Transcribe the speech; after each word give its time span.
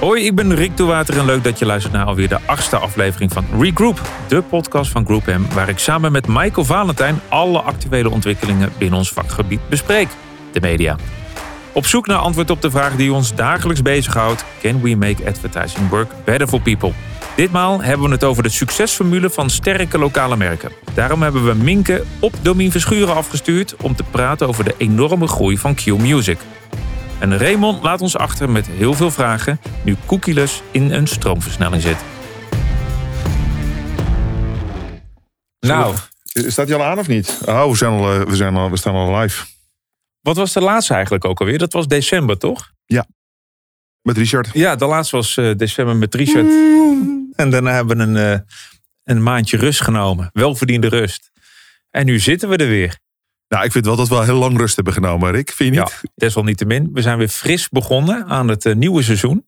Hoi, 0.00 0.24
ik 0.24 0.34
ben 0.34 0.54
Rick 0.54 0.76
de 0.76 0.84
Water 0.84 1.18
en 1.18 1.24
leuk 1.24 1.44
dat 1.44 1.58
je 1.58 1.66
luistert 1.66 1.92
naar 1.92 2.04
alweer 2.06 2.28
de 2.28 2.38
achtste 2.46 2.76
aflevering 2.76 3.32
van 3.32 3.44
Regroup, 3.58 4.00
de 4.28 4.42
podcast 4.42 4.90
van 4.90 5.04
Group 5.04 5.26
M, 5.26 5.54
waar 5.54 5.68
ik 5.68 5.78
samen 5.78 6.12
met 6.12 6.26
Michael 6.26 6.64
Valentijn 6.64 7.20
alle 7.28 7.60
actuele 7.60 8.10
ontwikkelingen 8.10 8.72
binnen 8.78 8.98
ons 8.98 9.12
vakgebied 9.12 9.68
bespreek, 9.68 10.08
de 10.52 10.60
media. 10.60 10.96
Op 11.72 11.86
zoek 11.86 12.06
naar 12.06 12.18
antwoord 12.18 12.50
op 12.50 12.62
de 12.62 12.70
vraag 12.70 12.96
die 12.96 13.12
ons 13.12 13.34
dagelijks 13.34 13.82
bezighoudt: 13.82 14.44
Can 14.62 14.80
we 14.82 14.96
make 14.96 15.26
advertising 15.26 15.88
work 15.88 16.12
better 16.24 16.48
for 16.48 16.60
people? 16.60 16.92
Ditmaal 17.36 17.82
hebben 17.82 18.06
we 18.06 18.12
het 18.12 18.24
over 18.24 18.42
de 18.42 18.48
succesformule 18.48 19.30
van 19.30 19.50
sterke 19.50 19.98
lokale 19.98 20.36
merken. 20.36 20.72
Daarom 20.94 21.22
hebben 21.22 21.44
we 21.44 21.54
Minke 21.54 22.04
op 22.20 22.32
Domien 22.42 22.70
Verschuren 22.70 23.14
afgestuurd 23.14 23.76
om 23.82 23.94
te 23.94 24.04
praten 24.10 24.48
over 24.48 24.64
de 24.64 24.74
enorme 24.78 25.26
groei 25.26 25.58
van 25.58 25.74
Q 25.74 25.86
Music. 25.86 26.38
En 27.20 27.38
Raymond 27.38 27.82
laat 27.82 28.00
ons 28.00 28.16
achter 28.16 28.50
met 28.50 28.66
heel 28.66 28.94
veel 28.94 29.10
vragen, 29.10 29.60
nu 29.84 29.96
Cookieless 30.06 30.62
in 30.70 30.92
een 30.92 31.06
stroomversnelling 31.06 31.82
zit. 31.82 31.98
Nou, 35.60 35.94
Staat 36.32 36.68
hij 36.68 36.76
al 36.76 36.84
aan 36.84 36.98
of 36.98 37.08
niet? 37.08 37.38
Oh, 37.46 37.68
we, 37.70 37.76
zijn 37.76 37.92
al, 37.92 38.12
eh, 38.12 38.22
we, 38.22 38.36
zijn 38.36 38.56
al, 38.56 38.70
we 38.70 38.76
staan 38.76 38.94
al 38.94 39.18
live. 39.18 39.46
wat 40.20 40.36
was 40.36 40.52
de 40.52 40.60
laatste 40.60 40.94
eigenlijk 40.94 41.24
ook 41.24 41.40
alweer? 41.40 41.58
Dat 41.58 41.72
was 41.72 41.86
december, 41.86 42.38
toch? 42.38 42.72
Met 44.02 44.16
Richard. 44.16 44.48
Ja, 44.52 44.76
de 44.76 44.86
laatste 44.86 45.16
was 45.16 45.36
eh, 45.36 45.56
december 45.56 45.96
met 45.96 46.14
Richard. 46.14 46.46
En 47.36 47.50
daarna 47.50 47.72
hebben 47.72 47.96
we 47.96 48.02
een, 48.02 48.16
eh, 48.16 48.40
een 49.04 49.22
maandje 49.22 49.56
rust 49.56 49.80
genomen. 49.80 50.30
Welverdiende 50.32 50.88
rust. 50.88 51.30
En 51.90 52.06
nu 52.06 52.18
zitten 52.18 52.48
we 52.48 52.56
er 52.56 52.68
weer. 52.68 52.98
Nou, 53.50 53.64
ik 53.64 53.72
vind 53.72 53.84
wel 53.86 53.96
dat 53.96 54.08
we 54.08 54.14
wel 54.14 54.24
heel 54.24 54.36
lang 54.38 54.58
rust 54.58 54.74
hebben 54.74 54.92
genomen, 54.94 55.30
Rick. 55.30 55.50
Vind 55.50 55.74
je 55.74 55.80
Ja, 55.80 55.82
niet? 56.02 56.10
desalniettemin. 56.14 56.90
We 56.92 57.02
zijn 57.02 57.18
weer 57.18 57.28
fris 57.28 57.68
begonnen 57.68 58.26
aan 58.26 58.48
het 58.48 58.66
eh, 58.66 58.74
nieuwe 58.74 59.02
seizoen. 59.02 59.46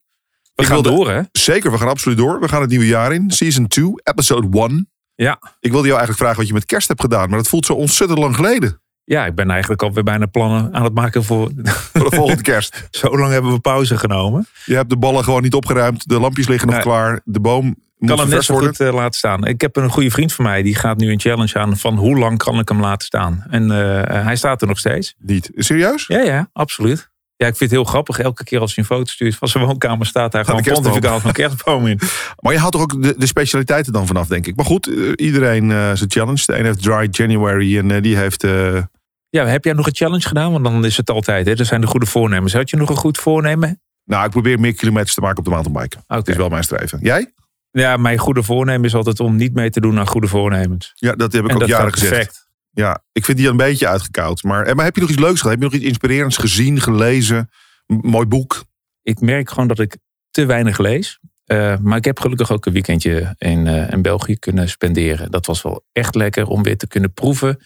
We 0.55 0.63
Ik 0.63 0.69
gaan 0.69 0.83
door, 0.83 1.11
hè? 1.11 1.21
Zeker, 1.33 1.71
we 1.71 1.79
gaan 1.79 1.89
absoluut 1.89 2.19
door. 2.19 2.41
We 2.41 2.49
gaan 2.49 2.61
het 2.61 2.71
nieuwe 2.71 2.87
jaar 2.87 3.13
in. 3.13 3.31
Season 3.31 3.67
2, 3.69 3.93
episode 4.03 4.59
1. 4.69 4.91
Ja. 5.15 5.39
Ik 5.61 5.71
wilde 5.71 5.87
jou 5.87 5.99
eigenlijk 5.99 6.19
vragen 6.19 6.37
wat 6.37 6.47
je 6.47 6.53
met 6.53 6.65
kerst 6.65 6.89
hebt 6.89 7.01
gedaan. 7.01 7.29
Maar 7.29 7.39
dat 7.39 7.49
voelt 7.49 7.67
zo 7.67 7.73
ontzettend 7.73 8.19
lang 8.19 8.35
geleden. 8.37 8.81
Ja, 9.05 9.27
ik 9.27 9.35
ben 9.35 9.51
eigenlijk 9.51 9.83
alweer 9.83 10.03
bijna 10.05 10.27
plannen 10.27 10.75
aan 10.75 10.85
het 10.85 10.95
maken 10.95 11.25
voor... 11.25 11.51
Voor 11.93 12.11
de 12.11 12.17
volgende 12.17 12.43
kerst. 12.43 12.87
Zo 12.91 13.19
lang 13.19 13.33
hebben 13.33 13.53
we 13.53 13.59
pauze 13.61 13.99
genomen. 13.99 14.47
Je 14.65 14.75
hebt 14.75 14.91
de 14.91 14.97
ballen 14.97 15.25
gewoon 15.25 15.43
niet 15.43 15.55
opgeruimd. 15.55 16.09
De 16.09 16.21
lampjes 16.21 16.49
liggen 16.49 16.67
nog 16.67 16.77
Nee. 16.77 16.85
klaar. 16.85 17.21
De 17.25 17.41
boom 17.41 17.77
kan 18.07 18.19
hem 18.19 18.29
net 18.29 18.45
zo 18.45 18.57
goed 18.57 18.81
eh, 18.81 18.93
laten 18.95 19.19
staan. 19.19 19.45
Ik 19.47 19.61
heb 19.61 19.77
een 19.77 19.91
goede 19.91 20.11
vriend 20.11 20.33
van 20.33 20.45
mij, 20.45 20.63
die 20.63 20.75
gaat 20.75 20.97
nu 20.99 21.11
een 21.13 21.21
challenge 21.21 21.59
aan 21.59 21.77
van 21.77 21.97
hoe 21.97 22.19
lang 22.19 22.39
kan 22.39 22.59
ik 22.59 22.69
hem 22.69 22.81
laten 22.81 23.07
staan. 23.07 23.45
En 23.51 23.71
eh, 23.71 24.23
hij 24.25 24.37
staat 24.37 24.63
er 24.63 24.69
nog 24.69 24.79
steeds. 24.79 25.15
Niet. 25.19 25.51
Serieus? 25.55 26.07
Ja, 26.07 26.21
ja, 26.21 26.49
absoluut. 26.53 27.11
Ja, 27.37 27.49
ik 27.49 27.57
vind 27.57 27.71
het 27.71 27.79
heel 27.81 27.89
grappig. 27.89 28.19
Elke 28.19 28.45
keer 28.45 28.61
als 28.61 28.75
hij 28.75 28.85
een 28.85 28.91
foto 28.97 29.11
stuurt 29.11 29.35
van 29.37 29.49
zijn 29.49 29.65
woonkamer 29.65 30.07
staat 30.07 30.33
daar 30.33 30.45
gewoon 30.45 30.63
pontificaal 30.63 31.21
van 31.21 31.33
kerstboom 31.33 31.87
in. 31.87 32.01
Maar 32.41 32.53
je 32.53 32.59
haalt 32.59 32.73
toch 32.73 32.83
ook 32.83 33.03
de, 33.03 33.15
de 33.19 33.27
specialiteiten 33.27 33.93
dan 33.93 34.07
vanaf, 34.07 34.27
denk 34.27 34.47
ik. 34.47 34.57
Maar 34.57 34.65
goed, 34.65 34.87
eh, 34.87 35.13
iedereen 35.17 35.71
eh 35.71 35.93
zijn 35.93 36.11
challenge. 36.11 36.43
De 36.47 36.59
een 36.59 36.65
heeft 36.65 36.83
Dry 36.83 37.09
January 37.11 37.79
en 37.79 37.91
eh, 37.91 38.03
die 38.03 38.17
heeft... 38.17 38.45
eh, 38.45 38.83
Ja, 39.31 39.47
heb 39.47 39.65
jij 39.65 39.73
nog 39.73 39.87
een 39.87 39.95
challenge 39.95 40.29
gedaan? 40.29 40.53
Want 40.53 40.65
dan 40.65 40.85
is 40.85 40.97
het 40.97 41.11
altijd, 41.11 41.47
hè? 41.47 41.55
Er 41.55 41.65
zijn 41.65 41.81
de 41.81 41.87
goede 41.87 42.07
voornemens. 42.07 42.53
Had 42.53 42.71
je 42.71 42.77
nog 42.77 42.89
een 42.89 42.97
goed 42.97 43.19
voornemen? 43.19 43.81
nou, 44.05 44.25
ik 44.25 44.31
probeer 44.31 44.61
meer 44.61 44.75
kilometers 44.75 45.15
te 45.15 45.21
maken 45.21 45.39
op 45.39 45.45
de 45.45 45.51
mountainbike. 45.51 45.97
Dat 46.07 46.29
is 46.29 46.37
wel 46.37 46.49
mijn 46.49 46.65
streven. 46.65 46.99
Jij? 47.03 47.33
Ja, 47.73 47.97
mijn 47.97 48.19
goede 48.19 48.43
voornemen 48.43 48.85
is 48.85 48.95
altijd 48.95 49.21
om 49.21 49.37
niet 49.37 49.55
mee 49.55 49.71
te 49.71 49.81
doen 49.81 49.99
aan 49.99 50.07
goede 50.07 50.27
voornemens. 50.27 50.93
Ja, 50.95 51.13
dat 51.13 51.33
heb 51.33 51.45
ik 51.45 51.51
en 51.51 51.57
ook 51.63 51.67
jaren 51.67 51.93
gezegd. 51.93 52.11
perfect. 52.11 52.47
Ja, 52.71 53.03
ik 53.13 53.25
vind 53.25 53.39
die 53.39 53.49
een 53.49 53.57
beetje 53.57 53.89
uitgekoud. 53.89 54.43
Maar, 54.43 54.65
eh, 54.67 54.75
maar 54.75 54.85
heb 54.85 54.95
je 54.95 55.01
nog 55.01 55.11
iets 55.11 55.19
leuks 55.19 55.37
gedaan? 55.41 55.51
Heb 55.51 55.59
je 55.59 55.65
nog 55.65 55.75
iets 55.75 55.85
inspirerends 55.85 56.37
gezien, 56.37 56.81
gelezen? 56.81 57.51
M- 57.87 58.09
mooi 58.09 58.27
boek? 58.27 58.65
Ik 59.03 59.21
merk 59.21 59.49
gewoon 59.49 59.69
dat 59.69 59.79
ik 59.79 59.97
te 60.31 60.47
weinig 60.47 60.79
lees. 60.79 61.19
Eh, 61.45 61.77
maar 61.79 61.97
ik 61.97 62.05
heb 62.05 62.21
gelukkig 62.21 62.51
ook 62.53 62.67
een 62.67 62.73
weekendje 62.73 63.35
in, 63.39 63.67
eh, 63.67 63.91
in 63.91 64.03
België 64.03 64.39
kunnen 64.39 64.69
spenderen. 64.69 65.31
Dat 65.31 65.47
was 65.47 65.63
wel 65.63 65.85
echt 65.93 66.15
lekker 66.15 66.47
om 66.47 66.63
weer 66.63 66.77
te 66.77 66.87
kunnen 66.87 67.13
proeven 67.13 67.59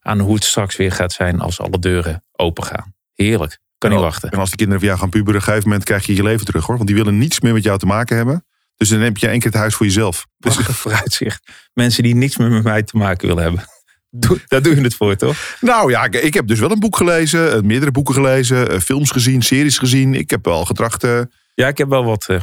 aan 0.00 0.18
hoe 0.18 0.34
het 0.34 0.44
straks 0.44 0.76
weer 0.76 0.92
gaat 0.92 1.12
zijn 1.12 1.40
als 1.40 1.60
alle 1.60 1.78
deuren 1.78 2.24
open 2.32 2.64
gaan. 2.64 2.94
Heerlijk. 3.14 3.58
Kan 3.78 3.90
niet 3.90 3.98
Oh, 3.98 4.04
wachten. 4.04 4.30
En 4.30 4.38
als 4.38 4.50
de 4.50 4.56
kinderen 4.56 4.80
van 4.80 4.88
jou 4.88 5.00
gaan 5.00 5.10
puberen, 5.10 5.34
op 5.34 5.40
een 5.40 5.46
gegeven 5.46 5.68
moment 5.68 5.86
krijg 5.86 6.06
je 6.06 6.14
je 6.14 6.22
leven 6.22 6.46
terug 6.46 6.66
hoor. 6.66 6.76
Want 6.76 6.88
die 6.88 6.96
willen 6.96 7.18
niets 7.18 7.40
meer 7.40 7.52
met 7.52 7.62
jou 7.62 7.78
te 7.78 7.86
maken 7.86 8.16
hebben. 8.16 8.44
Dus 8.78 8.88
dan 8.88 9.00
heb 9.00 9.16
je 9.16 9.28
één 9.28 9.38
keer 9.38 9.50
het 9.50 9.60
huis 9.60 9.74
voor 9.74 9.86
jezelf. 9.86 10.26
Dus, 10.38 10.54
Prachtig 10.54 10.76
vooruitzicht. 10.76 11.42
Mensen 11.72 12.02
die 12.02 12.14
niks 12.14 12.36
meer 12.36 12.50
met 12.50 12.62
mij 12.62 12.82
te 12.82 12.96
maken 12.96 13.26
willen 13.28 13.42
hebben. 13.42 13.64
Doe, 14.10 14.40
daar 14.46 14.62
doe 14.62 14.74
je 14.74 14.80
het 14.82 14.94
voor, 14.94 15.16
toch? 15.16 15.56
nou 15.60 15.90
ja, 15.90 16.04
ik, 16.04 16.14
ik 16.14 16.34
heb 16.34 16.46
dus 16.46 16.58
wel 16.58 16.70
een 16.70 16.78
boek 16.78 16.96
gelezen, 16.96 17.52
eh, 17.52 17.60
meerdere 17.60 17.90
boeken 17.90 18.14
gelezen, 18.14 18.70
eh, 18.70 18.78
films 18.80 19.10
gezien, 19.10 19.42
series 19.42 19.78
gezien. 19.78 20.14
Ik 20.14 20.30
heb 20.30 20.44
wel 20.44 20.64
getracht 20.64 21.04
uh, 21.04 21.20
Ja, 21.54 21.68
ik 21.68 21.78
heb 21.78 21.88
wel 21.88 22.04
wat 22.04 22.26
uh, 22.30 22.40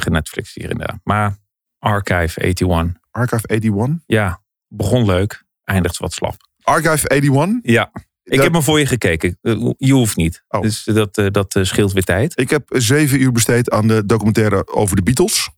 hier 0.54 0.70
en 0.70 0.78
daar. 0.78 1.00
Maar 1.04 1.38
Archive 1.78 2.40
81. 2.42 2.92
Archive 3.10 3.46
81. 3.46 3.96
Ja, 4.06 4.42
begon 4.68 5.04
leuk. 5.04 5.44
Eindigt 5.64 5.96
wat 5.96 6.12
slap. 6.12 6.36
Archive 6.62 7.08
81? 7.08 7.58
Ja. 7.62 7.90
Ik 8.22 8.32
Dat- 8.34 8.44
heb 8.44 8.52
hem 8.52 8.62
voor 8.62 8.78
je 8.78 8.86
gekeken. 8.86 9.38
Je 9.76 9.92
hoeft 9.92 10.16
niet. 10.16 10.44
Oh. 10.48 10.60
Dus 10.60 10.84
dat, 10.84 11.18
uh, 11.18 11.26
dat 11.30 11.58
scheelt 11.62 11.92
weer 11.92 12.04
tijd. 12.04 12.40
Ik 12.40 12.50
heb 12.50 12.68
zeven 12.68 13.20
uur 13.20 13.32
besteed 13.32 13.70
aan 13.70 13.88
de 13.88 14.06
documentaire 14.06 14.66
over 14.68 14.96
de 14.96 15.02
Beatles. 15.02 15.50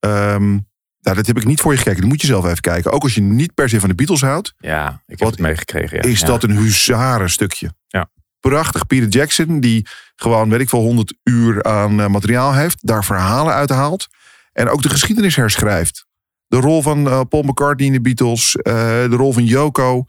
Ehm, 0.00 0.58
nou, 1.00 1.16
dat 1.16 1.26
heb 1.26 1.36
ik 1.36 1.44
niet 1.44 1.60
voor 1.60 1.72
je 1.72 1.78
gekeken. 1.78 2.00
Die 2.00 2.08
moet 2.08 2.20
je 2.20 2.26
zelf 2.26 2.44
even 2.44 2.60
kijken. 2.60 2.92
Ook 2.92 3.02
als 3.02 3.14
je 3.14 3.20
niet 3.20 3.54
per 3.54 3.68
se 3.68 3.80
van 3.80 3.88
de 3.88 3.94
Beatles 3.94 4.20
houdt. 4.20 4.54
Ja, 4.58 4.88
ik 4.88 5.02
heb 5.06 5.18
Wat 5.18 5.30
het 5.30 5.40
meegekregen. 5.40 5.96
Ja. 5.96 6.02
is 6.02 6.20
ja. 6.20 6.26
dat 6.26 6.42
een 6.42 6.56
huzarenstukje. 6.56 7.72
Ja. 7.86 8.10
Prachtig. 8.40 8.86
Peter 8.86 9.08
Jackson, 9.08 9.60
die 9.60 9.86
gewoon, 10.16 10.50
weet 10.50 10.60
ik 10.60 10.68
veel, 10.68 10.80
100 10.80 11.14
uur 11.24 11.62
aan 11.62 12.00
uh, 12.00 12.06
materiaal 12.06 12.54
heeft. 12.54 12.86
Daar 12.86 13.04
verhalen 13.04 13.54
uit 13.54 13.70
haalt. 13.70 14.06
En 14.52 14.68
ook 14.68 14.82
de 14.82 14.88
geschiedenis 14.88 15.36
herschrijft. 15.36 16.06
De 16.46 16.56
rol 16.56 16.82
van 16.82 17.06
uh, 17.06 17.20
Paul 17.28 17.42
McCartney 17.42 17.86
in 17.86 17.92
de 17.92 18.00
Beatles. 18.00 18.56
Uh, 18.56 18.62
de 18.64 19.16
rol 19.16 19.32
van 19.32 19.44
Yoko. 19.44 20.04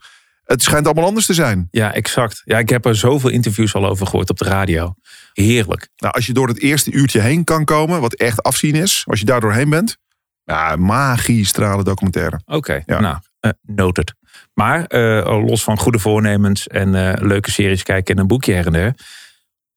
Het 0.50 0.62
schijnt 0.62 0.86
allemaal 0.86 1.04
anders 1.04 1.26
te 1.26 1.34
zijn. 1.34 1.68
Ja, 1.70 1.94
exact. 1.94 2.42
Ja, 2.44 2.58
ik 2.58 2.68
heb 2.68 2.84
er 2.84 2.96
zoveel 2.96 3.30
interviews 3.30 3.74
al 3.74 3.86
over 3.86 4.06
gehoord 4.06 4.30
op 4.30 4.38
de 4.38 4.44
radio. 4.44 4.94
Heerlijk. 5.32 5.88
Nou, 5.96 6.14
als 6.14 6.26
je 6.26 6.32
door 6.32 6.48
het 6.48 6.60
eerste 6.60 6.90
uurtje 6.90 7.20
heen 7.20 7.44
kan 7.44 7.64
komen, 7.64 8.00
wat 8.00 8.14
echt 8.14 8.42
afzien 8.42 8.74
is. 8.74 9.04
Als 9.06 9.18
je 9.18 9.24
daar 9.24 9.40
doorheen 9.40 9.70
bent. 9.70 9.96
Ja, 10.44 10.76
magistrale 10.76 11.84
documentaire. 11.84 12.40
Oké, 12.44 12.56
okay, 12.56 12.82
ja. 12.86 13.00
nou, 13.00 13.16
uh, 13.40 13.50
noted. 13.62 14.14
Maar 14.54 14.84
uh, 14.88 15.44
los 15.46 15.62
van 15.62 15.78
goede 15.78 15.98
voornemens 15.98 16.66
en 16.66 16.94
uh, 16.94 17.12
leuke 17.16 17.50
series 17.50 17.82
kijken 17.82 18.14
en 18.14 18.20
een 18.20 18.26
boekje 18.26 18.52
her 18.52 18.66
en 18.66 18.72
der. 18.72 18.94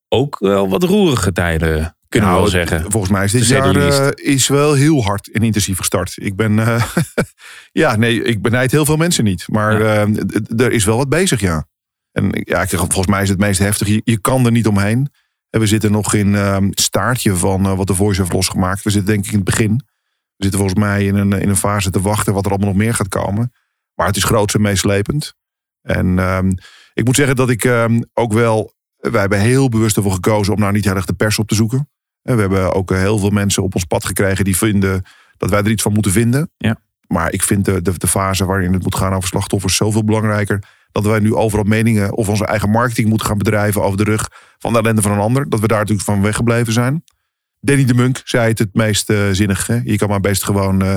Ook 0.07 0.39
wel 0.39 0.69
wat 0.69 0.83
roerige 0.83 1.31
tijden, 1.31 1.97
kunnen 2.13 2.29
nou, 2.29 2.43
we 2.43 2.51
wel 2.51 2.65
zeggen. 2.65 2.91
Volgens 2.91 3.11
mij 3.11 3.23
is 3.23 3.31
dit 3.31 3.47
jaar 3.47 3.75
uh, 3.75 4.07
is 4.13 4.47
wel 4.47 4.73
heel 4.73 5.03
hard 5.03 5.31
en 5.31 5.41
intensief 5.41 5.77
gestart. 5.77 6.13
Ik 6.15 6.35
ben, 6.35 6.57
uh, 6.57 6.83
ja, 7.71 7.95
nee, 7.95 8.23
ik 8.23 8.41
benijd 8.41 8.71
heel 8.71 8.85
veel 8.85 8.97
mensen 8.97 9.23
niet. 9.23 9.47
Maar 9.47 9.81
ja. 9.81 10.05
uh, 10.07 10.59
er 10.59 10.71
is 10.71 10.85
wel 10.85 10.97
wat 10.97 11.09
bezig, 11.09 11.39
ja. 11.39 11.67
En 12.11 12.29
ja, 12.31 12.67
volgens 12.67 13.07
mij 13.07 13.21
is 13.21 13.29
het 13.29 13.39
meest 13.39 13.59
heftig. 13.59 13.87
Je, 13.87 14.01
je 14.03 14.19
kan 14.19 14.45
er 14.45 14.51
niet 14.51 14.67
omheen. 14.67 15.09
En 15.49 15.59
we 15.59 15.67
zitten 15.67 15.91
nog 15.91 16.13
in 16.13 16.33
het 16.33 16.79
staartje 16.81 17.35
van 17.35 17.75
wat 17.75 17.87
de 17.87 17.95
Voice 17.95 18.21
heeft 18.21 18.33
losgemaakt. 18.33 18.83
We 18.83 18.89
zitten 18.89 19.13
denk 19.13 19.25
ik 19.25 19.31
in 19.31 19.37
het 19.37 19.45
begin. 19.45 19.75
We 20.35 20.43
zitten 20.43 20.59
volgens 20.59 20.79
mij 20.79 21.05
in 21.05 21.15
een, 21.15 21.31
in 21.31 21.49
een 21.49 21.55
fase 21.55 21.89
te 21.89 22.01
wachten 22.01 22.33
wat 22.33 22.45
er 22.45 22.51
allemaal 22.51 22.69
nog 22.69 22.77
meer 22.77 22.93
gaat 22.93 23.07
komen. 23.07 23.53
Maar 23.93 24.07
het 24.07 24.15
is 24.15 24.23
groot 24.23 24.53
en 24.53 24.61
meeslepend. 24.61 25.33
En 25.81 26.17
um, 26.19 26.53
ik 26.93 27.05
moet 27.05 27.15
zeggen 27.15 27.35
dat 27.35 27.49
ik 27.49 27.63
um, 27.63 28.05
ook 28.13 28.33
wel... 28.33 28.73
Wij 28.97 29.19
hebben 29.19 29.39
heel 29.39 29.69
bewust 29.69 29.97
ervoor 29.97 30.13
gekozen 30.13 30.53
om 30.53 30.59
nou 30.59 30.71
niet 30.73 30.85
heel 30.85 30.95
erg 30.95 31.05
de 31.05 31.13
pers 31.13 31.39
op 31.39 31.47
te 31.47 31.55
zoeken. 31.55 31.89
En 32.23 32.35
we 32.35 32.41
hebben 32.41 32.73
ook 32.73 32.89
heel 32.89 33.17
veel 33.17 33.29
mensen 33.29 33.63
op 33.63 33.75
ons 33.75 33.83
pad 33.83 34.05
gekregen 34.05 34.45
die 34.45 34.57
vinden 34.57 35.03
dat 35.37 35.49
wij 35.49 35.59
er 35.59 35.71
iets 35.71 35.83
van 35.83 35.93
moeten 35.93 36.11
vinden. 36.11 36.51
Ja. 36.57 36.77
Maar 37.07 37.31
ik 37.33 37.43
vind 37.43 37.65
de, 37.65 37.81
de, 37.81 37.97
de, 37.97 38.07
fase 38.07 38.45
waarin 38.45 38.73
het 38.73 38.83
moet 38.83 38.95
gaan 38.95 39.13
over 39.13 39.27
slachtoffers 39.27 39.75
zoveel 39.75 40.03
belangrijker. 40.03 40.63
Dat 40.91 41.05
wij 41.05 41.19
nu 41.19 41.35
overal 41.35 41.63
meningen 41.63 42.13
of 42.13 42.29
onze 42.29 42.45
eigen 42.45 42.69
marketing 42.69 43.09
moeten 43.09 43.27
gaan 43.27 43.37
bedrijven 43.37 43.83
over 43.83 43.97
de 43.97 44.03
rug 44.03 44.29
van 44.57 44.73
de 44.73 44.79
ellende 44.79 45.01
van 45.01 45.11
een 45.11 45.19
ander. 45.19 45.49
Dat 45.49 45.59
we 45.59 45.67
daar 45.67 45.79
natuurlijk 45.79 46.07
van 46.07 46.21
weggebleven 46.21 46.73
zijn. 46.73 47.03
Danny 47.59 47.85
de 47.85 47.93
Munk 47.93 48.21
zei 48.23 48.47
het 48.47 48.59
het 48.59 48.73
meest 48.73 49.09
uh, 49.09 49.29
zinnig. 49.31 49.67
Hè? 49.67 49.79
Je 49.83 49.97
kan 49.97 50.09
maar 50.09 50.19
best 50.19 50.43
gewoon 50.43 50.83
uh, 50.83 50.95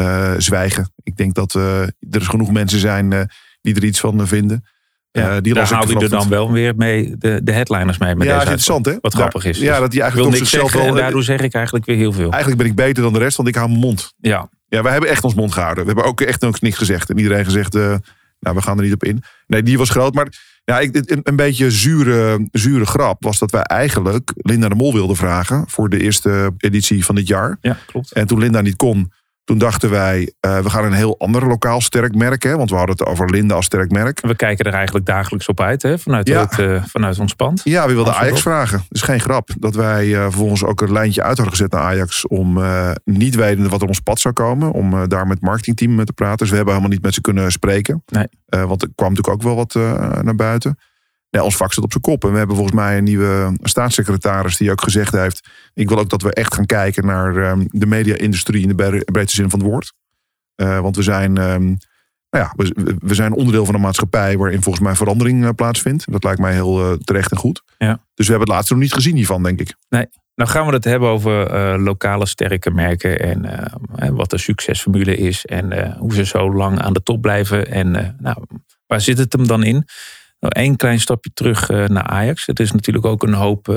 uh, 0.00 0.34
zwijgen. 0.38 0.92
Ik 1.02 1.16
denk 1.16 1.34
dat 1.34 1.54
er 1.54 1.92
genoeg 2.10 2.50
mensen 2.50 2.78
zijn 2.78 3.28
die 3.60 3.74
er 3.74 3.84
iets 3.84 4.00
van 4.00 4.26
vinden. 4.26 4.64
Ja, 5.12 5.40
die 5.40 5.54
daar 5.54 5.72
haalt 5.72 5.92
hij 5.92 6.02
er 6.02 6.08
dan 6.08 6.28
wel 6.28 6.52
weer 6.52 6.76
mee 6.76 7.14
de, 7.18 7.40
de 7.42 7.52
headliners 7.52 7.98
mee. 7.98 8.14
Met 8.14 8.26
ja, 8.26 8.32
deze 8.32 8.40
interessant 8.40 8.86
hè. 8.86 8.94
Wat 9.00 9.14
grappig 9.14 9.44
is. 9.44 9.58
Ja, 9.58 9.80
dat 9.80 9.92
hij 9.92 10.02
eigenlijk 10.02 10.30
wil 10.30 10.38
niks 10.38 10.50
zeggen 10.50 10.80
en 10.80 10.94
daardoor 10.94 11.22
zeg 11.22 11.40
ik 11.40 11.54
eigenlijk 11.54 11.84
weer 11.86 11.96
heel 11.96 12.12
veel. 12.12 12.30
Eigenlijk 12.30 12.62
ben 12.62 12.70
ik 12.70 12.76
beter 12.76 13.02
dan 13.02 13.12
de 13.12 13.18
rest, 13.18 13.36
want 13.36 13.48
ik 13.48 13.54
hou 13.54 13.68
mijn 13.68 13.80
mond. 13.80 14.12
Ja. 14.20 14.48
Ja, 14.68 14.82
wij 14.82 14.92
hebben 14.92 15.10
echt 15.10 15.24
ons 15.24 15.34
mond 15.34 15.52
gehouden. 15.52 15.84
We 15.84 15.90
hebben 15.90 16.10
ook 16.10 16.20
echt 16.20 16.40
nog 16.40 16.60
niks 16.60 16.78
gezegd. 16.78 17.10
En 17.10 17.18
iedereen 17.18 17.44
gezegd, 17.44 17.74
uh, 17.74 17.94
nou, 18.40 18.56
we 18.56 18.62
gaan 18.62 18.78
er 18.78 18.84
niet 18.84 18.92
op 18.92 19.04
in. 19.04 19.22
Nee, 19.46 19.62
die 19.62 19.78
was 19.78 19.90
groot. 19.90 20.14
Maar 20.14 20.28
ja, 20.64 20.78
ik, 20.80 21.10
een, 21.10 21.20
een 21.22 21.36
beetje 21.36 21.70
zure, 21.70 22.48
zure 22.52 22.86
grap 22.86 23.24
was 23.24 23.38
dat 23.38 23.50
wij 23.50 23.62
eigenlijk 23.62 24.32
Linda 24.36 24.68
de 24.68 24.74
Mol 24.74 24.92
wilden 24.92 25.16
vragen 25.16 25.64
voor 25.68 25.88
de 25.88 26.00
eerste 26.00 26.52
editie 26.58 27.04
van 27.04 27.14
dit 27.14 27.26
jaar. 27.26 27.56
Ja, 27.60 27.78
klopt. 27.86 28.12
En 28.12 28.26
toen 28.26 28.38
Linda 28.38 28.60
niet 28.60 28.76
kon, 28.76 29.12
Toen 29.50 29.58
dachten 29.58 29.90
wij, 29.90 30.32
uh, 30.46 30.58
we 30.58 30.70
gaan 30.70 30.84
een 30.84 30.92
heel 30.92 31.18
ander 31.18 31.46
lokaal 31.46 31.80
sterk 31.80 32.14
merk. 32.14 32.42
Hè, 32.42 32.56
want 32.56 32.70
we 32.70 32.76
hadden 32.76 32.96
het 32.98 33.06
over 33.06 33.30
Linde 33.30 33.54
als 33.54 33.64
sterk 33.64 33.90
merk. 33.90 34.20
We 34.20 34.36
kijken 34.36 34.64
er 34.64 34.74
eigenlijk 34.74 35.06
dagelijks 35.06 35.48
op 35.48 35.60
uit, 35.60 35.82
hè, 35.82 35.98
vanuit, 35.98 36.28
ja. 36.28 36.40
het, 36.40 36.58
uh, 36.58 36.84
vanuit 36.84 37.18
ons 37.18 37.34
pand. 37.34 37.60
Ja, 37.64 37.86
we 37.86 37.94
wilden 37.94 38.14
Ajax 38.14 38.42
vragen. 38.42 38.78
Dat 38.78 38.86
is 38.90 39.02
geen 39.02 39.20
grap. 39.20 39.48
Dat 39.58 39.74
wij 39.74 40.06
uh, 40.06 40.22
vervolgens 40.22 40.64
ook 40.64 40.80
een 40.80 40.92
lijntje 40.92 41.22
uit 41.22 41.36
hadden 41.36 41.56
gezet 41.56 41.72
naar 41.72 41.82
Ajax. 41.82 42.26
Om 42.26 42.60
niet 43.04 43.34
wetende 43.34 43.68
wat 43.68 43.82
er 43.82 43.88
ons 43.88 44.00
pad 44.00 44.20
zou 44.20 44.34
komen. 44.34 44.72
Om 44.72 45.08
daar 45.08 45.26
met 45.26 45.36
het 45.36 45.46
marketingteam 45.46 45.94
mee 45.94 46.04
te 46.04 46.12
praten. 46.12 46.38
Dus 46.38 46.48
we 46.48 46.56
hebben 46.56 46.74
helemaal 46.74 46.94
niet 46.94 47.04
met 47.04 47.14
ze 47.14 47.20
kunnen 47.20 47.52
spreken. 47.52 48.02
Nee. 48.06 48.26
want 48.66 48.82
er 48.82 48.88
kwam 48.94 49.08
natuurlijk 49.12 49.36
ook 49.36 49.42
wel 49.42 49.56
wat 49.56 49.74
naar 50.24 50.36
buiten. 50.36 50.78
Ja, 51.30 51.42
ons 51.42 51.56
vak 51.56 51.72
zit 51.72 51.84
op 51.84 51.90
zijn 51.90 52.02
kop. 52.02 52.24
En 52.24 52.32
we 52.32 52.38
hebben 52.38 52.56
volgens 52.56 52.76
mij 52.76 52.98
een 52.98 53.04
nieuwe 53.04 53.56
staatssecretaris 53.62 54.56
die 54.56 54.70
ook 54.70 54.82
gezegd 54.82 55.12
heeft... 55.12 55.48
ik 55.74 55.88
wil 55.88 55.98
ook 55.98 56.10
dat 56.10 56.22
we 56.22 56.34
echt 56.34 56.54
gaan 56.54 56.66
kijken 56.66 57.06
naar 57.06 57.36
um, 57.36 57.68
de 57.70 57.86
media-industrie... 57.86 58.62
in 58.62 58.76
de 58.76 59.04
breedste 59.04 59.36
zin 59.36 59.50
van 59.50 59.58
het 59.58 59.68
woord. 59.68 59.92
Uh, 60.56 60.80
want 60.80 60.96
we 60.96 61.02
zijn, 61.02 61.36
um, 61.36 61.78
nou 62.30 62.44
ja, 62.44 62.52
we, 62.56 62.96
we, 63.00 63.14
zijn 63.14 63.32
onderdeel 63.32 63.64
van 63.64 63.74
een 63.74 63.80
maatschappij... 63.80 64.36
waarin 64.36 64.62
volgens 64.62 64.84
mij 64.84 64.94
verandering 64.94 65.44
uh, 65.44 65.48
plaatsvindt. 65.56 66.12
Dat 66.12 66.24
lijkt 66.24 66.40
mij 66.40 66.52
heel 66.52 66.92
uh, 66.92 66.98
terecht 66.98 67.30
en 67.30 67.36
goed. 67.36 67.62
Ja. 67.78 67.92
Dus 68.14 68.26
we 68.26 68.32
hebben 68.32 68.48
het 68.48 68.56
laatste 68.56 68.72
nog 68.72 68.82
niet 68.82 68.92
gezien 68.92 69.16
hiervan, 69.16 69.42
denk 69.42 69.60
ik. 69.60 69.74
Nee. 69.88 70.06
Nou 70.34 70.50
gaan 70.50 70.66
we 70.66 70.72
het 70.72 70.84
hebben 70.84 71.08
over 71.08 71.78
lokale 71.80 72.26
sterke 72.26 72.70
merken... 72.70 73.20
en 73.20 74.14
wat 74.14 74.30
de 74.30 74.38
succesformule 74.38 75.16
is... 75.16 75.46
en 75.46 75.96
hoe 75.98 76.14
ze 76.14 76.24
zo 76.24 76.54
lang 76.54 76.80
aan 76.80 76.92
de 76.92 77.02
top 77.02 77.20
blijven. 77.20 77.66
En 77.66 78.16
nou, 78.18 78.44
waar 78.86 79.00
zit 79.00 79.18
het 79.18 79.32
hem 79.32 79.46
dan 79.46 79.62
in... 79.62 79.86
Nou, 80.40 80.52
één 80.54 80.76
klein 80.76 81.00
stapje 81.00 81.30
terug 81.34 81.70
uh, 81.70 81.86
naar 81.86 82.06
Ajax. 82.06 82.46
Het 82.46 82.60
is 82.60 82.72
natuurlijk 82.72 83.06
ook 83.06 83.22
een 83.22 83.34
hoop 83.34 83.68
uh, 83.68 83.76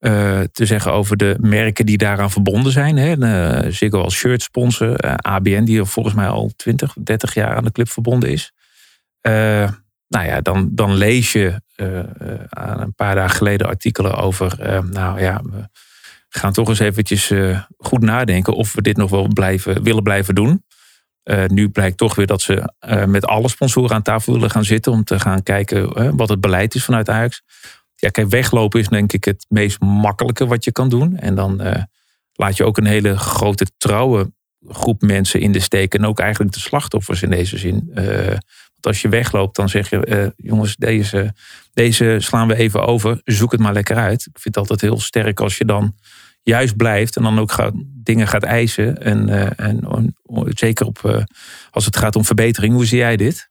uh, 0.00 0.40
te 0.52 0.66
zeggen 0.66 0.92
over 0.92 1.16
de 1.16 1.36
merken 1.40 1.86
die 1.86 1.98
daaraan 1.98 2.30
verbonden 2.30 2.72
zijn. 2.72 2.96
Hè. 2.96 3.70
Ziggo 3.72 4.02
als 4.02 4.14
shirt 4.14 4.42
sponsor. 4.42 4.96
ABN 5.16 5.64
die 5.64 5.84
volgens 5.84 6.14
mij 6.14 6.28
al 6.28 6.50
20, 6.56 6.94
30 7.02 7.34
jaar 7.34 7.56
aan 7.56 7.64
de 7.64 7.72
club 7.72 7.88
verbonden 7.88 8.30
is. 8.30 8.52
nou 10.08 10.26
ja, 10.26 10.40
dan, 10.40 10.68
dan 10.72 10.94
lees 10.94 11.32
je 11.32 11.60
een 12.48 12.94
paar 12.94 13.14
dagen 13.14 13.36
geleden 13.36 13.66
artikelen 13.66 14.14
over... 14.14 14.56
nou 14.90 15.20
ja, 15.20 15.40
we 15.42 16.38
gaan 16.38 16.52
toch 16.52 16.68
eens 16.68 16.78
eventjes 16.78 17.32
goed 17.78 18.02
nadenken... 18.02 18.54
of 18.54 18.72
we 18.72 18.82
dit 18.82 18.96
nog 18.96 19.10
wel 19.10 19.28
blijven, 19.28 19.82
willen 19.82 20.02
blijven 20.02 20.34
doen. 20.34 20.64
Uh, 21.24 21.44
nu 21.46 21.68
blijkt 21.68 21.96
toch 21.96 22.14
weer 22.14 22.26
dat 22.26 22.42
ze 22.42 22.72
uh, 22.88 23.04
met 23.04 23.26
alle 23.26 23.48
sponsoren 23.48 23.94
aan 23.94 24.02
tafel 24.02 24.32
willen 24.32 24.50
gaan 24.50 24.64
zitten 24.64 24.92
om 24.92 25.04
te 25.04 25.20
gaan 25.20 25.42
kijken 25.42 26.02
uh, 26.02 26.10
wat 26.14 26.28
het 26.28 26.40
beleid 26.40 26.74
is 26.74 26.84
vanuit 26.84 27.08
Ajax. 27.08 27.42
Ja, 27.94 28.08
kijk, 28.08 28.28
weglopen 28.28 28.80
is 28.80 28.88
denk 28.88 29.12
ik 29.12 29.24
het 29.24 29.46
meest 29.48 29.80
makkelijke 29.80 30.46
wat 30.46 30.64
je 30.64 30.72
kan 30.72 30.88
doen. 30.88 31.16
En 31.16 31.34
dan 31.34 31.62
laat 32.32 32.56
je 32.56 32.64
ook 32.64 32.76
een 32.76 32.86
hele 32.86 33.18
grote 33.18 33.66
trouwe 33.78 34.32
groep 34.68 35.02
mensen 35.02 35.40
in 35.40 35.52
de 35.52 35.60
steek. 35.60 35.94
En 35.94 36.06
ook 36.06 36.18
eigenlijk 36.18 36.52
de 36.52 36.60
slachtoffers 36.60 37.22
in 37.22 37.30
deze 37.30 37.58
zin. 37.58 37.90
want 37.94 38.86
als 38.86 39.02
je 39.02 39.08
wegloopt, 39.08 39.56
dan 39.56 39.68
zeg 39.68 39.90
je: 39.90 40.32
jongens, 40.36 40.76
deze, 40.76 41.34
deze 41.72 42.16
slaan 42.18 42.48
we 42.48 42.56
even 42.56 42.86
over. 42.86 43.20
Zoek 43.24 43.52
het 43.52 43.60
maar 43.60 43.72
lekker 43.72 43.96
uit. 43.96 44.20
Ik 44.20 44.40
vind 44.40 44.54
het 44.54 44.56
altijd 44.56 44.80
heel 44.80 45.00
sterk 45.00 45.40
als 45.40 45.58
je 45.58 45.64
dan 45.64 45.94
juist 46.42 46.76
blijft 46.76 47.16
en 47.16 47.22
dan 47.22 47.38
ook 47.38 47.52
gaat, 47.52 47.72
dingen 48.02 48.28
gaat 48.28 48.42
eisen. 48.42 49.02
En, 49.02 49.28
uh, 49.28 49.60
en 49.60 50.14
zeker 50.48 50.86
op, 50.86 51.02
uh, 51.06 51.22
als 51.70 51.84
het 51.84 51.96
gaat 51.96 52.16
om 52.16 52.24
verbetering. 52.24 52.74
Hoe 52.74 52.86
zie 52.86 52.98
jij 52.98 53.16
dit? 53.16 53.48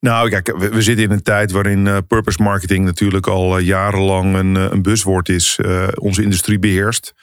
Nou, 0.00 0.30
kijk, 0.30 0.56
we, 0.56 0.82
zitten 0.82 1.04
in 1.04 1.10
een 1.10 1.22
tijd 1.22 1.50
waarin 1.50 1.86
uh, 1.86 1.98
purpose 2.08 2.42
marketing 2.42 2.84
natuurlijk 2.84 3.26
al 3.26 3.58
jarenlang 3.58 4.34
een, 4.34 4.54
een 4.54 4.82
buzzwoord 4.82 5.28
is. 5.28 5.58
onze 5.94 6.22
industrie 6.22 6.58
beheerst. 6.58 7.14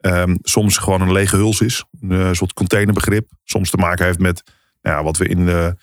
Um, 0.00 0.38
soms 0.42 0.76
gewoon 0.76 1.00
een 1.00 1.12
lege 1.12 1.36
huls 1.36 1.60
is. 1.60 1.84
Een 2.00 2.36
soort 2.36 2.52
containerbegrip. 2.52 3.28
Soms 3.44 3.70
te 3.70 3.76
maken 3.76 4.04
heeft 4.04 4.18
met 4.18 4.42
nou 4.82 4.96
ja, 4.96 5.02
wat 5.02 5.16
we 5.16 5.28
in 5.28 5.46
de, 5.46 5.76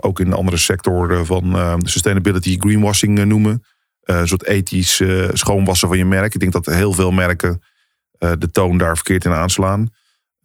ook 0.00 0.20
in 0.20 0.32
andere 0.32 0.56
sectoren 0.56 1.26
van 1.26 1.80
sustainability 1.88 2.56
greenwashing 2.58 3.24
noemen. 3.24 3.64
een 4.00 4.28
soort 4.28 4.46
ethisch 4.46 5.02
schoonwassen 5.32 5.88
van 5.88 5.98
je 5.98 6.04
merk. 6.04 6.34
Ik 6.34 6.40
denk 6.40 6.52
dat 6.52 6.66
heel 6.66 6.92
veel 6.92 7.10
merken 7.10 7.62
de 8.18 8.50
toon 8.52 8.78
daar 8.78 8.94
verkeerd 8.94 9.24
in 9.24 9.32
aanslaan. 9.32 9.90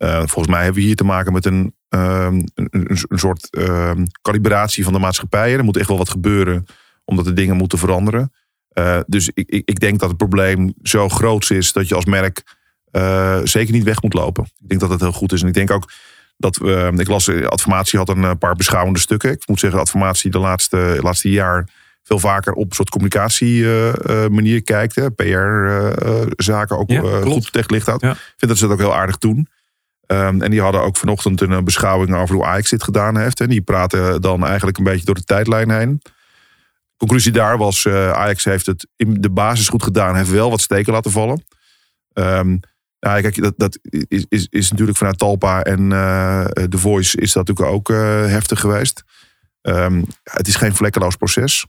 Uh, 0.01 0.17
volgens 0.17 0.47
mij 0.47 0.63
hebben 0.63 0.81
we 0.81 0.87
hier 0.87 0.95
te 0.95 1.03
maken 1.03 1.33
met 1.33 1.45
een, 1.45 1.75
um, 1.89 2.43
een, 2.55 2.69
een, 3.09 3.19
soort 3.19 3.47
um, 3.57 4.05
calibratie 4.21 4.83
van 4.83 4.93
de 4.93 4.99
maatschappij. 4.99 5.53
Er 5.53 5.63
moet 5.63 5.77
echt 5.77 5.87
wel 5.87 5.97
wat 5.97 6.09
gebeuren, 6.09 6.65
omdat 7.05 7.25
de 7.25 7.33
dingen 7.33 7.55
moeten 7.55 7.77
veranderen. 7.77 8.33
Uh, 8.73 8.99
dus 9.07 9.29
ik, 9.33 9.49
ik, 9.49 9.69
ik, 9.69 9.79
denk 9.79 9.99
dat 9.99 10.09
het 10.09 10.17
probleem 10.17 10.73
zo 10.81 11.09
groot 11.09 11.49
is 11.49 11.71
dat 11.73 11.87
je 11.87 11.95
als 11.95 12.05
merk 12.05 12.43
zeker 13.43 13.73
niet 13.73 13.83
weg 13.83 14.01
moet 14.01 14.13
lopen. 14.13 14.43
Ik 14.43 14.67
denk 14.67 14.81
dat 14.81 14.89
het 14.89 14.99
heel 14.99 15.11
goed 15.11 15.31
is. 15.31 15.41
En 15.41 15.47
ik 15.47 15.53
denk 15.53 15.71
ook 15.71 15.91
dat 16.37 16.57
we. 16.57 16.91
Ik 16.95 17.07
las, 17.07 17.29
Adformatie 17.29 17.99
had 17.99 18.09
een 18.09 18.37
paar 18.37 18.55
beschouwende 18.55 18.99
stukken. 18.99 19.31
Ik 19.31 19.47
moet 19.47 19.59
zeggen, 19.59 19.79
Adformatie 19.79 20.31
de 20.31 20.39
laatste, 20.39 20.97
laatste 21.01 21.29
jaar 21.29 21.69
veel 22.03 22.19
vaker 22.19 22.53
op 22.53 22.65
een 22.65 22.75
soort 22.75 22.89
communicatie 22.89 23.57
uh, 23.57 23.93
manier 24.27 24.63
kijkt. 24.63 25.15
PR-zaken 25.15 26.77
ook 26.77 26.89
ja, 26.89 27.21
goed 27.21 27.51
tegen 27.51 27.73
licht 27.73 27.85
houdt. 27.85 28.03
Ik 28.03 28.09
vind 28.37 28.51
dat 28.51 28.57
ze 28.57 28.63
dat 28.63 28.73
ook 28.73 28.79
heel 28.79 28.95
aardig 28.95 29.17
doen. 29.17 29.47
Um, 30.11 30.41
en 30.41 30.51
die 30.51 30.61
hadden 30.61 30.81
ook 30.81 30.97
vanochtend 30.97 31.41
een 31.41 31.63
beschouwing 31.63 32.15
over 32.15 32.35
hoe 32.35 32.45
Ajax 32.45 32.69
dit 32.69 32.83
gedaan 32.83 33.17
heeft. 33.17 33.39
En 33.39 33.49
die 33.49 33.61
praten 33.61 34.21
dan 34.21 34.45
eigenlijk 34.45 34.77
een 34.77 34.83
beetje 34.83 35.05
door 35.05 35.15
de 35.15 35.23
tijdlijn 35.23 35.71
heen. 35.71 36.01
Conclusie 36.97 37.31
daar 37.31 37.57
was, 37.57 37.85
uh, 37.85 38.11
Ajax 38.11 38.43
heeft 38.43 38.65
het 38.65 38.87
in 38.95 39.21
de 39.21 39.29
basis 39.29 39.67
goed 39.67 39.83
gedaan. 39.83 40.15
Heeft 40.15 40.29
wel 40.29 40.49
wat 40.49 40.61
steken 40.61 40.93
laten 40.93 41.11
vallen. 41.11 41.45
Um, 42.13 42.59
ja, 42.99 43.21
kijk, 43.21 43.41
dat, 43.41 43.53
dat 43.57 43.79
is, 43.89 44.25
is, 44.29 44.47
is 44.49 44.71
natuurlijk 44.71 44.97
vanuit 44.97 45.17
Talpa 45.17 45.63
en 45.63 45.91
uh, 45.91 46.43
The 46.45 46.77
Voice 46.77 47.17
is 47.17 47.31
dat 47.31 47.47
natuurlijk 47.47 47.75
ook 47.75 47.89
uh, 47.89 48.25
heftig 48.25 48.59
geweest. 48.59 49.03
Um, 49.61 50.05
het 50.23 50.47
is 50.47 50.55
geen 50.55 50.75
vlekkeloos 50.75 51.15
proces. 51.15 51.65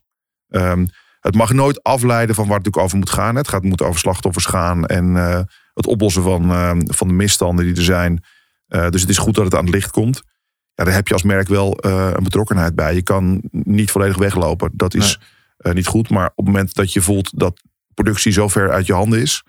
Um, 0.52 0.88
het 1.22 1.34
mag 1.34 1.52
nooit 1.52 1.82
afleiden 1.82 2.34
van 2.34 2.46
waar 2.46 2.56
het 2.56 2.64
natuurlijk 2.64 2.84
over 2.84 2.98
moet 2.98 3.10
gaan. 3.10 3.36
Het 3.36 3.48
gaat, 3.48 3.62
moet 3.62 3.82
over 3.82 4.00
slachtoffers 4.00 4.44
gaan 4.44 4.86
en 4.86 5.14
uh, 5.14 5.40
het 5.74 5.86
oplossen 5.86 6.22
van, 6.22 6.50
uh, 6.50 6.72
van 6.84 7.08
de 7.08 7.14
misstanden 7.14 7.64
die 7.64 7.76
er 7.76 7.82
zijn. 7.82 8.24
Uh, 8.68 8.88
dus 8.88 9.00
het 9.00 9.10
is 9.10 9.18
goed 9.18 9.34
dat 9.34 9.44
het 9.44 9.54
aan 9.54 9.64
het 9.64 9.74
licht 9.74 9.90
komt. 9.90 10.22
Ja, 10.74 10.84
daar 10.84 10.94
heb 10.94 11.08
je 11.08 11.14
als 11.14 11.22
merk 11.22 11.48
wel 11.48 11.84
een 11.84 12.22
betrokkenheid 12.22 12.74
bij. 12.74 12.94
Je 12.94 13.02
kan 13.02 13.42
niet 13.50 13.90
volledig 13.90 14.16
weglopen. 14.18 14.70
Dat 14.74 14.94
is 14.94 15.18
nee. 15.58 15.74
niet 15.74 15.86
goed. 15.86 16.10
Maar 16.10 16.26
op 16.26 16.36
het 16.36 16.46
moment 16.46 16.74
dat 16.74 16.92
je 16.92 17.02
voelt 17.02 17.38
dat 17.38 17.60
productie 17.94 18.32
zo 18.32 18.48
ver 18.48 18.70
uit 18.70 18.86
je 18.86 18.92
handen 18.92 19.20
is. 19.20 19.44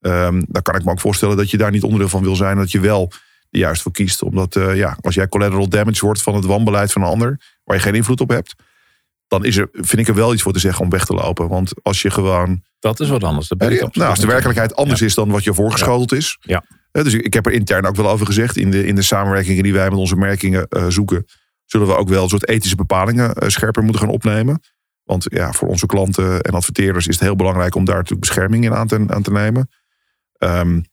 Um, 0.00 0.44
dan 0.48 0.62
kan 0.62 0.74
ik 0.74 0.84
me 0.84 0.90
ook 0.90 1.00
voorstellen 1.00 1.36
dat 1.36 1.50
je 1.50 1.56
daar 1.56 1.70
niet 1.70 1.82
onderdeel 1.82 2.08
van 2.08 2.22
wil 2.22 2.36
zijn. 2.36 2.56
Dat 2.56 2.70
je 2.70 2.80
wel 2.80 3.12
er 3.50 3.58
juist 3.58 3.82
voor 3.82 3.92
kiest. 3.92 4.22
Omdat 4.22 4.54
ja, 4.54 4.96
als 5.00 5.14
jij 5.14 5.28
collateral 5.28 5.68
damage 5.68 6.04
wordt 6.04 6.22
van 6.22 6.34
het 6.34 6.44
wanbeleid 6.44 6.92
van 6.92 7.02
een 7.02 7.08
ander. 7.08 7.40
Waar 7.64 7.76
je 7.76 7.82
geen 7.82 7.94
invloed 7.94 8.20
op 8.20 8.28
hebt 8.28 8.54
dan 9.32 9.44
is 9.44 9.56
er, 9.56 9.68
vind 9.72 9.98
ik 9.98 10.08
er 10.08 10.14
wel 10.14 10.32
iets 10.32 10.42
voor 10.42 10.52
te 10.52 10.58
zeggen 10.58 10.84
om 10.84 10.90
weg 10.90 11.04
te 11.04 11.14
lopen. 11.14 11.48
Want 11.48 11.72
als 11.82 12.02
je 12.02 12.10
gewoon. 12.10 12.62
Dat 12.78 13.00
is 13.00 13.08
wat 13.08 13.24
anders. 13.24 13.48
Dat 13.48 13.72
ja, 13.72 13.88
nou, 13.92 14.10
als 14.10 14.18
de 14.18 14.26
werkelijkheid 14.26 14.76
anders 14.76 15.02
is 15.02 15.14
dan 15.14 15.30
wat 15.30 15.44
je 15.44 15.54
voorgeschoteld 15.54 16.12
is. 16.12 16.38
Ja. 16.40 16.64
dus 16.90 17.14
ik 17.14 17.34
heb 17.34 17.46
er 17.46 17.52
intern 17.52 17.86
ook 17.86 17.96
wel 17.96 18.10
over 18.10 18.26
gezegd. 18.26 18.56
In 18.56 18.70
de, 18.70 18.86
in 18.86 18.94
de 18.94 19.02
samenwerkingen 19.02 19.62
die 19.62 19.72
wij 19.72 19.90
met 19.90 19.98
onze 19.98 20.16
merkingen 20.16 20.66
uh, 20.68 20.86
zoeken. 20.88 21.26
zullen 21.64 21.86
we 21.86 21.96
ook 21.96 22.08
wel 22.08 22.22
een 22.22 22.28
soort 22.28 22.48
ethische 22.48 22.76
bepalingen 22.76 23.42
uh, 23.42 23.48
scherper 23.48 23.82
moeten 23.82 24.02
gaan 24.02 24.10
opnemen. 24.10 24.62
Want 25.02 25.26
ja, 25.28 25.52
voor 25.52 25.68
onze 25.68 25.86
klanten 25.86 26.40
en 26.40 26.52
adverteerders 26.52 27.06
is 27.06 27.14
het 27.14 27.24
heel 27.24 27.36
belangrijk 27.36 27.74
om 27.74 27.84
daar 27.84 27.96
natuurlijk 27.96 28.20
bescherming 28.20 28.64
in 28.64 28.74
aan 28.74 28.86
te, 28.86 29.04
aan 29.06 29.22
te 29.22 29.32
nemen. 29.32 29.70
Um, 30.38 30.84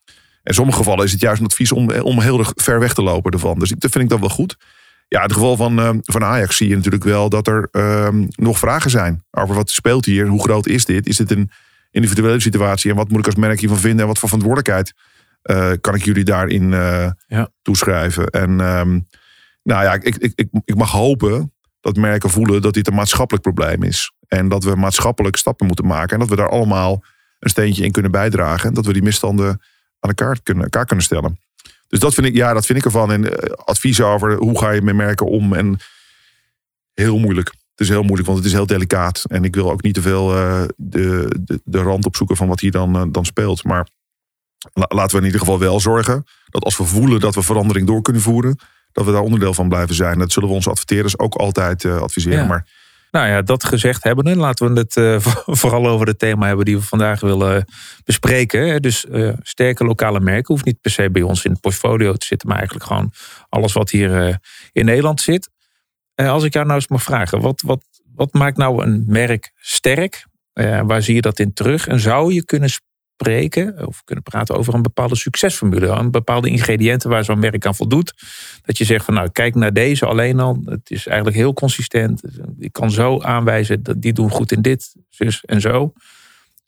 in 0.43 0.53
sommige 0.53 0.77
gevallen 0.77 1.05
is 1.05 1.11
het 1.11 1.21
juist 1.21 1.39
een 1.39 1.45
advies 1.45 1.71
om, 1.71 1.91
om 1.91 2.19
heel 2.19 2.39
erg 2.39 2.51
ver 2.55 2.79
weg 2.79 2.93
te 2.93 3.01
lopen 3.01 3.31
ervan. 3.31 3.59
Dus 3.59 3.69
dat 3.69 3.91
vind 3.91 4.03
ik 4.03 4.09
dan 4.09 4.19
wel 4.19 4.29
goed. 4.29 4.57
Ja, 5.09 5.17
in 5.17 5.23
het 5.23 5.33
geval 5.33 5.55
van, 5.55 5.79
uh, 5.79 5.89
van 6.01 6.23
Ajax 6.23 6.57
zie 6.57 6.69
je 6.69 6.75
natuurlijk 6.75 7.03
wel 7.03 7.29
dat 7.29 7.47
er 7.47 7.67
uh, 7.71 8.07
nog 8.29 8.59
vragen 8.59 8.89
zijn 8.89 9.23
over 9.31 9.55
wat 9.55 9.69
speelt 9.69 10.05
hier. 10.05 10.27
Hoe 10.27 10.41
groot 10.41 10.67
is 10.67 10.85
dit? 10.85 11.07
Is 11.07 11.17
dit 11.17 11.31
een 11.31 11.51
individuele 11.91 12.39
situatie? 12.39 12.89
En 12.91 12.95
wat 12.95 13.09
moet 13.09 13.19
ik 13.19 13.25
als 13.25 13.35
merk 13.35 13.59
hiervan 13.59 13.79
vinden? 13.79 13.99
En 13.99 14.07
wat 14.07 14.19
voor 14.19 14.29
verantwoordelijkheid 14.29 14.93
uh, 15.43 15.71
kan 15.81 15.95
ik 15.95 16.05
jullie 16.05 16.23
daarin 16.23 16.71
ja. 17.27 17.49
toeschrijven? 17.61 18.27
En 18.27 18.49
um, 18.59 19.07
nou 19.63 19.83
ja, 19.83 19.93
ik, 19.93 20.03
ik, 20.03 20.31
ik, 20.35 20.47
ik 20.65 20.75
mag 20.75 20.91
hopen 20.91 21.53
dat 21.81 21.95
merken 21.95 22.29
voelen 22.29 22.61
dat 22.61 22.73
dit 22.73 22.87
een 22.87 22.93
maatschappelijk 22.93 23.43
probleem 23.43 23.83
is. 23.83 24.11
En 24.27 24.49
dat 24.49 24.63
we 24.63 24.75
maatschappelijk 24.75 25.35
stappen 25.35 25.67
moeten 25.67 25.85
maken. 25.85 26.13
En 26.13 26.19
dat 26.19 26.29
we 26.29 26.35
daar 26.35 26.49
allemaal 26.49 27.03
een 27.39 27.49
steentje 27.49 27.83
in 27.83 27.91
kunnen 27.91 28.11
bijdragen. 28.11 28.67
En 28.69 28.73
dat 28.73 28.85
we 28.85 28.93
die 28.93 29.03
misstanden 29.03 29.49
aan 29.99 30.09
elkaar 30.09 30.39
kunnen, 30.43 30.63
elkaar 30.63 30.85
kunnen 30.85 31.05
stellen. 31.05 31.39
Dus 31.89 31.99
dat 31.99 32.13
vind 32.13 32.27
ik, 32.27 32.35
ja, 32.35 32.53
dat 32.53 32.65
vind 32.65 32.79
ik 32.79 32.85
ervan. 32.85 33.11
En 33.11 33.23
uh, 33.23 33.31
advies 33.55 34.01
over 34.01 34.35
hoe 34.35 34.59
ga 34.59 34.71
je 34.71 34.81
met 34.81 34.95
merken 34.95 35.25
om. 35.25 35.53
En 35.53 35.77
heel 36.93 37.17
moeilijk. 37.17 37.47
Het 37.47 37.87
is 37.87 37.89
heel 37.89 38.03
moeilijk, 38.03 38.27
want 38.27 38.37
het 38.37 38.47
is 38.47 38.53
heel 38.53 38.65
delicaat. 38.65 39.23
En 39.27 39.43
ik 39.43 39.55
wil 39.55 39.71
ook 39.71 39.81
niet 39.81 39.93
te 39.93 40.01
veel 40.01 40.35
uh, 40.35 40.63
de, 40.75 41.35
de, 41.39 41.61
de 41.63 41.81
rand 41.81 42.05
opzoeken 42.05 42.35
van 42.35 42.47
wat 42.47 42.59
hier 42.59 42.71
dan, 42.71 42.95
uh, 42.95 43.03
dan 43.11 43.25
speelt. 43.25 43.63
Maar 43.63 43.87
la, 44.73 44.85
laten 44.87 45.11
we 45.11 45.17
in 45.17 45.25
ieder 45.25 45.39
geval 45.39 45.59
wel 45.59 45.79
zorgen 45.79 46.23
dat 46.45 46.63
als 46.63 46.77
we 46.77 46.83
voelen 46.83 47.19
dat 47.19 47.35
we 47.35 47.41
verandering 47.41 47.87
door 47.87 48.01
kunnen 48.01 48.21
voeren, 48.21 48.59
dat 48.91 49.05
we 49.05 49.11
daar 49.11 49.21
onderdeel 49.21 49.53
van 49.53 49.69
blijven 49.69 49.95
zijn. 49.95 50.19
Dat 50.19 50.31
zullen 50.31 50.49
we 50.49 50.55
onze 50.55 50.69
adverteerders 50.69 51.19
ook 51.19 51.35
altijd 51.35 51.85
adviseren. 51.85 52.39
Ja. 52.39 52.45
Maar 52.45 52.67
Nou 53.11 53.27
ja, 53.27 53.41
dat 53.41 53.63
gezegd 53.63 54.03
hebben, 54.03 54.37
laten 54.37 54.73
we 54.73 54.79
het 54.79 54.95
uh, 55.05 55.19
vooral 55.45 55.87
over 55.87 56.07
het 56.07 56.19
thema 56.19 56.47
hebben 56.47 56.65
die 56.65 56.77
we 56.77 56.83
vandaag 56.83 57.19
willen 57.19 57.65
bespreken. 58.03 58.81
Dus 58.81 59.05
uh, 59.05 59.33
sterke 59.41 59.85
lokale 59.85 60.19
merken 60.19 60.53
hoeft 60.53 60.65
niet 60.65 60.81
per 60.81 60.91
se 60.91 61.11
bij 61.11 61.21
ons 61.21 61.45
in 61.45 61.51
het 61.51 61.61
portfolio 61.61 62.13
te 62.13 62.25
zitten, 62.25 62.47
maar 62.47 62.57
eigenlijk 62.57 62.87
gewoon 62.87 63.11
alles 63.49 63.73
wat 63.73 63.89
hier 63.89 64.27
uh, 64.27 64.35
in 64.71 64.85
Nederland 64.85 65.21
zit. 65.21 65.49
als 66.15 66.43
ik 66.43 66.53
jou 66.53 66.65
nou 66.65 66.77
eens 66.77 66.87
mag 66.87 67.03
vragen, 67.03 67.41
wat, 67.41 67.61
wat, 67.61 67.83
wat 68.15 68.33
maakt 68.33 68.57
nou 68.57 68.83
een 68.83 69.03
merk 69.07 69.51
sterk? 69.55 70.27
waar 70.83 71.01
zie 71.01 71.15
je 71.15 71.21
dat 71.21 71.39
in 71.39 71.53
terug? 71.53 71.87
En 71.87 71.99
zou 71.99 72.33
je 72.33 72.45
kunnen 72.45 72.69
spreken 73.19 73.87
of 73.87 74.03
kunnen 74.03 74.23
praten 74.23 74.55
over 74.55 74.73
een 74.73 74.81
bepaalde 74.81 75.15
succesformule, 75.15 75.87
een 75.87 76.11
bepaalde 76.11 76.49
ingrediënten 76.49 77.09
waar 77.09 77.23
zo'n 77.23 77.39
merk 77.39 77.65
aan 77.65 77.75
voldoet. 77.75 78.13
Dat 78.61 78.77
je 78.77 78.85
zegt 78.85 79.05
van 79.05 79.13
nou 79.13 79.29
kijk 79.29 79.55
naar 79.55 79.73
deze 79.73 80.05
alleen 80.05 80.39
al, 80.39 80.61
het 80.65 80.89
is 80.89 81.07
eigenlijk 81.07 81.37
heel 81.37 81.53
consistent. 81.53 82.23
Ik 82.59 82.71
kan 82.73 82.91
zo 82.91 83.21
aanwijzen 83.21 83.83
dat 83.83 84.01
die 84.01 84.13
doen 84.13 84.29
goed 84.29 84.51
in 84.51 84.61
dit, 84.61 84.95
zus 85.09 85.45
en 85.45 85.61
zo. 85.61 85.93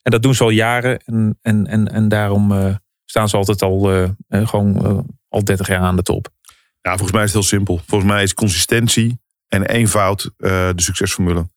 En 0.02 0.10
dat 0.10 0.22
doen 0.22 0.34
ze 0.34 0.42
al 0.42 0.50
jaren 0.50 0.98
en, 1.04 1.38
en, 1.42 1.66
en, 1.66 1.92
en 1.92 2.08
daarom 2.08 2.52
uh, 2.52 2.74
staan 3.04 3.28
ze 3.28 3.36
altijd 3.36 3.62
al 3.62 3.92
uh, 3.92 4.08
gewoon 4.28 4.86
uh, 4.86 4.98
al 5.28 5.44
30 5.44 5.68
jaar 5.68 5.80
aan 5.80 5.96
de 5.96 6.02
top. 6.02 6.28
Ja, 6.80 6.90
volgens 6.90 7.12
mij 7.12 7.24
is 7.24 7.32
het 7.32 7.40
heel 7.40 7.58
simpel. 7.58 7.80
Volgens 7.86 8.10
mij 8.10 8.22
is 8.22 8.34
consistentie 8.34 9.20
en 9.48 9.66
eenvoud 9.66 10.30
de 10.36 10.72
succesformule. 10.76 11.48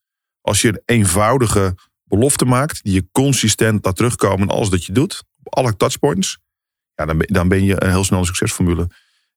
Als 0.42 0.62
je 0.62 0.68
een 0.68 0.82
eenvoudige 0.86 1.76
belofte 2.06 2.46
maakt, 2.46 2.84
die 2.84 2.94
je 2.94 3.08
consistent 3.12 3.86
laat 3.86 3.96
terugkomen 3.96 4.48
alles 4.48 4.70
dat 4.70 4.86
je 4.86 4.92
doet, 4.92 5.24
op 5.44 5.56
alle 5.56 5.76
touchpoints, 5.76 6.38
ja, 6.96 7.06
dan, 7.06 7.18
ben, 7.18 7.28
dan 7.28 7.48
ben 7.48 7.64
je 7.64 7.84
een 7.84 7.90
heel 7.90 8.04
snel 8.04 8.26
succesformule. 8.26 8.90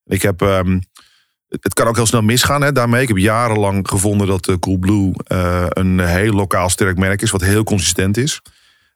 Ik 0.05 0.21
heb, 0.21 0.41
um, 0.41 0.81
het 1.47 1.73
kan 1.73 1.87
ook 1.87 1.95
heel 1.95 2.05
snel 2.05 2.21
misgaan 2.21 2.61
hè, 2.61 2.71
daarmee. 2.71 3.01
Ik 3.01 3.07
heb 3.07 3.17
jarenlang 3.17 3.87
gevonden 3.87 4.27
dat 4.27 4.47
uh, 4.47 4.55
Coolblue 4.55 5.13
uh, 5.27 5.65
een 5.69 5.99
heel 5.99 6.33
lokaal 6.33 6.69
sterk 6.69 6.97
merk 6.97 7.21
is, 7.21 7.31
wat 7.31 7.41
heel 7.41 7.63
consistent 7.63 8.17
is. 8.17 8.41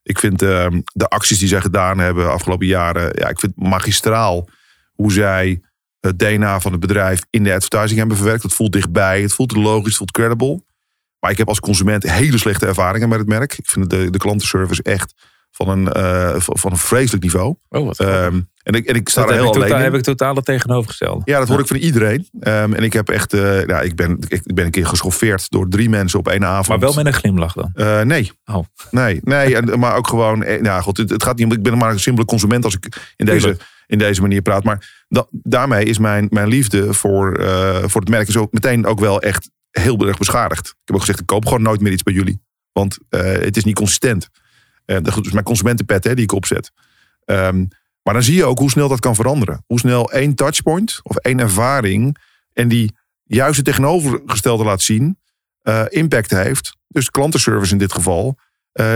Ik 0.04 0.20
vind 0.20 0.42
uh, 0.42 0.68
de 0.94 1.08
acties 1.08 1.40
die 1.40 1.48
zij 1.48 1.62
gedaan 1.62 1.98
hebben 1.98 2.32
afgelopen 2.32 2.68
jaren, 2.68 3.12
ja, 3.16 3.28
ik 3.30 3.40
vind 3.40 3.56
magistraal 3.56 4.50
hoe 4.94 5.12
zij 5.12 5.62
het 6.00 6.20
DNA 6.20 6.60
van 6.60 6.72
het 6.72 6.82
bedrijf 6.82 7.22
in 7.30 7.44
de 7.44 7.54
advertising 7.54 8.00
hebben 8.00 8.18
verwerkt. 8.18 8.44
Het 8.44 8.54
voelt 8.54 8.72
dichtbij, 8.72 9.22
het 9.22 9.34
voelt 9.34 9.56
logisch, 9.56 9.86
het 9.86 9.96
voelt 9.96 10.12
credible. 10.12 10.64
Maar 11.24 11.32
ik 11.32 11.38
heb 11.38 11.48
als 11.48 11.60
consument 11.60 12.10
hele 12.10 12.38
slechte 12.38 12.66
ervaringen 12.66 13.10
met 13.10 13.20
het 13.20 13.28
merk. 13.28 13.58
Ik 13.58 13.70
vind 13.70 13.90
de, 13.90 14.10
de 14.10 14.18
klantenservice 14.18 14.84
echt 14.84 15.14
van 15.52 15.70
een, 15.70 15.90
uh, 15.98 16.36
van 16.38 16.72
een 16.72 16.78
vreselijk 16.78 17.24
niveau. 17.24 17.56
Oh, 17.70 17.86
wat 17.86 18.00
um, 18.00 18.50
en 18.64 18.74
ik, 18.74 18.86
en 18.86 18.96
ik 18.96 19.10
sta 19.10 19.22
dat 19.22 19.30
er 19.30 19.36
heel 19.36 19.54
alleen 19.54 19.62
totaal, 19.62 19.80
heb 19.80 19.94
ik 19.94 20.02
totaal 20.02 20.36
het 20.36 20.46
tegenovergestelde. 20.46 21.22
Ja, 21.26 21.40
dat 21.40 21.48
hoor 21.48 21.60
ik 21.60 21.68
van 21.68 21.76
iedereen. 21.76 22.28
Um, 22.40 22.74
en 22.74 22.84
ik 22.84 22.94
heb 22.94 23.10
echt, 23.10 23.34
uh, 23.34 23.66
ja, 23.66 23.82
ik 23.82 23.96
ben, 23.96 24.18
ik 24.28 24.54
ben 24.54 24.66
een 24.66 24.72
keer 24.72 24.86
geschoffeerd 24.86 25.50
door 25.50 25.70
drie 25.70 25.90
mensen 25.90 26.20
op 26.20 26.28
één 26.28 26.46
avond. 26.46 26.68
Maar 26.68 26.80
wel 26.80 26.94
met 26.94 27.06
een 27.06 27.14
glimlach 27.14 27.54
dan? 27.54 27.72
Uh, 27.76 28.02
nee. 28.02 28.32
Oh. 28.46 28.64
Nee, 28.92 29.20
nee 29.24 29.56
en, 29.56 29.80
maar 29.80 29.96
ook 29.96 30.08
gewoon, 30.08 30.46
nou 30.62 30.82
goed, 30.82 30.98
het, 30.98 31.10
het, 31.10 31.24
gaat 31.24 31.38
niet 31.38 31.46
om, 31.46 31.52
ik 31.52 31.64
ben 31.64 31.78
maar 31.78 31.92
een 31.92 32.00
simpele 32.00 32.28
consument 32.28 32.66
als 32.66 32.76
ik 32.76 33.14
in 33.16 33.26
deze, 33.26 33.58
in 33.88 33.98
deze 33.98 34.22
manier 34.22 34.42
praat. 34.42 34.64
Maar 34.64 35.06
da, 35.08 35.26
daarmee 35.32 35.86
is 35.86 35.98
mijn, 35.98 36.28
mijn 36.30 36.48
liefde 36.48 36.94
voor, 36.94 37.42
voor 37.86 38.02
het 38.02 38.10
merk 38.10 38.28
is 38.28 38.38
ook 38.38 38.52
meteen 38.52 38.86
ook 38.86 39.00
wel 39.00 39.22
echt 39.22 39.50
heel 39.82 40.08
erg 40.08 40.18
beschadigd. 40.18 40.68
Ik 40.68 40.76
heb 40.84 40.96
ook 40.96 41.02
gezegd, 41.02 41.20
ik 41.20 41.26
koop 41.26 41.46
gewoon 41.46 41.62
nooit 41.62 41.82
meer 41.82 41.92
iets 41.92 42.04
bij 42.04 42.14
jullie. 42.14 42.42
Want 42.72 42.98
uh, 43.10 43.22
het 43.22 43.58
is 43.58 43.64
niet 43.64 43.76
consistent. 43.76 44.30
Uh, 44.86 44.98
dat 45.02 45.26
is 45.26 45.32
mijn 45.32 45.46
consumentenpet 45.46 46.04
hè, 46.04 46.16
die 46.16 46.24
ik 46.24 46.32
opzet. 46.32 46.72
Um, 47.26 47.68
maar 48.04 48.14
dan 48.14 48.24
zie 48.24 48.36
je 48.36 48.46
ook 48.46 48.60
hoe 48.60 48.70
snel 48.70 48.88
dat 48.88 49.00
kan 49.00 49.16
veranderen. 49.16 49.64
Hoe 49.68 49.80
snel 49.80 50.12
één 50.12 50.36
touchpoint 50.36 51.00
of 51.04 51.16
één 51.16 51.40
ervaring... 51.40 52.18
en 52.54 52.68
die 52.68 52.96
juist 53.24 53.56
het 53.56 53.66
tegenovergestelde 53.66 54.64
laat 54.64 54.82
zien... 54.82 55.18
Uh, 55.64 55.84
impact 55.90 56.32
heeft. 56.32 56.78
Dus 56.88 57.10
klantenservice 57.10 57.72
in 57.72 57.78
dit 57.78 57.94
geval... 57.94 58.38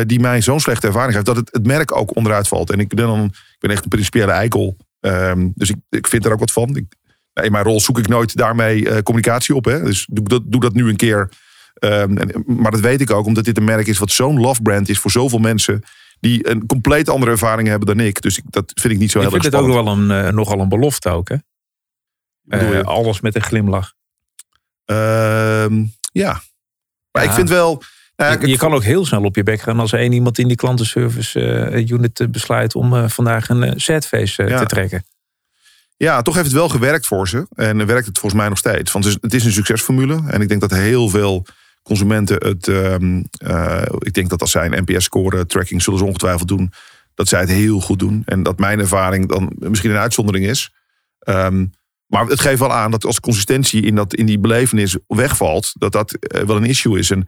die 0.06 0.20
mij 0.20 0.42
zo'n 0.42 0.60
slechte 0.60 0.88
ervaring 0.88 1.14
geeft... 1.14 1.26
dat 1.26 1.36
het, 1.36 1.50
het 1.52 1.66
merk 1.66 1.96
ook 1.96 2.16
onderuit 2.16 2.48
valt. 2.48 2.72
En 2.72 2.80
ik 2.80 2.96
ben, 2.96 3.06
dan, 3.06 3.24
ik 3.26 3.58
ben 3.60 3.72
echt 3.72 3.84
een 3.84 3.90
principiële 3.90 4.32
eikel. 4.32 4.78
Um, 5.00 5.52
dus 5.56 5.70
ik, 5.70 5.76
ik 5.90 6.08
vind 6.08 6.26
er 6.26 6.32
ook 6.32 6.40
wat 6.40 6.52
van. 6.52 6.76
Ik, 6.76 6.86
in 7.44 7.52
mijn 7.52 7.64
rol 7.64 7.82
zoek 7.82 8.00
ik 8.00 8.08
nooit 8.08 8.36
daarmee 8.36 8.82
uh, 8.82 8.98
communicatie 8.98 9.56
op. 9.56 9.66
Hè? 9.66 9.84
Dus 9.84 10.08
doe 10.10 10.28
dat, 10.28 10.42
doe 10.46 10.62
dat 10.62 10.74
nu 10.74 10.90
een 10.90 10.96
keer. 10.96 11.30
Um, 11.80 12.18
en, 12.18 12.44
maar 12.46 12.72
dat 12.72 12.80
weet 12.80 13.02
ik 13.02 13.12
ook, 13.12 13.26
omdat 13.26 13.44
dit 13.44 13.58
een 13.58 13.64
merk 13.64 13.88
is 13.88 13.98
wat 13.98 14.12
zo'n 14.12 14.40
love 14.40 14.62
brand 14.62 14.90
is 14.90 15.00
voor 15.00 15.12
zoveel 15.12 15.40
mensen. 15.40 15.84
Die 16.20 16.50
een 16.50 16.66
compleet 16.66 17.10
andere 17.10 17.32
ervaring 17.32 17.68
hebben 17.68 17.88
dan 17.88 18.06
ik. 18.06 18.22
Dus 18.22 18.38
ik, 18.38 18.44
dat 18.50 18.72
vind 18.76 18.94
ik 18.94 19.00
niet 19.00 19.12
zo 19.12 19.20
ik 19.20 19.24
heel 19.26 19.34
erg. 19.34 19.46
Ik 19.46 19.52
vind 19.52 19.64
het 19.64 19.76
ook 19.76 19.84
wel 19.84 19.94
een, 19.94 20.26
uh, 20.26 20.32
nogal 20.32 20.60
een 20.60 20.70
belofte 20.70 21.10
ook, 21.10 21.30
hè? 21.30 21.36
Uh, 22.48 22.82
alles 22.82 23.22
met 23.22 23.36
een 23.36 23.44
glimlach. 23.44 23.94
Ehm, 24.86 25.84
ja. 26.12 26.42
Maar 27.12 27.24
ja. 27.24 27.30
ik 27.30 27.36
vind 27.36 27.50
wel... 27.50 27.84
Nou, 28.16 28.40
je, 28.40 28.48
je 28.48 28.58
kan 28.58 28.74
ook 28.74 28.84
heel 28.84 29.06
snel 29.06 29.24
op 29.24 29.36
je 29.36 29.44
bek 29.44 29.62
gaan 29.62 29.80
als 29.80 29.92
er 29.92 30.00
één 30.00 30.12
iemand 30.12 30.38
in 30.38 30.48
die 30.48 30.58
klantenservice 30.58 31.40
unit 31.90 32.32
besluit 32.32 32.76
om 32.76 33.10
vandaag 33.10 33.50
een 33.50 33.80
setface 33.80 34.44
ja. 34.44 34.60
te 34.60 34.66
trekken. 34.66 35.06
Ja, 35.98 36.22
toch 36.22 36.34
heeft 36.34 36.46
het 36.46 36.56
wel 36.56 36.70
gewerkt 36.70 37.08
voor 37.08 37.28
ze. 37.28 37.48
En 37.56 37.86
werkt 37.86 38.08
het 38.08 38.20
volgens 38.20 38.42
mij 38.42 38.50
nog 38.50 38.58
steeds. 38.58 38.92
Want 38.92 39.06
het 39.06 39.34
is 39.34 39.46
een 39.46 39.52
succesformule. 39.52 40.22
En 40.28 40.42
ik 40.42 40.50
denk 40.50 40.62
dat 40.62 40.72
heel 40.72 41.10
veel 41.10 41.46
consumenten 41.84 42.48
het. 42.48 42.68
Um, 42.68 43.24
uh, 43.48 43.82
ik 44.00 44.14
denk 44.14 44.30
dat 44.30 44.42
als 44.42 44.52
zij 44.52 44.66
een 44.66 44.84
NPS-score 44.84 45.46
tracking 45.46 45.82
zullen 45.82 46.00
ze 46.00 46.06
ongetwijfeld 46.06 46.48
doen. 46.48 46.72
Dat 47.14 47.28
zij 47.28 47.40
het 47.40 47.50
heel 47.50 47.80
goed 47.80 48.00
doen. 48.00 48.22
En 48.26 48.44
dat 48.44 48.60
mijn 48.60 48.80
ervaring 48.80 49.28
dan 49.28 49.52
misschien 49.56 49.92
een 49.92 49.98
uitzondering 49.98 50.46
is. 50.46 50.74
Um, 51.30 51.72
maar 52.08 52.26
het 52.26 52.40
geeft 52.40 52.60
wel 52.60 52.74
aan 52.74 52.92
dat 52.92 53.06
als 53.06 53.20
consistentie 53.20 53.82
in, 53.82 53.96
dat, 53.96 54.14
in 54.14 54.26
die 54.26 54.40
belevenis 54.40 54.98
wegvalt, 55.08 55.72
dat 55.74 55.92
dat 55.92 56.18
uh, 56.20 56.42
wel 56.42 56.56
een 56.56 56.66
issue 56.66 57.00
is. 57.00 57.12
En 57.12 57.28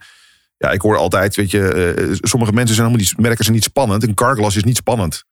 ja, 0.57 0.71
ik 0.71 0.81
hoor 0.81 0.97
altijd, 0.97 1.35
weet 1.35 1.51
je, 1.51 1.95
uh, 1.97 2.17
sommige 2.21 2.51
mensen 2.51 2.75
zijn 2.75 2.88
helemaal 2.88 3.07
niet, 3.07 3.17
merken 3.17 3.45
ze 3.45 3.51
niet 3.51 3.63
spannend. 3.63 4.03
Een 4.03 4.13
carglass 4.13 4.55
is 4.55 4.63
niet 4.63 4.77
spannend. 4.77 5.23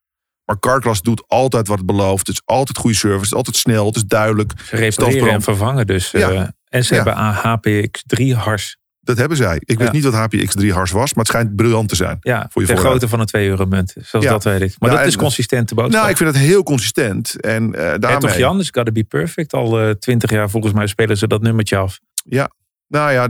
Maar 0.48 0.60
Carglass 0.60 1.01
doet 1.01 1.24
altijd 1.27 1.68
wat 1.68 1.77
het 1.77 1.86
belooft. 1.86 2.27
Het 2.27 2.36
is 2.36 2.42
altijd 2.46 2.77
goede 2.77 2.96
service. 2.96 3.20
Het 3.20 3.25
is 3.25 3.34
altijd 3.34 3.56
snel. 3.56 3.86
Het 3.86 3.96
is 3.96 4.06
duidelijk. 4.06 4.51
Ze 4.66 4.75
repareren 4.75 5.30
en 5.30 5.42
vervangen 5.42 5.88
dus. 5.88 6.12
Ja. 6.12 6.32
Uh, 6.32 6.48
en 6.70 6.86
ze 6.86 6.96
ja. 6.96 7.04
hebben 7.04 7.60
HPX3 7.60 8.38
hars. 8.38 8.77
Dat 9.00 9.18
hebben 9.18 9.38
zij. 9.38 9.56
Ik 9.60 9.77
ja. 9.77 9.84
weet 9.84 9.92
niet 9.92 10.04
wat 10.04 10.13
HPX3 10.13 10.68
hars 10.68 10.92
was, 10.92 11.13
maar 11.13 11.24
het 11.24 11.27
schijnt 11.27 11.56
briljant 11.56 11.89
te 11.89 11.96
zijn. 11.96 12.18
Ja, 12.22 12.48
voor 12.51 12.62
je 12.62 12.68
de 12.68 12.75
grootte 12.75 13.08
van 13.08 13.20
een 13.20 13.25
2 13.25 13.48
euro 13.48 13.66
munt. 13.66 13.96
Zoals 14.01 14.25
dat 14.25 14.44
weet 14.44 14.62
ik. 14.62 14.75
Maar 14.80 14.89
dat 14.89 15.06
is 15.06 15.16
consistente 15.16 15.75
boodschap. 15.75 15.96
Nou, 15.96 16.10
ik 16.10 16.18
vind 16.18 16.30
het 16.30 16.39
heel 16.39 16.63
consistent. 16.63 17.42
En 17.42 17.63
uh, 17.63 17.74
daarmee... 17.75 18.18
toch 18.18 18.38
Jan, 18.38 18.60
is 18.60 18.70
gotta 18.72 18.92
be 18.92 19.04
perfect. 19.04 19.54
Al 19.54 19.96
twintig 20.00 20.32
uh, 20.32 20.38
jaar 20.38 20.50
volgens 20.50 20.74
mij 20.74 20.88
spelen 20.88 21.18
ze 21.18 21.27
dat 21.27 21.42
nummertje 21.42 21.77
af. 21.77 22.00
Ja, 22.24 22.51
nou 22.88 23.12
ja, 23.12 23.30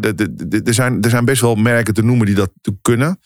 er 0.64 0.74
zijn, 0.74 1.02
er 1.02 1.10
zijn 1.10 1.26
best 1.26 1.42
wel 1.42 1.56
merken 1.56 1.94
te 1.94 2.04
noemen 2.04 2.26
die 2.26 2.36
dat 2.36 2.52
kunnen. 2.82 3.20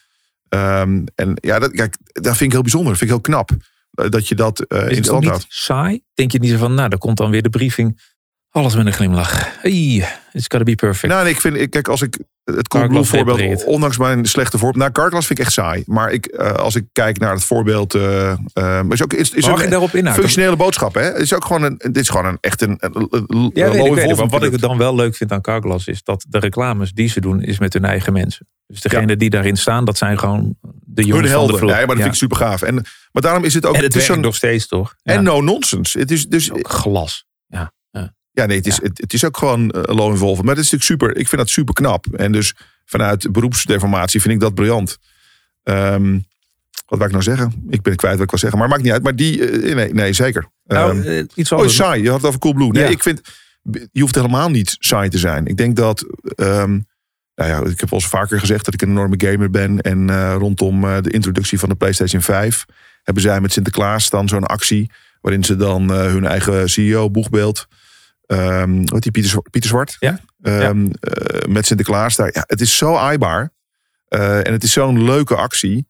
Um, 0.50 1.03
en 1.15 1.33
ja, 1.36 1.60
dat, 1.60 1.71
kijk, 1.71 1.98
dat 2.03 2.38
vind 2.38 2.41
ik 2.41 2.51
heel 2.51 2.62
bijzonder. 2.62 2.89
Dat 2.89 2.98
vind 2.98 3.12
ik 3.12 3.15
heel 3.15 3.36
knap. 3.36 3.50
Eh, 3.91 4.10
dat 4.10 4.27
je 4.27 4.36
dat 4.36 4.65
uh, 4.67 4.89
in 4.89 5.03
stand 5.03 5.25
houdt. 5.25 5.45
saai? 5.48 6.01
Denk 6.13 6.31
je 6.31 6.39
niet 6.39 6.51
zo 6.51 6.57
van, 6.57 6.74
nou, 6.74 6.89
dan 6.89 7.00
komt 7.00 7.17
dan 7.17 7.31
weer 7.31 7.41
de 7.41 7.50
briefing. 7.50 8.00
Alles 8.50 8.75
met 8.75 8.86
een 8.86 8.93
glimlach. 8.93 9.62
Hey, 9.62 10.07
it's 10.31 10.45
gotta 10.48 10.63
be 10.63 10.75
perfect. 10.75 11.13
Nou, 11.13 11.24
nee, 11.24 11.33
ik 11.33 11.41
vind, 11.41 11.69
kijk, 11.69 11.88
als 11.88 12.01
ik 12.01 12.17
het 12.43 12.67
Coolblue 12.67 13.03
voorbeeld, 13.03 13.63
ondanks 13.63 13.98
mijn 13.98 14.25
slechte 14.25 14.57
voorbeeld, 14.57 14.77
nou, 14.83 14.91
Carglass 14.91 15.27
vind 15.27 15.39
ik 15.39 15.45
echt 15.45 15.53
saai. 15.53 15.83
Maar 15.86 16.12
ik, 16.12 16.38
uh, 16.39 16.51
als 16.51 16.75
ik 16.75 16.86
kijk 16.91 17.19
naar 17.19 17.33
het 17.33 17.43
voorbeeld, 17.43 17.95
uh, 17.95 18.33
uh, 18.53 18.81
is 18.89 19.03
ook 19.03 19.13
is, 19.13 19.31
is 19.31 19.48
Mag 19.48 19.63
een 19.63 19.69
daarop 19.69 19.95
inhaken? 19.95 20.21
functionele 20.21 20.55
boodschap, 20.55 20.93
hè? 20.93 21.01
Het 21.01 21.17
is 21.17 21.33
ook 21.33 21.45
gewoon 21.45 21.63
een, 21.63 21.77
dit 21.77 21.98
is 21.98 22.10
gewoon 22.10 22.25
een 22.25 22.38
echt 22.41 22.62
een, 22.62 22.77
een, 22.79 23.07
een 23.10 23.51
ja, 23.53 23.71
weet 23.71 23.86
ik, 23.86 23.93
weet 23.93 24.15
maar 24.15 24.27
wat 24.27 24.43
ik 24.43 24.60
dan 24.60 24.77
wel 24.77 24.95
leuk 24.95 25.15
vind 25.15 25.31
aan 25.31 25.41
Carglass 25.41 25.88
is 25.88 26.03
dat 26.03 26.25
de 26.29 26.39
reclames 26.39 26.91
die 26.91 27.10
ze 27.10 27.21
doen 27.21 27.41
is 27.41 27.60
met 27.60 27.74
hun 27.74 27.86
eigen 27.86 28.13
mensen. 28.13 28.48
Dus 28.67 28.81
degene 28.81 29.07
ja. 29.07 29.15
die 29.15 29.29
daarin 29.29 29.57
staan, 29.57 29.86
dat 29.86 29.98
zijn 29.98 30.19
gewoon 30.19 30.55
de 30.93 31.03
jongens 31.03 31.27
hun 31.27 31.38
helden. 31.38 31.57
van 31.57 31.67
de 31.67 31.74
Nee, 31.74 31.86
maar 31.86 31.95
dat 31.95 31.98
ja. 31.98 32.01
vind 32.01 32.15
ik 32.15 32.21
super 32.21 32.38
gaaf. 32.38 32.62
En 32.62 32.86
maar 33.12 33.21
daarom 33.21 33.43
is 33.43 33.53
het 33.53 33.65
ook. 33.65 33.75
En 33.75 33.83
het, 33.83 33.93
het 33.93 34.10
is 34.10 34.17
nog 34.17 34.36
steeds 34.36 34.67
toch? 34.67 34.95
Ja. 35.03 35.13
En 35.13 35.24
no 35.24 35.41
nonsense. 35.41 36.00
Het 36.00 36.12
is 36.12 36.27
dus 36.27 36.51
ook 36.51 36.69
glas. 36.69 37.25
Ja. 37.48 37.74
Ja, 37.91 38.13
ja 38.31 38.45
nee, 38.45 38.57
het 38.57 38.67
is, 38.67 38.81
het, 38.81 38.98
het, 39.01 39.13
is 39.13 39.25
ook 39.25 39.38
gewoon 39.38 39.62
uh, 39.62 39.81
low 39.83 40.12
involvement. 40.12 40.45
Maar 40.45 40.55
het 40.55 40.65
is 40.65 40.71
natuurlijk 40.71 41.01
super. 41.01 41.10
Ik 41.21 41.27
vind 41.27 41.41
dat 41.41 41.50
super 41.50 41.74
knap. 41.74 42.05
En 42.05 42.31
dus 42.31 42.55
vanuit 42.86 43.31
beroepsdeformatie 43.31 44.21
vind 44.21 44.33
ik 44.33 44.39
dat 44.39 44.53
briljant. 44.53 44.98
Um, 45.63 46.25
wat 46.86 47.00
wou 47.00 47.03
ik 47.03 47.12
nou 47.12 47.24
zeggen? 47.24 47.65
Ik 47.69 47.81
ben 47.81 47.95
kwijt 47.95 48.13
wat 48.13 48.24
ik 48.24 48.29
wil 48.29 48.39
zeggen. 48.39 48.60
Maar 48.60 48.67
maakt 48.67 48.83
niet 48.83 48.91
uit. 48.91 49.03
Maar 49.03 49.15
die, 49.15 49.51
uh, 49.51 49.75
nee, 49.75 49.93
nee, 49.93 50.13
zeker. 50.13 50.48
Nou, 50.65 51.07
um, 51.07 51.27
iets 51.36 51.51
oh, 51.51 51.67
saai. 51.67 52.01
Je 52.01 52.10
had 52.10 52.17
het 52.17 52.27
over 52.27 52.39
Coolblue. 52.39 52.71
Nee, 52.71 52.91
ik 52.91 53.01
vind. 53.01 53.21
Je 53.91 54.01
hoeft 54.01 54.15
helemaal 54.15 54.50
niet 54.50 54.75
saai 54.79 55.10
te 55.10 55.17
zijn. 55.17 55.45
Ik 55.45 55.57
denk 55.57 55.75
dat. 55.75 56.05
Um, 56.36 56.89
nou 57.35 57.50
ja, 57.50 57.71
ik 57.71 57.79
heb 57.79 57.91
al 57.91 57.97
eens 57.97 58.07
vaker 58.07 58.39
gezegd 58.39 58.65
dat 58.65 58.73
ik 58.73 58.81
een 58.81 58.89
enorme 58.89 59.15
gamer 59.17 59.50
ben. 59.50 59.81
En 59.81 60.07
uh, 60.09 60.35
rondom 60.38 60.83
uh, 60.83 61.01
de 61.01 61.11
introductie 61.11 61.59
van 61.59 61.69
de 61.69 61.75
PlayStation 61.75 62.21
5 62.21 62.65
hebben 63.03 63.23
zij 63.23 63.41
met 63.41 63.53
Sinterklaas 63.53 64.09
dan 64.09 64.27
zo'n 64.27 64.45
actie. 64.45 64.91
Waarin 65.21 65.43
ze 65.43 65.55
dan 65.55 65.91
uh, 65.91 65.97
hun 65.97 66.25
eigen 66.25 66.69
CEO, 66.69 67.09
boegbeeld. 67.09 67.67
Um, 68.27 68.85
wat 68.85 69.01
die 69.01 69.11
Pieter, 69.11 69.41
Pieter 69.41 69.69
Zwart? 69.69 69.97
Ja. 70.00 70.19
Um, 70.41 70.85
ja. 70.85 71.47
met 71.50 71.65
Sinterklaas 71.65 72.15
daar. 72.15 72.29
Ja, 72.33 72.43
het 72.47 72.61
is 72.61 72.77
zo 72.77 72.95
aaibaar. 72.95 73.51
en 74.07 74.51
het 74.51 74.63
is 74.63 74.71
zo'n 74.71 75.03
leuke 75.03 75.35
actie. 75.35 75.88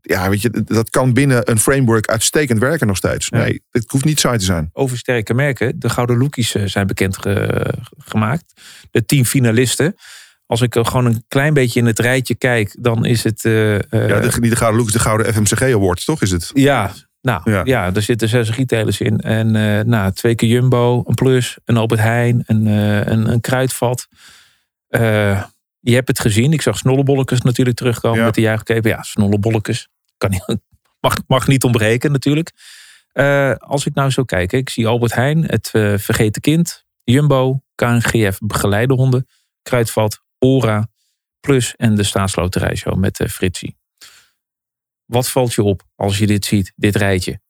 Ja, 0.00 0.28
weet 0.28 0.42
je, 0.42 0.50
dat 0.64 0.90
kan 0.90 1.12
binnen 1.12 1.50
een 1.50 1.58
framework 1.58 2.06
uitstekend 2.06 2.58
werken 2.58 2.86
nog 2.86 2.96
steeds. 2.96 3.26
Ja. 3.28 3.38
Nee, 3.38 3.62
het 3.70 3.90
hoeft 3.90 4.04
niet 4.04 4.20
saai 4.20 4.38
te 4.38 4.44
zijn. 4.44 4.70
Over 4.72 4.98
sterke 4.98 5.34
merken. 5.34 5.78
De 5.78 5.88
Gouden 5.88 6.16
Loekies 6.16 6.50
zijn 6.50 6.86
bekend 6.86 7.18
ge 7.18 7.74
gemaakt. 7.98 8.44
De 8.90 9.04
tien 9.04 9.26
finalisten. 9.26 9.94
als 10.46 10.60
ik 10.60 10.74
gewoon 10.74 11.04
een 11.04 11.24
klein 11.28 11.54
beetje 11.54 11.80
in 11.80 11.86
het 11.86 11.98
rijtje 11.98 12.34
kijk, 12.34 12.76
dan 12.80 13.04
is 13.04 13.24
het. 13.24 13.44
Uh, 13.44 13.72
ja, 13.72 13.80
de, 14.20 14.36
niet 14.40 14.50
de 14.50 14.56
Gouden 14.56 14.80
Look, 14.80 14.92
de 14.92 14.98
Gouden 14.98 15.34
FMCG 15.34 15.62
Award, 15.62 16.04
toch? 16.04 16.22
Is 16.22 16.30
het? 16.30 16.50
Ja, 16.54 16.92
nou 17.20 17.50
ja, 17.50 17.60
ja 17.64 17.94
er 17.94 18.02
zitten 18.02 18.28
zes 18.28 18.50
retailers 18.50 19.00
in. 19.00 19.18
En 19.18 19.54
uh, 19.54 19.80
nou, 19.80 20.12
twee 20.12 20.34
keer 20.34 20.48
Jumbo, 20.48 21.02
een 21.06 21.14
Plus, 21.14 21.58
een 21.64 21.76
Albert 21.76 22.00
Heijn, 22.00 22.42
een, 22.46 22.66
een, 22.66 23.30
een 23.32 23.40
kruidvat. 23.40 24.08
Je 25.88 25.94
hebt 25.94 26.08
het 26.08 26.20
gezien. 26.20 26.52
Ik 26.52 26.62
zag 26.62 26.78
Snollebollekes 26.78 27.40
natuurlijk 27.40 27.76
terugkomen 27.76 28.24
met 28.24 28.34
de 28.34 28.40
juichkeper. 28.40 28.90
Ja, 28.90 29.02
Snollebollekes. 29.02 29.88
Kan 30.16 30.30
niet, 30.30 30.44
mag, 31.00 31.16
mag 31.26 31.46
niet 31.46 31.64
ontbreken 31.64 32.12
natuurlijk. 32.12 32.52
als 33.58 33.86
ik 33.86 33.94
nou 33.94 34.10
zo 34.10 34.24
kijk, 34.24 34.52
ik 34.52 34.70
zie 34.70 34.86
Albert 34.86 35.14
Heijn, 35.14 35.44
het 35.44 35.68
Vergeten 36.00 36.42
Kind, 36.42 36.84
Jumbo, 37.04 37.62
KNGF 37.74 38.38
Begeleidehonden, 38.38 39.26
Kruidvat, 39.62 40.22
Ora, 40.38 40.88
Plus 41.40 41.76
en 41.76 41.94
de 41.94 42.02
staatsloterijshow 42.02 42.96
met 42.96 43.20
uh, 43.20 43.28
Fritsie. 43.28 43.76
Wat 45.04 45.28
valt 45.28 45.54
je 45.54 45.62
op 45.62 45.82
als 45.94 46.18
je 46.18 46.26
dit 46.26 46.44
ziet, 46.44 46.72
dit 46.76 46.96
rijtje? 46.96 47.40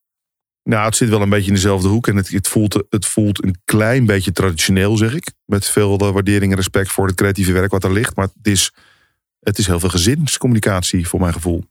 Nou, 0.68 0.84
het 0.84 0.96
zit 0.96 1.08
wel 1.08 1.22
een 1.22 1.28
beetje 1.28 1.48
in 1.48 1.54
dezelfde 1.54 1.88
hoek. 1.88 2.06
En 2.06 2.16
het, 2.16 2.28
het, 2.28 2.48
voelt, 2.48 2.84
het 2.90 3.06
voelt 3.06 3.44
een 3.44 3.56
klein 3.64 4.06
beetje 4.06 4.32
traditioneel, 4.32 4.96
zeg 4.96 5.14
ik. 5.14 5.32
Met 5.44 5.68
veel 5.68 5.98
eh, 5.98 6.10
waardering 6.10 6.50
en 6.50 6.56
respect 6.56 6.92
voor 6.92 7.06
het 7.06 7.16
creatieve 7.16 7.52
werk 7.52 7.70
wat 7.70 7.84
er 7.84 7.92
ligt. 7.92 8.16
Maar 8.16 8.28
het 8.34 8.46
is, 8.46 8.72
het 9.40 9.58
is 9.58 9.66
heel 9.66 9.80
veel 9.80 9.88
gezinscommunicatie, 9.88 11.08
voor 11.08 11.20
mijn 11.20 11.32
gevoel. 11.32 11.64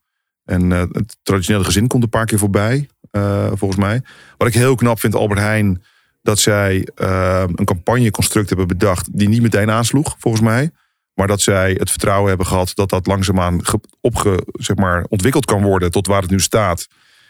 En 0.45 0.71
uh, 0.71 0.83
het 0.91 1.17
traditionele 1.23 1.63
gezin 1.63 1.87
komt 1.87 2.03
een 2.03 2.09
paar 2.09 2.25
keer 2.25 2.37
voorbij, 2.37 2.89
uh, 3.11 3.47
volgens 3.53 3.79
mij. 3.79 4.01
Wat 4.37 4.47
ik 4.47 4.53
heel 4.53 4.75
knap 4.75 4.99
vind, 4.99 5.15
Albert 5.15 5.39
Heijn, 5.39 5.83
dat 6.21 6.39
zij 6.39 6.87
uh, 7.01 7.43
een 7.55 7.65
campagneconstruct 7.65 8.49
hebben 8.49 8.67
bedacht 8.67 9.17
die 9.17 9.29
niet 9.29 9.41
meteen 9.41 9.71
aansloeg, 9.71 10.15
volgens 10.19 10.43
mij. 10.43 10.71
Maar 11.13 11.27
dat 11.27 11.41
zij 11.41 11.75
het 11.79 11.89
vertrouwen 11.89 12.27
hebben 12.27 12.47
gehad 12.47 12.71
dat 12.75 12.89
dat 12.89 13.07
langzaamaan 13.07 13.61
opge, 14.01 14.47
zeg 14.51 14.75
maar, 14.75 15.05
ontwikkeld 15.09 15.45
kan 15.45 15.63
worden 15.63 15.91
tot 15.91 16.07
waar 16.07 16.21
het 16.21 16.31
nu 16.31 16.39
staat. 16.39 16.87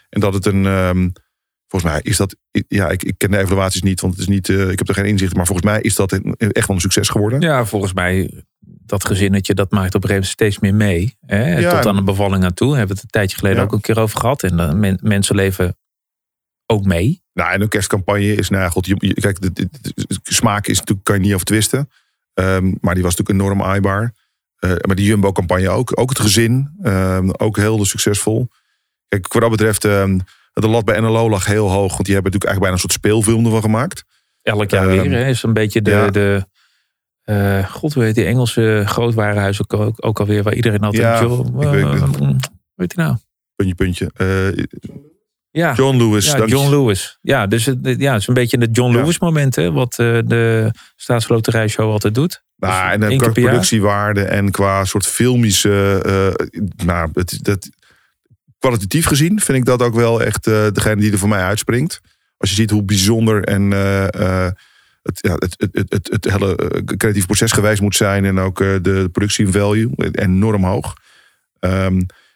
En 0.08 0.20
dat 0.20 0.34
het 0.34 0.46
een. 0.46 0.64
Um, 0.64 1.12
volgens 1.68 1.92
mij 1.92 2.00
is 2.02 2.16
dat. 2.16 2.36
Ja, 2.68 2.88
ik, 2.88 3.02
ik 3.02 3.14
ken 3.16 3.30
de 3.30 3.38
evaluaties 3.38 3.82
niet, 3.82 4.00
want 4.00 4.12
het 4.12 4.22
is 4.22 4.28
niet. 4.28 4.48
Uh, 4.48 4.70
ik 4.70 4.78
heb 4.78 4.88
er 4.88 4.94
geen 4.94 5.04
inzicht. 5.04 5.34
Maar 5.34 5.46
volgens 5.46 5.66
mij 5.66 5.80
is 5.80 5.94
dat 5.94 6.12
echt 6.12 6.66
wel 6.66 6.76
een 6.76 6.80
succes 6.80 7.08
geworden. 7.08 7.40
Ja, 7.40 7.64
volgens 7.64 7.92
mij. 7.92 8.44
Dat 8.60 9.04
gezinnetje 9.04 9.54
dat 9.54 9.70
maakt 9.70 9.94
op 9.94 10.02
een 10.02 10.08
gegeven 10.08 10.14
moment 10.14 10.32
steeds 10.32 10.58
meer 10.58 10.74
mee. 10.74 11.16
Hè? 11.26 11.58
Ja, 11.58 11.74
Tot 11.74 11.86
aan 11.86 11.96
de 11.96 12.02
bevalling 12.02 12.44
aan 12.44 12.54
toe. 12.54 12.76
Hebben 12.76 12.88
we 12.88 12.94
het 12.94 13.02
een 13.02 13.10
tijdje 13.10 13.36
geleden 13.36 13.62
ook 13.62 13.72
een 13.72 13.80
keer 13.80 13.98
over 13.98 14.20
gehad. 14.20 14.42
En 14.42 14.56
dan 14.56 14.78
men, 14.78 14.98
mensen 15.02 15.34
leven 15.34 15.76
ook 16.66 16.84
mee. 16.84 17.22
Nou, 17.32 17.52
en 17.52 17.60
een 17.60 17.68
kerstcampagne 17.68 18.34
is, 18.34 18.48
nou 18.48 18.62
ja, 18.62 18.68
god, 18.68 18.86
je, 18.86 19.14
kijk, 19.14 19.40
de, 19.40 19.52
de, 19.52 19.68
smaak 20.22 20.66
is 20.66 20.78
natuurlijk, 20.78 21.06
kan 21.06 21.16
je 21.16 21.22
niet 21.22 21.34
over 21.34 21.46
twisten. 21.46 21.90
Um, 22.34 22.78
maar 22.80 22.94
die 22.94 23.02
was 23.02 23.16
natuurlijk 23.16 23.44
enorm 23.44 23.62
aaibaar. 23.62 24.14
Uh, 24.60 24.70
maar 24.86 24.96
die 24.96 25.06
Jumbo-campagne 25.06 25.68
ook. 25.68 26.00
Ook 26.00 26.08
het 26.08 26.20
gezin, 26.20 26.76
um, 26.82 27.30
ook 27.32 27.56
heel 27.56 27.84
succesvol. 27.84 28.48
Kijk, 29.08 29.32
wat 29.32 29.42
dat 29.42 29.50
betreft, 29.50 29.84
um, 29.84 30.20
de 30.60 30.68
lat 30.68 30.84
bij 30.84 31.00
NLO 31.00 31.30
lag 31.30 31.46
heel 31.46 31.70
hoog. 31.70 31.92
Want 31.92 32.04
die 32.04 32.14
hebben 32.14 32.32
natuurlijk 32.32 32.44
eigenlijk 32.44 32.60
bijna 32.60 32.72
een 32.72 32.78
soort 32.78 32.92
speelfilm 32.92 33.44
ervan 33.44 33.62
gemaakt. 33.62 34.04
Elk 34.42 34.70
jaar 34.70 34.86
weer, 34.86 35.10
hè, 35.10 35.26
is 35.26 35.42
een 35.42 35.52
beetje 35.52 35.82
de... 35.82 35.90
Ja. 35.90 36.10
de 36.10 36.46
uh, 37.24 37.64
God, 37.70 37.94
heet 37.94 38.14
die 38.14 38.24
Engelse 38.24 38.82
grootwarenhuis 38.86 39.62
ook, 39.62 39.72
ook, 39.72 40.06
ook 40.06 40.20
alweer, 40.20 40.42
waar 40.42 40.54
iedereen 40.54 40.80
altijd... 40.80 41.02
Ja, 41.02 41.20
joh, 41.20 41.62
uh, 41.62 41.70
weet, 41.70 41.84
weet 42.74 42.92
je 42.92 43.00
nou? 43.00 43.16
Puntje, 43.56 43.74
puntje. 43.74 44.10
Uh, 44.16 44.64
ja. 45.50 45.74
John 45.74 45.96
Lewis. 45.96 46.32
Ja, 46.32 46.44
John 46.44 46.70
Lewis. 46.70 47.18
Ja, 47.22 47.46
dus 47.46 47.66
het, 47.66 47.78
ja, 47.82 48.12
het 48.12 48.20
is 48.20 48.26
een 48.26 48.34
beetje 48.34 48.58
het 48.58 48.76
John 48.76 48.94
Lewis 48.94 49.18
moment, 49.18 49.56
hè, 49.56 49.72
wat 49.72 49.98
uh, 49.98 50.18
de 50.24 50.70
Staatsloterijshow 50.96 51.90
altijd 51.90 52.14
doet. 52.14 52.42
Nou, 52.56 52.98
dus 52.98 53.10
en 53.10 53.18
qua 53.18 53.30
productiewaarde 53.30 54.22
en 54.22 54.50
qua 54.50 54.84
soort 54.84 55.06
filmische. 55.06 56.02
Nou, 56.84 57.10
het, 57.12 57.38
dat, 57.42 57.68
kwalitatief 58.58 59.06
gezien 59.06 59.40
vind 59.40 59.58
ik 59.58 59.64
dat 59.64 59.82
ook 59.82 59.94
wel 59.94 60.22
echt 60.22 60.46
uh, 60.46 60.66
degene 60.72 61.00
die 61.00 61.12
er 61.12 61.18
voor 61.18 61.28
mij 61.28 61.42
uitspringt. 61.42 62.00
Als 62.36 62.50
je 62.50 62.56
ziet 62.56 62.70
hoe 62.70 62.82
bijzonder 62.82 63.44
en 63.44 63.70
het, 65.02 65.18
ja, 65.20 65.34
het, 65.34 65.54
het, 65.72 65.86
het, 65.88 66.08
het, 66.10 66.24
hele 66.30 66.82
creatief 66.96 67.26
proces 67.26 67.52
geweest 67.52 67.80
moet 67.80 67.96
zijn. 67.96 68.24
En 68.24 68.38
ook 68.38 68.58
de 68.58 69.08
productie 69.12 69.48
value 69.48 69.90
enorm 70.12 70.64
hoog. 70.64 70.94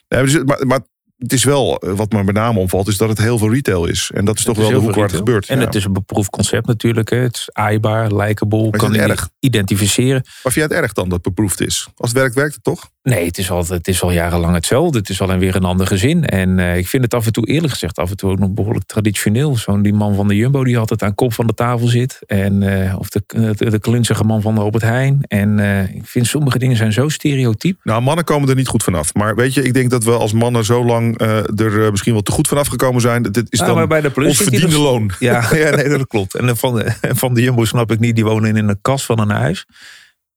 Dus, 0.09 0.45
maar, 0.45 0.67
maar 0.67 0.81
het 1.23 1.33
is 1.33 1.45
wel, 1.45 1.79
eh, 1.79 1.93
wat 1.93 2.13
me 2.13 2.25
met 2.25 2.35
name 2.35 2.59
omvalt, 2.59 2.89
is 2.89 2.97
dat 2.97 3.09
het 3.09 3.19
heel 3.19 3.39
veel 3.39 3.53
retail 3.53 3.87
is. 3.87 4.11
En 4.15 4.25
dat 4.25 4.39
is 4.39 4.45
toch 4.45 4.57
wel 4.57 4.69
de 4.69 4.75
hoek 4.75 4.95
waar 4.95 5.05
het 5.05 5.17
gebeurt. 5.17 5.49
En 5.49 5.61
het 5.61 5.75
is 5.75 5.85
een 5.85 5.93
beproefd 5.93 6.31
concept 6.31 6.67
natuurlijk. 6.67 7.11
Hè. 7.11 7.17
Het 7.17 7.37
is 7.37 7.49
aaibaar, 7.53 8.15
likeable, 8.15 8.71
kan 8.71 8.93
je 8.93 9.01
erg? 9.01 9.29
identificeren. 9.41 10.21
Maar 10.43 10.53
vind 10.53 10.55
je 10.55 10.61
het 10.61 10.83
erg 10.83 10.93
dan 10.93 11.05
dat 11.05 11.25
het 11.25 11.35
beproefd 11.35 11.61
is? 11.61 11.89
Als 11.97 12.11
het 12.11 12.19
werkt, 12.19 12.35
werkt 12.35 12.55
het 12.55 12.65
toch? 12.65 12.91
Nee, 13.03 13.27
het 13.27 13.39
is, 13.39 13.51
al, 13.51 13.67
het 13.67 13.89
is 13.89 14.03
al 14.03 14.13
jarenlang 14.13 14.55
hetzelfde. 14.55 14.99
Het 14.99 15.09
is 15.09 15.21
alleen 15.21 15.39
weer 15.39 15.57
een 15.57 15.65
ander 15.65 15.87
gezin. 15.87 16.25
En 16.25 16.59
uh, 16.59 16.77
ik 16.77 16.89
vind 16.89 17.03
het 17.03 17.15
af 17.15 17.27
en 17.27 17.33
toe, 17.33 17.47
eerlijk 17.47 17.73
gezegd, 17.73 17.99
af 17.99 18.11
en 18.11 18.17
toe 18.17 18.31
ook 18.31 18.39
nog 18.39 18.51
behoorlijk 18.51 18.87
traditioneel. 18.87 19.57
Zo'n 19.57 19.83
die 19.83 19.95
man 19.95 20.15
van 20.15 20.29
de 20.29 20.37
Jumbo 20.37 20.65
die 20.65 20.79
altijd 20.79 21.03
aan 21.03 21.15
kop 21.15 21.33
van 21.33 21.47
de 21.47 21.55
tafel 21.55 21.87
zit. 21.87 22.19
En, 22.27 22.63
uh, 22.63 22.99
of 22.99 23.09
de, 23.09 23.23
de, 23.27 23.71
de 23.71 23.79
klunzige 23.79 24.25
man 24.25 24.43
van 24.43 24.55
de 24.55 24.61
Albert 24.61 24.83
Heijn. 24.83 25.23
En 25.29 25.59
uh, 25.59 25.95
ik 25.95 26.07
vind 26.07 26.27
sommige 26.27 26.59
dingen 26.59 26.77
zijn 26.77 26.93
zo 26.93 27.09
stereotyp. 27.09 27.81
Nou, 27.83 28.03
mannen 28.03 28.25
komen 28.25 28.49
er 28.49 28.55
niet 28.55 28.69
goed 28.69 28.83
vanaf. 28.83 29.15
Maar 29.15 29.35
weet 29.35 29.55
je, 29.55 29.63
ik 29.63 29.75
denk 29.75 29.91
dat 29.91 30.05
we 30.05 30.11
als 30.11 30.33
mannen 30.33 30.65
zo 30.65 30.85
lang 30.85 31.12
er 31.17 31.91
misschien 31.91 32.13
wel 32.13 32.23
te 32.23 32.33
goed 32.33 32.49
vanaf 32.49 32.67
gekomen 32.67 33.01
zijn. 33.01 33.23
Dit 33.23 33.47
is 33.49 33.61
nou, 33.61 33.75
dan 33.75 33.89
bij 33.89 34.01
de 34.01 34.11
plus 34.11 34.29
ons 34.29 34.37
verdiende 34.37 34.67
dus- 34.67 34.77
loon. 34.77 35.11
Ja, 35.19 35.45
ja 35.55 35.71
nee, 35.71 35.89
dat 35.89 36.07
klopt. 36.07 36.35
En 36.35 36.57
van 36.57 36.75
de, 36.75 36.93
van 37.01 37.35
de 37.35 37.43
Jumbo 37.43 37.65
snap 37.65 37.93
ik 37.93 37.99
niet, 37.99 38.15
die 38.15 38.25
wonen 38.25 38.57
in 38.57 38.69
een 38.69 38.79
kast 38.81 39.05
van 39.05 39.19
een 39.19 39.31
huis. 39.31 39.67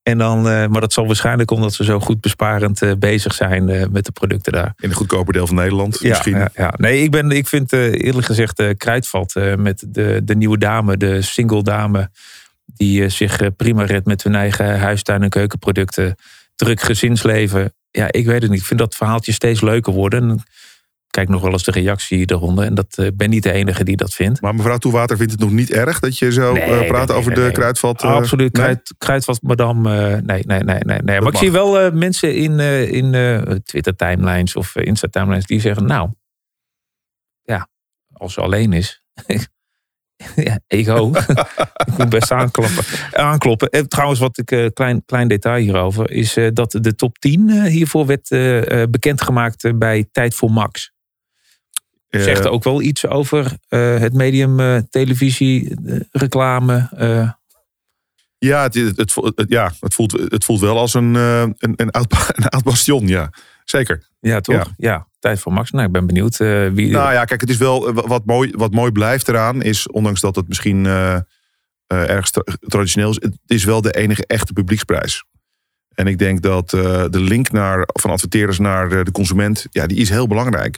En 0.04 0.18
dan, 0.18 0.38
uh, 0.38 0.68
maar 0.68 0.82
dat 0.82 0.94
zal 0.94 1.06
waarschijnlijk 1.06 1.52
omdat 1.52 1.74
ze 1.74 1.84
zo 1.84 2.00
goed 2.00 2.22
besparend 2.22 2.82
uh, 2.82 2.92
bezig 3.00 3.34
zijn 3.34 3.70
uh, 3.70 3.86
met 3.92 4.06
de 4.06 4.12
producten 4.12 4.52
daar. 4.52 4.74
In 4.78 4.90
de 4.90 4.96
goedkope 4.96 5.32
deel 5.32 5.48
van 5.48 5.56
Nederland 5.56 6.00
ja, 6.00 6.10
misschien. 6.10 6.38
Ja, 6.38 6.50
ja. 6.56 6.74
Nee, 6.78 7.02
ik, 7.02 7.12
ben, 7.12 7.32
ik 7.32 7.48
vind 7.48 7.74
eerlijk 7.74 8.26
gezegd 8.26 8.64
Kruidvat 8.78 9.34
met 9.58 9.86
de, 9.88 10.22
de 10.24 10.36
nieuwe 10.36 10.58
dame, 10.58 10.98
de 10.98 11.22
single 11.22 11.64
dame... 11.64 12.10
die 12.66 13.10
zich 13.10 13.56
prima 13.56 13.84
redt 13.84 14.06
met 14.06 14.24
hun 14.24 14.36
eigen 14.36 14.80
huistuin- 14.80 15.24
en 15.24 15.30
keukenproducten. 15.30 16.16
Druk 16.56 16.82
gezinsleven. 16.82 17.74
Ja, 17.96 18.12
ik 18.12 18.26
weet 18.26 18.42
het 18.42 18.52
niet. 18.52 18.60
Ik 18.60 18.66
vind 18.66 18.80
dat 18.80 18.96
verhaaltje 18.96 19.32
steeds 19.32 19.62
leuker 19.62 19.94
worden 19.94 20.44
kijk 21.16 21.30
nog 21.30 21.42
wel 21.42 21.52
eens 21.52 21.64
de 21.64 21.72
reactie 21.72 22.32
eronder. 22.32 22.66
En 22.66 22.76
dat 22.76 22.98
uh, 23.00 23.08
ben 23.14 23.30
niet 23.30 23.44
de 23.44 23.52
enige 23.52 23.84
die 23.84 23.96
dat 23.96 24.14
vindt. 24.14 24.42
Maar 24.42 24.56
mevrouw 24.56 24.78
Toewater 24.78 25.18
vindt 25.18 25.32
het 25.32 25.42
nog 25.42 25.52
niet 25.52 25.72
erg 25.72 26.00
dat 26.00 26.18
je 26.18 26.32
zo 26.32 26.54
nee, 26.54 26.82
uh, 26.82 26.88
praat 26.88 27.12
over 27.12 27.34
de 27.34 27.50
kruidvat? 27.52 28.04
Uh, 28.04 28.12
Absoluut, 28.12 28.52
kruid, 28.52 28.94
kruidvat 28.98 29.42
madame. 29.42 30.22
nee, 30.22 30.44
nee, 30.46 30.60
nee, 30.60 30.80
nee. 30.80 31.00
nee. 31.02 31.22
Maar 31.22 31.32
ik 31.32 31.38
zie 31.38 31.52
wel 31.52 31.92
mensen 31.92 32.36
in, 32.36 32.60
in 32.90 33.62
Twitter 33.64 33.96
timelines 33.96 34.56
of 34.56 34.76
Insta 34.76 35.08
timelines 35.08 35.46
die 35.46 35.60
zeggen, 35.60 35.86
nou, 35.86 36.10
ja, 37.42 37.68
als 38.14 38.34
ze 38.34 38.42
alleen 38.42 38.74
is. 38.74 39.04
ja, 40.36 40.60
ego. 40.68 41.12
ik 41.88 41.98
moet 41.98 42.10
best 42.10 42.32
aankloppen. 42.32 42.84
aankloppen. 43.12 43.70
En 43.70 43.90
trouwens, 43.90 44.20
wat 44.20 44.38
ik, 44.38 44.72
klein, 44.74 45.06
klein 45.06 45.28
detail 45.28 45.62
hierover, 45.62 46.12
is 46.12 46.38
dat 46.54 46.78
de 46.82 46.96
top 46.96 47.18
10 47.18 47.66
hiervoor 47.66 48.06
werd 48.06 48.30
bekendgemaakt 48.92 49.78
bij 49.78 50.08
Tijd 50.12 50.36
voor 50.36 50.52
Max. 50.52 50.94
Zegt 52.10 52.48
ook 52.48 52.64
wel 52.64 52.82
iets 52.82 53.08
over 53.08 53.58
het 53.70 54.14
medium 54.14 54.88
televisie, 54.90 55.76
reclame. 56.12 56.90
Ja, 58.38 58.64
het, 58.64 58.74
het, 58.74 59.16
het, 59.16 59.46
ja 59.48 59.72
het, 59.80 59.94
voelt, 59.94 60.12
het 60.12 60.46
voelt 60.46 60.60
wel 60.60 60.78
als 60.78 60.94
een, 60.94 61.14
een, 61.14 61.56
een, 61.58 61.92
oud, 61.92 62.16
een 62.36 62.48
oud 62.48 62.64
bastion, 62.64 63.08
ja. 63.08 63.30
Zeker. 63.78 64.08
Ja, 64.20 64.40
toch? 64.40 64.72
Ja. 64.78 65.08
tijd 65.20 65.40
voor 65.40 65.54
Max. 65.54 65.72
Nou, 65.72 65.86
ik 65.86 65.92
ben 65.92 66.06
benieuwd 66.06 66.38
wie... 66.38 66.92
Nou 66.92 67.14
ja, 67.14 67.26
kijk, 67.26 67.42
het 67.42 67.50
is 67.50 67.58
wel... 67.58 67.94
Wat 67.94 68.26
mooi, 68.26 68.52
wat 68.56 68.74
mooi 68.74 68.92
blijft 68.92 69.28
eraan 69.28 69.62
is, 69.62 69.88
ondanks 69.88 70.22
dat 70.22 70.36
het 70.36 70.48
misschien 70.48 70.86
erg 71.88 72.30
traditioneel 72.60 73.10
is... 73.10 73.18
het 73.22 73.38
is 73.46 73.64
wel 73.64 73.82
de 73.82 73.92
enige 73.92 74.26
echte 74.28 74.54
publieksprijs. 74.54 75.26
En 75.94 76.08
ik 76.08 76.18
denk 76.18 76.42
dat 76.42 76.70
de 76.70 77.10
link 77.20 77.52
naar, 77.52 77.88
van 77.94 78.12
adverteerders 78.12 78.60
naar 78.60 79.04
de 79.04 79.12
consument... 79.12 79.66
ja, 79.70 79.88
die 79.88 79.98
is 79.98 80.10
heel 80.10 80.28
belangrijk. 80.28 80.78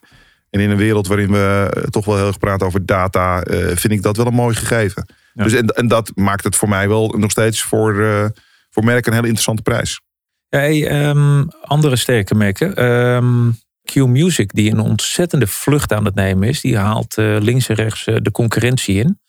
En 0.49 0.59
in 0.59 0.69
een 0.69 0.77
wereld 0.77 1.07
waarin 1.07 1.31
we 1.31 1.69
eh, 1.73 1.83
toch 1.83 2.05
wel 2.05 2.15
heel 2.15 2.27
erg 2.27 2.37
praten 2.37 2.67
over 2.67 2.85
data, 2.85 3.41
eh, 3.41 3.75
vind 3.75 3.93
ik 3.93 4.01
dat 4.01 4.17
wel 4.17 4.25
een 4.25 4.33
mooi 4.33 4.55
gegeven. 4.55 5.05
Dus 5.33 5.53
en, 5.53 5.67
en, 5.67 5.87
dat 5.87 6.11
maakt 6.15 6.43
het 6.43 6.55
voor 6.55 6.69
mij 6.69 6.87
wel 6.87 7.07
nog 7.17 7.31
steeds 7.31 7.61
voor, 7.61 7.95
uh, 7.95 8.25
voor 8.69 8.83
merken 8.83 9.07
een 9.07 9.17
hele 9.17 9.27
interessante 9.27 9.61
prijs. 9.61 10.01
Um, 10.49 11.47
andere 11.61 11.95
sterke 11.95 12.35
merken. 12.35 12.83
Um, 12.83 13.59
Q 13.83 13.95
Music, 13.95 14.53
die 14.53 14.71
een 14.71 14.79
ontzettende 14.79 15.47
vlucht 15.47 15.93
aan 15.93 16.05
het 16.05 16.15
nemen 16.15 16.47
is, 16.47 16.61
die 16.61 16.77
haalt 16.77 17.17
uh, 17.17 17.37
links 17.39 17.69
en 17.69 17.75
rechts 17.75 18.03
de 18.05 18.31
concurrentie 18.31 18.95
in. 18.95 19.19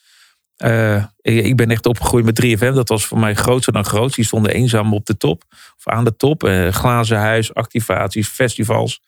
Uh, 0.64 1.04
ik 1.20 1.56
ben 1.56 1.70
echt 1.70 1.86
opgegroeid 1.86 2.24
met 2.24 2.44
3FM. 2.44 2.74
Dat 2.74 2.88
was 2.88 3.06
voor 3.06 3.18
mij 3.18 3.34
groter 3.34 3.72
dan 3.72 3.84
groot. 3.84 4.14
Die 4.14 4.24
stonden 4.24 4.52
eenzaam 4.52 4.94
op 4.94 5.06
de 5.06 5.16
top. 5.16 5.44
Of 5.50 5.86
aan 5.86 6.04
de 6.04 6.16
top. 6.16 6.44
Uh, 6.44 6.68
glazen 6.68 7.18
huis, 7.18 7.54
activaties, 7.54 8.28
festivals. 8.28 9.00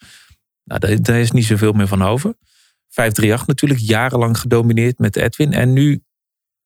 Nou, 0.65 1.01
daar, 1.01 1.19
is 1.19 1.31
niet 1.31 1.45
zoveel 1.45 1.73
meer 1.73 1.89
van 1.89 2.03
over. 2.03 2.35
538 2.89 3.47
natuurlijk 3.47 3.81
jarenlang 3.81 4.39
gedomineerd 4.39 4.99
met 4.99 5.17
Edwin. 5.17 5.53
En 5.53 5.73
nu 5.73 6.03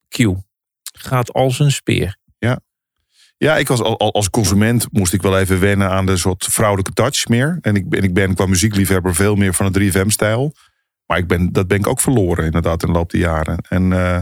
Q. 0.08 0.18
Gaat 0.98 1.32
als 1.32 1.58
een 1.58 1.72
speer. 1.72 2.16
Ja. 3.36 3.56
Ik 3.56 3.68
was 3.68 3.80
al, 3.80 4.12
als 4.12 4.30
consument 4.30 4.86
moest 4.92 5.12
ik 5.12 5.22
wel 5.22 5.38
even 5.38 5.60
wennen 5.60 5.90
aan 5.90 6.06
de 6.06 6.16
soort 6.16 6.46
vrouwelijke 6.50 6.92
touch 6.92 7.28
meer. 7.28 7.58
En 7.60 7.76
ik 7.76 7.88
ben, 7.88 8.02
ik 8.02 8.14
ben 8.14 8.34
qua 8.34 8.46
muziekliefhebber 8.46 9.14
veel 9.14 9.34
meer 9.34 9.54
van 9.54 9.72
de 9.72 9.92
3FM-stijl. 9.92 10.54
Maar 11.06 11.18
ik 11.18 11.26
ben, 11.26 11.52
dat 11.52 11.66
ben 11.66 11.78
ik 11.78 11.86
ook 11.86 12.00
verloren 12.00 12.44
inderdaad 12.44 12.82
in 12.82 12.88
de 12.88 12.94
loop 12.94 13.10
der 13.10 13.20
jaren. 13.20 13.58
En 13.68 13.90
uh, 13.90 14.20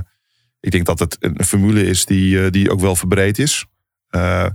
ik 0.60 0.70
denk 0.70 0.86
dat 0.86 0.98
het 0.98 1.16
een 1.20 1.44
formule 1.44 1.84
is 1.84 2.04
die, 2.04 2.36
uh, 2.36 2.50
die 2.50 2.70
ook 2.70 2.80
wel 2.80 2.96
verbreed 2.96 3.38
is. 3.38 3.66
Uh, 4.10 4.46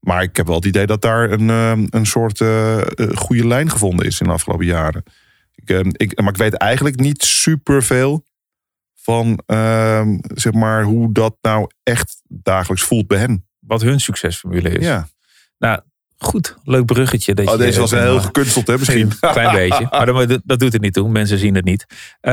maar 0.00 0.22
ik 0.22 0.36
heb 0.36 0.46
wel 0.46 0.56
het 0.56 0.64
idee 0.64 0.86
dat 0.86 1.02
daar 1.02 1.30
een, 1.30 1.48
een 1.90 2.06
soort 2.06 2.42
goede 3.14 3.46
lijn 3.46 3.70
gevonden 3.70 4.06
is 4.06 4.20
in 4.20 4.26
de 4.26 4.32
afgelopen 4.32 4.66
jaren. 4.66 5.02
Ik, 5.54 5.70
ik, 5.92 6.20
maar 6.20 6.32
ik 6.32 6.36
weet 6.36 6.54
eigenlijk 6.54 7.00
niet 7.00 7.22
superveel 7.22 8.24
van 8.94 9.42
zeg 10.34 10.52
maar, 10.52 10.82
hoe 10.82 11.12
dat 11.12 11.36
nou 11.40 11.70
echt 11.82 12.22
dagelijks 12.28 12.82
voelt 12.82 13.06
bij 13.06 13.18
hen. 13.18 13.49
Wat 13.60 13.82
hun 13.82 14.00
succesformule 14.00 14.70
is. 14.70 14.84
Ja. 14.84 15.08
Nou, 15.58 15.80
goed. 16.18 16.56
Leuk 16.64 16.84
bruggetje. 16.84 17.34
Dat 17.34 17.46
oh, 17.46 17.52
je, 17.52 17.58
deze 17.58 17.80
was 17.80 17.90
heel 17.90 18.16
uh, 18.16 18.24
gekunsteld, 18.24 18.66
hè, 18.66 18.78
misschien. 18.78 19.10
Een 19.20 19.32
klein 19.32 19.54
beetje. 19.54 19.86
Maar 19.90 20.06
dat, 20.06 20.40
dat, 20.44 20.58
doet 20.58 20.72
het 20.72 20.82
niet 20.82 20.92
toe. 20.92 21.08
Mensen 21.08 21.38
zien 21.38 21.54
het 21.54 21.64
niet. 21.64 21.86
Uh, 21.90 22.32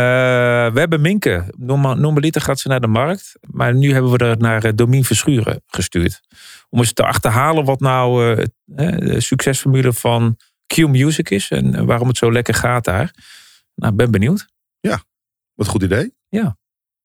we 0.74 0.80
hebben 0.80 1.02
Minke. 1.02 1.54
Normaliter 1.58 2.42
gaat 2.42 2.60
ze 2.60 2.68
naar 2.68 2.82
de 2.82 2.88
markt. 2.88 3.32
Maar 3.42 3.74
nu 3.74 3.94
hebben 3.94 4.12
we 4.12 4.18
er 4.18 4.38
naar 4.38 4.66
uh, 4.66 4.72
Domien 4.76 5.04
Verschuren 5.04 5.62
gestuurd. 5.68 6.22
Om 6.70 6.80
eens 6.80 6.94
te 6.94 7.04
achterhalen 7.04 7.66
wat 7.66 7.80
nou 7.80 8.30
uh, 8.30 8.46
de 8.66 9.22
succesformule 9.22 9.94
van 9.94 10.38
Q 10.68 10.78
Music 10.78 11.30
is. 11.30 11.50
En 11.50 11.86
waarom 11.86 12.08
het 12.08 12.18
zo 12.18 12.32
lekker 12.32 12.54
gaat 12.54 12.84
daar. 12.84 13.14
Nou, 13.76 13.94
ben 13.94 14.12
benieuwd. 14.12 14.48
Ja, 14.80 15.04
wat 15.54 15.66
een 15.66 15.72
goed 15.72 15.84
idee. 15.84 16.14
Ja. 16.30 16.58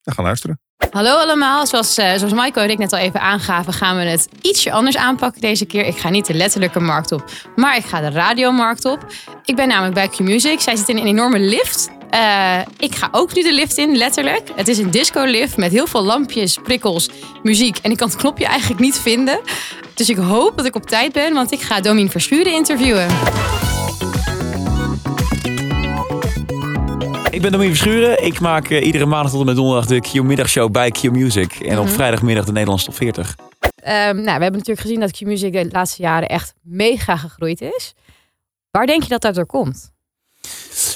We 0.02 0.12
gaan 0.12 0.24
luisteren. 0.24 0.60
Hallo 0.90 1.16
allemaal, 1.16 1.66
zoals, 1.66 1.98
uh, 1.98 2.12
zoals 2.16 2.32
Michael 2.32 2.64
en 2.64 2.70
ik 2.70 2.78
net 2.78 2.92
al 2.92 2.98
even 2.98 3.20
aangaven, 3.20 3.72
gaan 3.72 3.96
we 3.96 4.02
het 4.02 4.28
ietsje 4.42 4.72
anders 4.72 4.96
aanpakken 4.96 5.40
deze 5.40 5.64
keer. 5.64 5.84
Ik 5.84 5.98
ga 5.98 6.08
niet 6.08 6.26
de 6.26 6.34
letterlijke 6.34 6.80
markt 6.80 7.12
op, 7.12 7.24
maar 7.56 7.76
ik 7.76 7.84
ga 7.84 8.00
de 8.00 8.10
radiomarkt 8.10 8.84
op. 8.84 9.06
Ik 9.44 9.56
ben 9.56 9.68
namelijk 9.68 9.94
bij 9.94 10.08
Q-Music. 10.08 10.60
Zij 10.60 10.76
zit 10.76 10.88
in 10.88 10.96
een 10.96 11.06
enorme 11.06 11.38
lift. 11.38 11.90
Uh, 12.14 12.58
ik 12.78 12.94
ga 12.94 13.08
ook 13.10 13.34
nu 13.34 13.42
de 13.42 13.52
lift 13.52 13.78
in, 13.78 13.96
letterlijk. 13.96 14.48
Het 14.54 14.68
is 14.68 14.78
een 14.78 14.90
disco-lift 14.90 15.56
met 15.56 15.72
heel 15.72 15.86
veel 15.86 16.02
lampjes, 16.02 16.58
prikkels, 16.62 17.08
muziek. 17.42 17.78
En 17.82 17.90
ik 17.90 17.96
kan 17.96 18.08
het 18.08 18.16
knopje 18.16 18.46
eigenlijk 18.46 18.80
niet 18.80 18.98
vinden. 19.00 19.40
Dus 19.94 20.08
ik 20.08 20.16
hoop 20.16 20.56
dat 20.56 20.66
ik 20.66 20.74
op 20.74 20.86
tijd 20.86 21.12
ben, 21.12 21.34
want 21.34 21.52
ik 21.52 21.60
ga 21.60 21.80
Domien 21.80 22.10
Verschuren 22.10 22.52
interviewen. 22.52 23.06
Ik 27.32 27.42
ben 27.42 27.52
Domien 27.52 27.68
Verschuren. 27.68 28.24
Ik 28.24 28.40
maak 28.40 28.70
uh, 28.70 28.86
iedere 28.86 29.06
maandag 29.06 29.30
tot 29.30 29.40
en 29.40 29.46
met 29.46 29.56
donderdag 29.56 29.86
de 29.86 30.00
Q-middagshow 30.00 30.70
bij 30.70 30.90
Q-Music. 30.90 31.52
En 31.52 31.78
op 31.78 31.88
vrijdagmiddag 31.88 32.44
de 32.44 32.52
Nederlandse 32.52 32.86
top 32.86 32.94
40. 32.94 33.36
Um, 33.38 33.54
nou, 33.84 34.22
we 34.22 34.30
hebben 34.30 34.52
natuurlijk 34.52 34.80
gezien 34.80 35.00
dat 35.00 35.10
Q-Music 35.10 35.52
de 35.52 35.68
laatste 35.70 36.02
jaren 36.02 36.28
echt 36.28 36.54
mega 36.62 37.16
gegroeid 37.16 37.60
is. 37.60 37.94
Waar 38.70 38.86
denk 38.86 39.02
je 39.02 39.08
dat 39.08 39.20
dat 39.20 39.34
door 39.34 39.46
komt? 39.46 39.92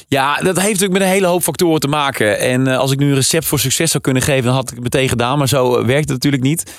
Ja, 0.08 0.34
dat 0.34 0.56
heeft 0.56 0.80
natuurlijk 0.80 0.92
met 0.92 1.02
een 1.02 1.08
hele 1.14 1.26
hoop 1.26 1.42
factoren 1.42 1.80
te 1.80 1.88
maken. 1.88 2.38
En 2.38 2.66
uh, 2.66 2.78
als 2.78 2.92
ik 2.92 2.98
nu 2.98 3.08
een 3.08 3.14
recept 3.14 3.44
voor 3.44 3.58
succes 3.58 3.90
zou 3.90 4.02
kunnen 4.02 4.22
geven, 4.22 4.44
dan 4.44 4.54
had 4.54 4.68
ik 4.68 4.74
het 4.74 4.82
meteen 4.82 5.08
gedaan. 5.08 5.38
Maar 5.38 5.48
zo 5.48 5.84
werkt 5.84 6.08
het 6.10 6.22
natuurlijk 6.22 6.42
niet. 6.42 6.72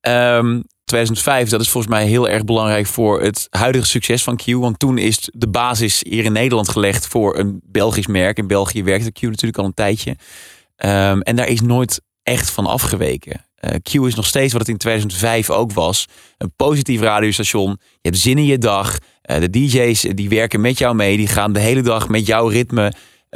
Um, 0.00 0.64
2005, 0.84 1.48
dat 1.48 1.60
is 1.60 1.70
volgens 1.70 1.92
mij 1.92 2.06
heel 2.06 2.28
erg 2.28 2.44
belangrijk 2.44 2.86
voor 2.86 3.22
het 3.22 3.46
huidige 3.50 3.86
succes 3.86 4.22
van 4.22 4.36
Q. 4.36 4.44
Want 4.44 4.78
toen 4.78 4.98
is 4.98 5.28
de 5.32 5.48
basis 5.48 6.04
hier 6.08 6.24
in 6.24 6.32
Nederland 6.32 6.68
gelegd 6.68 7.06
voor 7.06 7.38
een 7.38 7.60
Belgisch 7.64 8.06
merk. 8.06 8.38
In 8.38 8.46
België 8.46 8.82
werkte 8.82 9.12
Q 9.12 9.22
natuurlijk 9.22 9.58
al 9.58 9.64
een 9.64 9.74
tijdje. 9.74 10.10
Um, 10.10 11.22
en 11.22 11.36
daar 11.36 11.48
is 11.48 11.60
nooit 11.60 12.00
echt 12.22 12.50
van 12.50 12.66
afgeweken. 12.66 13.44
Uh, 13.60 13.70
Q 13.82 13.94
is 13.94 14.14
nog 14.14 14.26
steeds 14.26 14.52
wat 14.52 14.60
het 14.60 14.70
in 14.70 14.76
2005 14.76 15.50
ook 15.50 15.72
was. 15.72 16.06
Een 16.38 16.52
positief 16.56 17.00
radiostation. 17.00 17.70
Je 17.70 18.08
hebt 18.08 18.18
zin 18.18 18.38
in 18.38 18.44
je 18.44 18.58
dag. 18.58 18.98
Uh, 19.30 19.38
de 19.40 19.50
DJ's 19.50 20.00
die 20.00 20.28
werken 20.28 20.60
met 20.60 20.78
jou 20.78 20.94
mee. 20.94 21.16
Die 21.16 21.26
gaan 21.26 21.52
de 21.52 21.60
hele 21.60 21.82
dag 21.82 22.08
met 22.08 22.26
jouw 22.26 22.46
ritme 22.46 22.92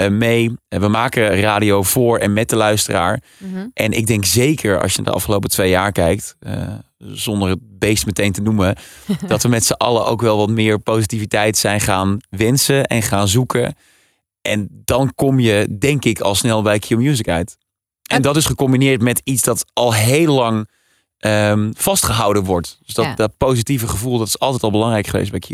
mee. 0.06 0.52
we 0.68 0.88
maken 0.88 1.40
radio 1.40 1.82
voor 1.82 2.18
en 2.18 2.32
met 2.32 2.48
de 2.48 2.56
luisteraar. 2.56 3.22
Mm 3.38 3.52
-hmm. 3.52 3.70
En 3.74 3.92
ik 3.92 4.06
denk 4.06 4.24
zeker 4.24 4.80
als 4.80 4.94
je 4.94 5.02
de 5.02 5.10
afgelopen 5.10 5.50
twee 5.50 5.70
jaar 5.70 5.92
kijkt 5.92 6.36
zonder 6.98 7.48
het 7.48 7.78
beest 7.78 8.06
meteen 8.06 8.32
te 8.32 8.42
noemen, 8.42 8.76
dat 9.26 9.42
we 9.42 9.48
met 9.48 9.64
z'n 9.64 9.72
allen 9.72 10.06
ook 10.06 10.20
wel 10.20 10.36
wat 10.36 10.50
meer 10.50 10.78
positiviteit 10.78 11.56
zijn 11.56 11.80
gaan 11.80 12.18
wensen 12.30 12.86
en 12.86 13.02
gaan 13.02 13.28
zoeken. 13.28 13.74
En 14.42 14.68
dan 14.84 15.14
kom 15.14 15.40
je, 15.40 15.76
denk 15.78 16.04
ik, 16.04 16.20
al 16.20 16.34
snel 16.34 16.62
bij 16.62 16.78
Q 16.78 16.90
Music 16.90 17.28
uit. 17.28 17.56
En 18.02 18.22
dat 18.22 18.36
is 18.36 18.46
gecombineerd 18.46 19.02
met 19.02 19.20
iets 19.24 19.42
dat 19.42 19.64
al 19.72 19.94
heel 19.94 20.34
lang 20.34 20.68
um, 21.18 21.70
vastgehouden 21.76 22.44
wordt. 22.44 22.78
Dus 22.84 22.94
dat, 22.94 23.04
ja. 23.04 23.14
dat 23.14 23.36
positieve 23.36 23.88
gevoel, 23.88 24.18
dat 24.18 24.26
is 24.26 24.38
altijd 24.38 24.62
al 24.62 24.70
belangrijk 24.70 25.06
geweest 25.06 25.30
bij 25.30 25.40
Q. 25.40 25.48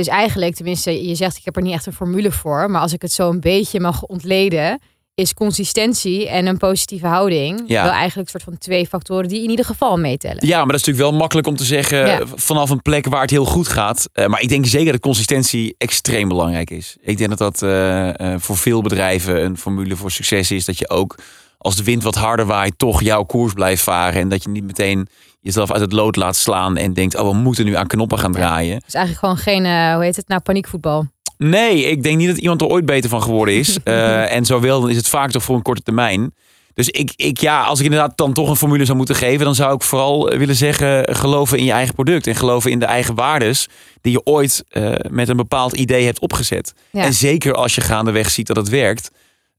Dus 0.00 0.08
eigenlijk, 0.08 0.54
tenminste, 0.54 1.06
je 1.06 1.14
zegt 1.14 1.36
ik 1.36 1.44
heb 1.44 1.56
er 1.56 1.62
niet 1.62 1.72
echt 1.72 1.86
een 1.86 1.92
formule 1.92 2.32
voor. 2.32 2.70
Maar 2.70 2.80
als 2.80 2.92
ik 2.92 3.02
het 3.02 3.12
zo 3.12 3.30
een 3.30 3.40
beetje 3.40 3.80
mag 3.80 4.02
ontleden, 4.02 4.80
is 5.14 5.34
consistentie 5.34 6.28
en 6.28 6.46
een 6.46 6.56
positieve 6.56 7.06
houding. 7.06 7.62
Ja. 7.66 7.82
Wel 7.82 7.92
eigenlijk 7.92 8.32
een 8.32 8.40
soort 8.40 8.42
van 8.42 8.58
twee 8.58 8.86
factoren 8.86 9.28
die 9.28 9.42
in 9.42 9.50
ieder 9.50 9.64
geval 9.64 9.98
meetellen. 9.98 10.46
Ja, 10.46 10.56
maar 10.56 10.66
dat 10.66 10.80
is 10.80 10.84
natuurlijk 10.84 11.10
wel 11.10 11.18
makkelijk 11.18 11.46
om 11.46 11.56
te 11.56 11.64
zeggen 11.64 12.06
ja. 12.06 12.20
vanaf 12.34 12.70
een 12.70 12.82
plek 12.82 13.06
waar 13.06 13.20
het 13.20 13.30
heel 13.30 13.44
goed 13.44 13.68
gaat. 13.68 14.08
Uh, 14.14 14.26
maar 14.26 14.40
ik 14.40 14.48
denk 14.48 14.66
zeker 14.66 14.92
dat 14.92 15.00
consistentie 15.00 15.74
extreem 15.78 16.28
belangrijk 16.28 16.70
is. 16.70 16.96
Ik 17.00 17.18
denk 17.18 17.28
dat 17.28 17.38
dat 17.38 17.62
uh, 17.62 18.06
uh, 18.06 18.34
voor 18.38 18.56
veel 18.56 18.82
bedrijven 18.82 19.44
een 19.44 19.58
formule 19.58 19.96
voor 19.96 20.10
succes 20.10 20.50
is. 20.50 20.64
Dat 20.64 20.78
je 20.78 20.88
ook 20.88 21.18
als 21.58 21.76
de 21.76 21.84
wind 21.84 22.02
wat 22.02 22.14
harder 22.14 22.46
waait, 22.46 22.78
toch 22.78 23.02
jouw 23.02 23.22
koers 23.22 23.52
blijft 23.52 23.82
varen. 23.82 24.20
En 24.20 24.28
dat 24.28 24.42
je 24.42 24.48
niet 24.48 24.64
meteen 24.64 25.08
jezelf 25.40 25.72
uit 25.72 25.80
het 25.80 25.92
lood 25.92 26.16
laat 26.16 26.36
slaan 26.36 26.76
en 26.76 26.92
denkt, 26.92 27.16
oh, 27.16 27.30
we 27.30 27.36
moeten 27.36 27.64
nu 27.64 27.76
aan 27.76 27.86
knoppen 27.86 28.18
gaan 28.18 28.32
draaien. 28.32 28.74
Het 28.74 28.86
is 28.86 28.94
eigenlijk 28.94 29.24
gewoon 29.24 29.62
geen, 29.62 29.92
hoe 29.94 30.04
heet 30.04 30.16
het 30.16 30.28
nou, 30.28 30.40
paniekvoetbal. 30.40 31.06
Nee, 31.38 31.84
ik 31.84 32.02
denk 32.02 32.16
niet 32.16 32.28
dat 32.28 32.36
iemand 32.36 32.60
er 32.60 32.66
ooit 32.66 32.86
beter 32.86 33.10
van 33.10 33.22
geworden 33.22 33.54
is. 33.54 33.78
uh, 33.84 34.32
en 34.36 34.44
zo 34.44 34.60
wel, 34.60 34.80
dan 34.80 34.90
is 34.90 34.96
het 34.96 35.08
vaak 35.08 35.30
toch 35.30 35.42
voor 35.42 35.56
een 35.56 35.62
korte 35.62 35.82
termijn. 35.82 36.34
Dus 36.74 36.88
ik, 36.88 37.12
ik, 37.16 37.38
ja, 37.38 37.62
als 37.62 37.78
ik 37.78 37.84
inderdaad 37.84 38.16
dan 38.16 38.32
toch 38.32 38.48
een 38.48 38.56
formule 38.56 38.84
zou 38.84 38.96
moeten 38.96 39.14
geven, 39.14 39.44
dan 39.44 39.54
zou 39.54 39.74
ik 39.74 39.82
vooral 39.82 40.28
willen 40.28 40.54
zeggen: 40.54 41.16
geloven 41.16 41.58
in 41.58 41.64
je 41.64 41.72
eigen 41.72 41.94
product 41.94 42.26
en 42.26 42.34
geloven 42.34 42.70
in 42.70 42.78
de 42.78 42.84
eigen 42.84 43.14
waardes 43.14 43.68
die 44.00 44.12
je 44.12 44.24
ooit 44.24 44.64
uh, 44.70 44.94
met 45.10 45.28
een 45.28 45.36
bepaald 45.36 45.72
idee 45.72 46.04
hebt 46.04 46.18
opgezet. 46.18 46.72
Ja. 46.90 47.02
En 47.02 47.14
zeker 47.14 47.54
als 47.54 47.74
je 47.74 47.80
gaandeweg 47.80 48.30
ziet 48.30 48.46
dat 48.46 48.56
het 48.56 48.68
werkt, 48.68 49.10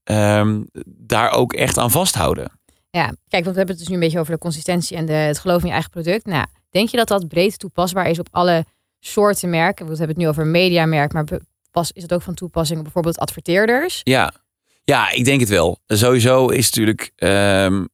um, 0.04 0.66
daar 0.84 1.30
ook 1.30 1.52
echt 1.52 1.78
aan 1.78 1.90
vasthouden. 1.90 2.50
Ja, 2.96 3.04
kijk, 3.28 3.44
want 3.44 3.56
we 3.56 3.58
hebben 3.58 3.66
het 3.68 3.78
dus 3.78 3.88
nu 3.88 3.94
een 3.94 4.00
beetje 4.00 4.18
over 4.18 4.32
de 4.32 4.38
consistentie 4.38 4.96
en 4.96 5.06
de, 5.06 5.12
het 5.12 5.38
geloof 5.38 5.60
in 5.60 5.66
je 5.66 5.72
eigen 5.72 5.90
product. 5.90 6.26
Nou, 6.26 6.46
denk 6.70 6.88
je 6.88 6.96
dat 6.96 7.08
dat 7.08 7.28
breed 7.28 7.58
toepasbaar 7.58 8.10
is 8.10 8.18
op 8.18 8.28
alle 8.30 8.64
soorten 9.00 9.50
merken? 9.50 9.84
We 9.84 9.90
hebben 9.90 10.08
het 10.08 10.16
nu 10.16 10.28
over 10.28 10.42
een 10.42 10.50
mediamerk, 10.50 11.12
maar 11.12 11.24
pas, 11.70 11.92
is 11.92 12.02
het 12.02 12.12
ook 12.12 12.22
van 12.22 12.34
toepassing 12.34 12.78
op 12.78 12.84
bijvoorbeeld 12.84 13.18
adverteerders? 13.18 14.00
Ja. 14.02 14.32
ja, 14.84 15.10
ik 15.10 15.24
denk 15.24 15.40
het 15.40 15.48
wel. 15.48 15.78
Sowieso 15.86 16.48
is 16.48 16.70
natuurlijk. 16.70 17.12
Um, 17.16 17.88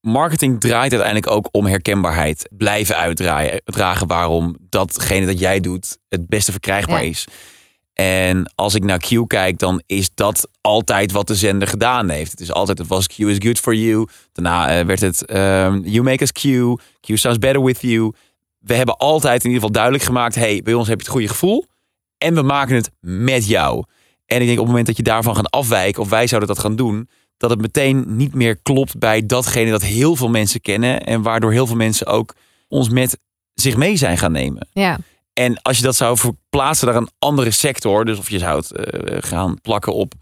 marketing 0.00 0.60
draait 0.60 0.92
uiteindelijk 0.92 1.30
ook 1.30 1.48
om 1.50 1.66
herkenbaarheid. 1.66 2.48
Blijven 2.50 2.96
uitdragen 2.96 4.06
waarom 4.06 4.56
datgene 4.60 5.26
dat 5.26 5.38
jij 5.38 5.60
doet 5.60 5.98
het 6.08 6.26
beste 6.26 6.50
verkrijgbaar 6.50 7.02
ja. 7.02 7.08
is. 7.08 7.26
En 7.96 8.52
als 8.54 8.74
ik 8.74 8.84
naar 8.84 8.98
Q 8.98 9.26
kijk, 9.26 9.58
dan 9.58 9.82
is 9.86 10.10
dat 10.14 10.48
altijd 10.60 11.12
wat 11.12 11.26
de 11.26 11.34
zender 11.34 11.68
gedaan 11.68 12.08
heeft. 12.08 12.30
Het 12.30 12.40
is 12.40 12.52
altijd, 12.52 12.78
het 12.78 12.86
was 12.86 13.06
Q 13.06 13.18
is 13.18 13.36
good 13.38 13.58
for 13.58 13.74
you. 13.74 14.06
Daarna 14.32 14.78
uh, 14.78 14.86
werd 14.86 15.00
het 15.00 15.30
um, 15.30 15.82
you 15.84 16.02
make 16.02 16.22
us 16.22 16.32
Q. 16.32 16.42
Q 17.00 17.16
sounds 17.16 17.38
better 17.38 17.64
with 17.64 17.80
you. 17.80 18.12
We 18.58 18.74
hebben 18.74 18.96
altijd 18.96 19.44
in 19.44 19.50
ieder 19.50 19.54
geval 19.54 19.72
duidelijk 19.72 20.04
gemaakt, 20.04 20.34
hey, 20.34 20.60
bij 20.62 20.74
ons 20.74 20.88
heb 20.88 20.96
je 20.96 21.02
het 21.04 21.12
goede 21.12 21.28
gevoel. 21.28 21.64
En 22.18 22.34
we 22.34 22.42
maken 22.42 22.74
het 22.74 22.90
met 23.00 23.46
jou. 23.46 23.84
En 24.26 24.40
ik 24.40 24.46
denk 24.46 24.58
op 24.58 24.64
het 24.64 24.66
moment 24.66 24.86
dat 24.86 24.96
je 24.96 25.02
daarvan 25.02 25.36
gaat 25.36 25.50
afwijken, 25.50 26.02
of 26.02 26.08
wij 26.08 26.26
zouden 26.26 26.48
dat 26.48 26.58
gaan 26.58 26.76
doen, 26.76 27.08
dat 27.36 27.50
het 27.50 27.60
meteen 27.60 28.04
niet 28.06 28.34
meer 28.34 28.56
klopt 28.56 28.98
bij 28.98 29.26
datgene 29.26 29.70
dat 29.70 29.82
heel 29.82 30.16
veel 30.16 30.28
mensen 30.28 30.60
kennen. 30.60 31.02
En 31.02 31.22
waardoor 31.22 31.52
heel 31.52 31.66
veel 31.66 31.76
mensen 31.76 32.06
ook 32.06 32.34
ons 32.68 32.88
met 32.88 33.18
zich 33.54 33.76
mee 33.76 33.96
zijn 33.96 34.18
gaan 34.18 34.32
nemen. 34.32 34.68
Ja. 34.72 34.98
En 35.38 35.62
als 35.62 35.76
je 35.76 35.82
dat 35.82 35.96
zou 35.96 36.16
verplaatsen 36.16 36.86
naar 36.86 36.96
een 36.96 37.10
andere 37.18 37.50
sector, 37.50 38.04
dus 38.04 38.18
of 38.18 38.30
je 38.30 38.38
zou 38.38 38.58
het 38.58 38.94
uh, 38.94 39.16
gaan 39.20 39.60
plakken 39.60 39.94
op 39.94 40.14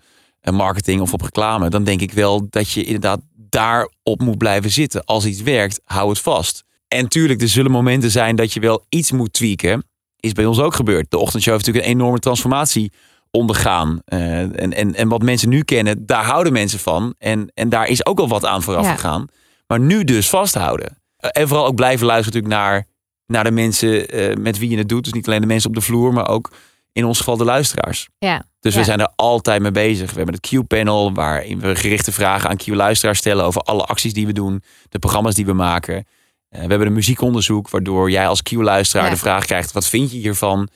marketing 0.50 1.00
of 1.00 1.12
op 1.12 1.20
reclame, 1.20 1.70
dan 1.70 1.84
denk 1.84 2.00
ik 2.00 2.12
wel 2.12 2.46
dat 2.50 2.70
je 2.70 2.84
inderdaad 2.84 3.20
daarop 3.36 4.20
moet 4.20 4.38
blijven 4.38 4.70
zitten. 4.70 5.04
Als 5.04 5.24
iets 5.24 5.42
werkt, 5.42 5.80
hou 5.84 6.08
het 6.08 6.18
vast. 6.18 6.64
En 6.88 7.08
tuurlijk, 7.08 7.40
er 7.40 7.48
zullen 7.48 7.70
momenten 7.70 8.10
zijn 8.10 8.36
dat 8.36 8.52
je 8.52 8.60
wel 8.60 8.84
iets 8.88 9.12
moet 9.12 9.32
tweaken 9.32 9.84
is 10.20 10.32
bij 10.32 10.46
ons 10.46 10.58
ook 10.58 10.74
gebeurd. 10.74 11.10
De 11.10 11.18
ochtendshow 11.18 11.52
heeft 11.52 11.66
natuurlijk 11.66 11.92
een 11.92 12.00
enorme 12.00 12.18
transformatie 12.18 12.92
ondergaan. 13.30 14.00
Uh, 14.08 14.38
en, 14.38 14.72
en, 14.72 14.94
en 14.94 15.08
wat 15.08 15.22
mensen 15.22 15.48
nu 15.48 15.62
kennen, 15.62 16.06
daar 16.06 16.24
houden 16.24 16.52
mensen 16.52 16.78
van. 16.78 17.14
En, 17.18 17.50
en 17.54 17.68
daar 17.68 17.86
is 17.86 18.06
ook 18.06 18.18
al 18.18 18.28
wat 18.28 18.44
aan 18.44 18.62
vooraf 18.62 18.84
ja. 18.84 18.94
gegaan. 18.94 19.26
Maar 19.66 19.80
nu 19.80 20.04
dus 20.04 20.28
vasthouden. 20.28 20.98
En 21.16 21.48
vooral 21.48 21.66
ook 21.66 21.74
blijven 21.74 22.06
luisteren 22.06 22.40
natuurlijk 22.40 22.62
naar, 22.62 22.86
naar 23.26 23.44
de 23.44 23.50
mensen 23.50 24.16
uh, 24.16 24.36
met 24.36 24.58
wie 24.58 24.70
je 24.70 24.76
het 24.76 24.88
doet. 24.88 25.04
Dus 25.04 25.12
niet 25.12 25.26
alleen 25.26 25.40
de 25.40 25.46
mensen 25.46 25.68
op 25.68 25.74
de 25.74 25.80
vloer, 25.82 26.12
maar 26.12 26.28
ook 26.28 26.50
in 26.92 27.04
ons 27.04 27.18
geval 27.18 27.36
de 27.36 27.44
luisteraars. 27.44 28.08
Ja. 28.18 28.44
Dus 28.60 28.72
ja. 28.72 28.78
we 28.78 28.84
zijn 28.84 29.00
er 29.00 29.12
altijd 29.16 29.62
mee 29.62 29.70
bezig. 29.70 30.10
We 30.10 30.16
hebben 30.16 30.34
het 30.34 30.48
Q-panel, 30.48 31.14
waarin 31.14 31.60
we 31.60 31.76
gerichte 31.76 32.12
vragen 32.12 32.50
aan 32.50 32.56
Q-luisteraars 32.56 33.18
stellen 33.18 33.44
over 33.44 33.60
alle 33.60 33.84
acties 33.84 34.12
die 34.12 34.26
we 34.26 34.32
doen, 34.32 34.62
de 34.88 34.98
programma's 34.98 35.34
die 35.34 35.46
we 35.46 35.52
maken. 35.52 36.06
we 36.48 36.58
hebben 36.58 36.86
een 36.86 36.92
muziekonderzoek, 36.92 37.70
waardoor 37.70 38.10
jij 38.10 38.28
als 38.28 38.42
Q-luisteraar 38.42 39.04
Ja. 39.04 39.10
de 39.10 39.16
vraag 39.16 39.44
krijgt: 39.44 39.72
wat 39.72 39.86
vind 39.86 40.10
je 40.10 40.18
hiervan? 40.18 40.68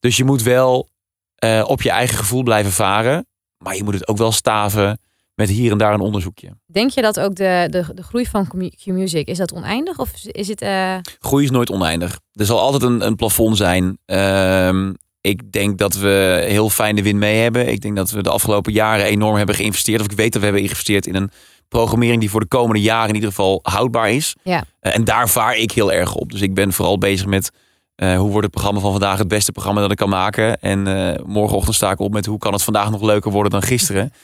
Dus 0.00 0.16
je 0.16 0.24
moet 0.24 0.42
wel 0.42 0.88
eh, 1.34 1.64
op 1.66 1.82
je 1.82 1.90
eigen 1.90 2.16
gevoel 2.18 2.42
blijven 2.42 2.72
varen, 2.72 3.26
maar 3.64 3.76
je 3.76 3.84
moet 3.84 3.94
het 3.94 4.08
ook 4.08 4.16
wel 4.16 4.32
staven 4.32 5.00
met 5.38 5.48
hier 5.48 5.72
en 5.72 5.78
daar 5.78 5.94
een 5.94 6.00
onderzoekje. 6.00 6.48
Denk 6.66 6.90
je 6.90 7.02
dat 7.02 7.20
ook 7.20 7.34
de, 7.34 7.66
de, 7.70 7.84
de 7.94 8.02
groei 8.02 8.26
van 8.26 8.46
Q-Music, 8.84 9.26
is 9.28 9.38
dat 9.38 9.52
oneindig? 9.52 9.98
Of 9.98 10.10
is 10.24 10.48
het... 10.48 10.62
eh, 10.62 10.94
Groei 11.20 11.44
is 11.44 11.50
nooit 11.50 11.70
oneindig. 11.70 12.20
Er 12.32 12.44
zal 12.46 12.60
altijd 12.60 12.82
een, 12.82 13.06
een 13.06 13.16
plafond 13.16 13.56
zijn. 13.56 13.98
Ehm, 14.04 14.92
ik 15.20 15.52
denk 15.52 15.78
dat 15.78 15.94
we 15.94 16.44
heel 16.48 16.70
fijn 16.70 16.96
de 16.96 17.02
wind 17.02 17.18
mee 17.18 17.38
hebben. 17.40 17.68
Ik 17.68 17.80
denk 17.80 17.96
dat 17.96 18.10
we 18.10 18.22
de 18.22 18.30
afgelopen 18.30 18.72
jaren 18.72 19.04
enorm 19.04 19.36
hebben 19.36 19.54
geïnvesteerd. 19.54 20.00
Of 20.00 20.06
ik 20.06 20.16
weet 20.16 20.32
dat 20.32 20.38
we 20.40 20.44
hebben 20.46 20.62
geïnvesteerd 20.62 21.06
in 21.06 21.14
een 21.14 21.30
programmering 21.68 22.20
die 22.20 22.30
voor 22.30 22.40
de 22.40 22.46
komende 22.46 22.80
jaren 22.82 23.08
in 23.08 23.14
ieder 23.14 23.28
geval 23.30 23.58
houdbaar 23.62 24.10
is. 24.10 24.34
Ja. 24.42 24.64
Eh, 24.80 24.94
en 24.94 25.04
daar 25.04 25.28
vaar 25.28 25.56
ik 25.56 25.70
heel 25.72 25.92
erg 25.92 26.14
op. 26.14 26.32
Dus 26.32 26.40
ik 26.40 26.54
ben 26.54 26.72
vooral 26.72 26.98
bezig 26.98 27.26
met 27.26 27.50
eh, 27.94 28.16
hoe 28.16 28.28
wordt 28.28 28.42
het 28.42 28.50
programma 28.50 28.80
van 28.80 28.90
vandaag 28.90 29.18
het 29.18 29.28
beste 29.28 29.52
programma 29.52 29.80
dat 29.80 29.90
ik 29.90 29.96
kan 29.96 30.08
maken. 30.08 30.60
En 30.60 30.82
morgenochtend 31.26 31.74
sta 31.76 31.90
ik 31.90 32.00
op 32.00 32.12
met 32.12 32.26
hoe 32.26 32.38
kan 32.38 32.52
het 32.52 32.62
vandaag 32.62 32.90
nog 32.90 33.02
leuker 33.02 33.30
worden 33.30 33.52
dan 33.52 33.62
gisteren. 33.62 34.12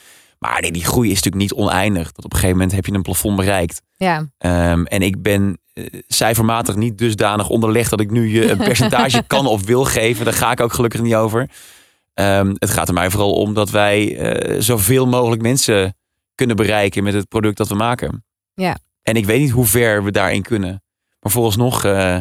Maar 0.45 0.61
nee, 0.61 0.73
die 0.73 0.85
groei 0.85 1.11
is 1.11 1.23
natuurlijk 1.23 1.43
niet 1.43 1.53
oneindig. 1.53 2.13
Dat 2.13 2.25
op 2.25 2.33
een 2.33 2.39
gegeven 2.39 2.57
moment 2.57 2.75
heb 2.75 2.87
je 2.87 2.93
een 2.93 3.03
plafond 3.03 3.37
bereikt. 3.37 3.83
ja, 3.97 4.29
Ehm, 4.39 4.85
en 4.85 5.03
ik 5.03 5.23
ben 5.23 5.59
eh, 5.73 5.85
cijfermatig 6.07 6.75
niet 6.77 6.99
dusdanig 6.99 7.49
onderlegd 7.49 7.91
dat 7.91 8.01
ik 8.01 8.11
nu 8.11 8.29
je 8.29 8.51
een 8.51 8.57
percentage 8.57 9.23
kan 9.35 9.47
of 9.47 9.65
wil 9.65 9.85
geven. 9.85 10.25
Daar 10.25 10.35
ga 10.35 10.51
ik 10.51 10.61
ook 10.61 10.73
gelukkig 10.73 11.01
niet 11.03 11.15
over. 11.15 11.51
Ehm, 12.15 12.55
het 12.59 12.71
gaat 12.71 12.89
er 12.89 12.95
mij 12.95 13.11
vooral 13.11 13.33
om 13.33 13.55
dat 13.55 13.71
wij 13.71 14.17
eh, 14.19 14.61
zoveel 14.61 15.07
mogelijk 15.07 15.43
mensen 15.43 15.97
kunnen 16.35 16.57
bereiken 16.57 17.05
met 17.05 17.15
het 17.15 17.29
product 17.29 17.57
dat 17.57 17.69
we 17.69 17.75
maken. 17.75 18.25
Ja. 18.55 18.79
En 19.03 19.17
ik 19.17 19.27
weet 19.27 19.41
niet 19.41 19.51
hoe 19.51 19.67
ver 19.67 20.05
we 20.05 20.11
daarin 20.11 20.43
kunnen. 20.43 20.83
Maar 21.21 21.33
vooralsnog... 21.33 21.85
eh 21.85 22.19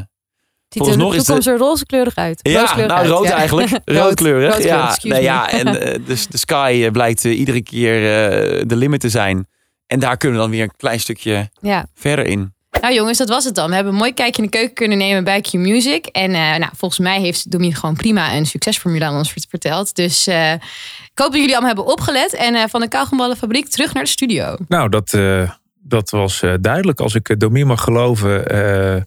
ziet 0.73 0.87
er 0.87 0.97
de 0.97 1.03
is 1.05 1.11
de- 1.11 1.23
toekomst 1.25 1.47
er 1.47 1.57
rozekleurig 1.57 2.15
uit. 2.15 2.39
ja, 2.41 2.75
nou 2.75 2.89
uit, 2.89 3.07
rood 3.07 3.27
ja. 3.27 3.33
eigenlijk. 3.35 3.69
Rood, 3.71 3.81
Roodkleurig. 3.85 4.53
roodkleurig, 4.53 5.01
ja, 5.03 5.09
nee, 5.09 5.19
me. 5.19 5.21
ja, 5.25 5.49
en 5.49 5.81
eh, 5.81 5.99
dus 6.05 6.27
de 6.27 6.37
sky 6.37 6.81
eh, 6.85 6.91
blijkt 6.91 7.25
eh, 7.25 7.39
iedere 7.39 7.61
keer 7.63 7.95
eh, 7.95 8.63
de 8.67 8.75
limit 8.75 8.99
te 8.99 9.09
zijn. 9.09 9.47
En 9.87 9.99
daar 9.99 10.17
kunnen 10.17 10.37
we 10.37 10.43
dan 10.43 10.53
weer 10.53 10.63
een 10.63 10.75
klein 10.77 10.99
stukje 10.99 11.49
Ja. 11.61 11.85
verder 11.95 12.25
in. 12.25 12.53
Nou 12.81 12.93
jongens, 12.93 13.17
dat 13.17 13.29
was 13.29 13.43
het 13.43 13.55
dan. 13.55 13.69
We 13.69 13.75
hebben 13.75 13.93
een 13.93 13.99
mooi 13.99 14.13
kijkje 14.13 14.43
in 14.43 14.49
de 14.51 14.57
keuken 14.57 14.73
kunnen 14.73 14.97
nemen 14.97 15.23
bij 15.23 15.41
Q-Music. 15.41 16.05
En 16.05 16.31
eh, 16.33 16.39
nou, 16.57 16.69
volgens 16.75 16.99
mij 16.99 17.19
heeft 17.19 17.51
Domien 17.51 17.75
gewoon 17.75 17.95
prima 17.95 18.35
een 18.35 18.45
succesformule 18.45 19.05
aan 19.05 19.15
ons 19.17 19.31
vert- 19.31 19.45
verteld. 19.49 19.95
Dus 19.95 20.27
eh, 20.27 20.51
ik 20.53 21.11
hoop 21.19 21.31
dat 21.31 21.35
jullie 21.39 21.51
allemaal 21.55 21.75
hebben 21.75 21.85
opgelet. 21.93 22.33
En 22.33 22.55
eh, 22.55 22.63
van 22.69 22.81
de 22.81 22.87
kauwgomballenfabriek 22.87 23.67
terug 23.69 23.93
naar 23.93 24.03
de 24.03 24.09
studio. 24.09 24.55
Nou, 24.67 24.89
dat, 24.89 25.13
eh, 25.13 25.49
dat 25.81 26.09
was 26.09 26.41
eh, 26.41 26.53
duidelijk. 26.61 26.99
Als 26.99 27.15
ik 27.15 27.29
uh, 27.29 27.37
Domien 27.37 27.67
mag 27.67 27.81
geloven, 27.81 28.47
eh, 28.47 29.01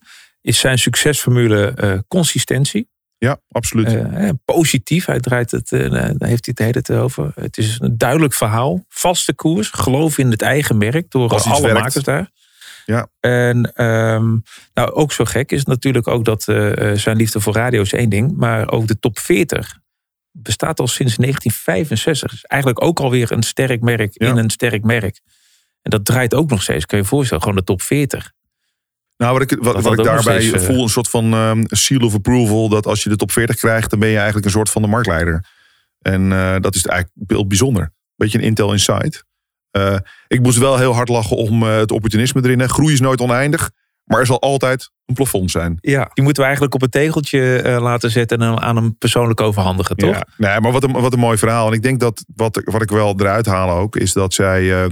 is 0.47 0.59
zijn 0.59 0.79
succesformule 0.79 1.67
eh, 1.71 1.99
consistentie. 2.09 2.89
Ja, 3.19 3.41
absoluut. 3.49 3.87
Eh, 3.95 4.29
positief, 4.45 5.07
hij 5.07 5.21
draait 5.21 5.51
het, 5.51 5.73
eh, 5.73 5.91
daar 5.91 6.01
heeft 6.01 6.21
hij 6.21 6.37
het 6.39 6.57
de 6.57 6.63
hele 6.63 6.83
tijd 6.83 7.01
over. 7.01 7.33
Het 7.35 7.57
is 7.59 7.77
een 7.81 7.99
duidelijk 7.99 8.35
verhaal, 8.35 8.85
vaste 8.89 9.35
koers, 9.35 9.71
geloof 9.71 10.19
in 10.19 10.31
het 10.31 10.43
eigen 10.43 10.79
merk 10.79 11.11
door 11.11 11.31
alle 11.31 11.63
werkt. 11.63 11.79
makers 11.79 12.05
daar. 12.05 12.31
Ja. 12.85 13.09
En 13.21 13.73
ehm, 13.75 14.37
nou, 14.75 14.93
ook 14.93 15.13
zo 15.13 15.25
gek 15.25 15.53
is 15.53 15.65
natuurlijk 15.65 16.09
ook 16.09 16.25
dat 16.25 16.43
zijn 16.95 17.17
liefde 17.17 17.41
voor 17.41 17.55
radio 17.55 17.83
is 17.83 17.93
één 17.93 18.09
ding, 18.11 18.37
maar 18.37 18.71
ook 18.71 18.87
de 18.87 18.99
top 18.99 19.19
40 19.19 19.79
bestaat 20.33 20.81
al 20.81 20.89
sinds 20.89 21.17
1965. 21.17 22.33
Is 22.33 22.45
eigenlijk 22.45 22.83
ook 22.83 23.01
alweer 23.01 23.33
een 23.33 23.43
sterk 23.43 23.81
merk 23.81 24.11
Ja. 24.13 24.29
in 24.29 24.37
een 24.37 24.51
sterk 24.51 24.85
merk. 24.85 25.21
En 25.83 25.91
dat 25.91 26.05
draait 26.05 26.35
ook 26.35 26.51
nog 26.51 26.63
steeds, 26.63 26.87
kun 26.87 26.97
je 26.99 27.03
je 27.03 27.09
voorstellen, 27.09 27.43
gewoon 27.43 27.59
de 27.59 27.65
top 27.65 27.83
40. 27.83 28.35
Nou, 29.17 29.33
wat 29.33 29.43
ik, 29.43 29.59
wat, 29.61 29.83
wat 29.83 29.99
ik 29.99 30.05
daarbij 30.05 30.41
steeds, 30.41 30.63
eh, 30.63 30.69
voel, 30.69 30.83
een 30.83 30.89
soort 30.89 31.09
van 31.09 31.33
ehm, 31.33 31.65
seal 31.67 32.01
of 32.01 32.15
approval. 32.15 32.69
Dat 32.69 32.87
als 32.87 33.03
je 33.03 33.09
de 33.09 33.17
top 33.17 33.33
40 33.33 33.57
krijgt, 33.57 33.91
dan 33.91 33.99
ben 33.99 34.09
je 34.09 34.17
eigenlijk 34.17 34.47
een 34.47 34.53
soort 34.53 34.71
van 34.71 34.83
de 34.83 34.89
marktleider. 34.89 35.45
En 36.01 36.33
eh, 36.33 36.57
dat 36.61 36.75
is 36.75 36.87
eigenlijk 36.87 37.31
heel 37.31 37.47
bijzonder. 37.47 37.93
Beetje 38.17 38.39
een 38.39 38.45
Intel 38.45 38.73
Insight. 38.73 39.25
Eh, 39.71 39.97
ik 40.29 40.41
moest 40.41 40.59
wel 40.59 40.79
heel 40.79 40.95
hard 40.95 41.09
lachen 41.09 41.37
om 41.37 41.63
het 41.63 41.91
opportunisme 41.91 42.45
erin. 42.45 42.61
Hè. 42.61 42.69
Groei 42.69 42.93
is 42.93 43.01
nooit 43.01 43.21
oneindig, 43.21 43.71
maar 44.05 44.21
er 44.21 44.27
zal 44.27 44.41
altijd 44.41 44.91
een 45.07 45.15
plafond 45.15 45.51
zijn. 45.51 45.79
Ja, 45.81 46.11
die 46.15 46.25
moeten 46.25 46.43
we 46.43 46.49
eigenlijk 46.49 46.75
op 46.75 46.83
een 46.83 46.91
tegeltje 46.91 47.77
laten 47.81 48.11
zetten 48.11 48.39
en 48.39 48.61
aan 48.61 48.77
hem 48.77 48.99
persoonlijk 48.99 49.41
overhandigen, 49.41 49.97
toch? 49.97 50.15
Ja. 50.15 50.27
Nee, 50.37 50.61
maar 50.61 50.73
wat 50.73 50.83
een, 50.83 50.93
wat 50.93 51.13
een 51.13 51.19
mooi 51.19 51.39
verhaal. 51.39 51.67
En 51.67 51.73
ik 51.73 51.83
denk 51.83 52.01
dat 52.01 52.25
wat, 52.35 52.61
wat 52.65 52.83
ik 52.83 52.91
wel 52.91 53.15
eruit 53.21 53.47
haal 53.47 53.79
ook, 53.79 53.97
is 53.97 54.13
dat 54.13 54.35
zij 54.35 54.85
eh, 54.85 54.91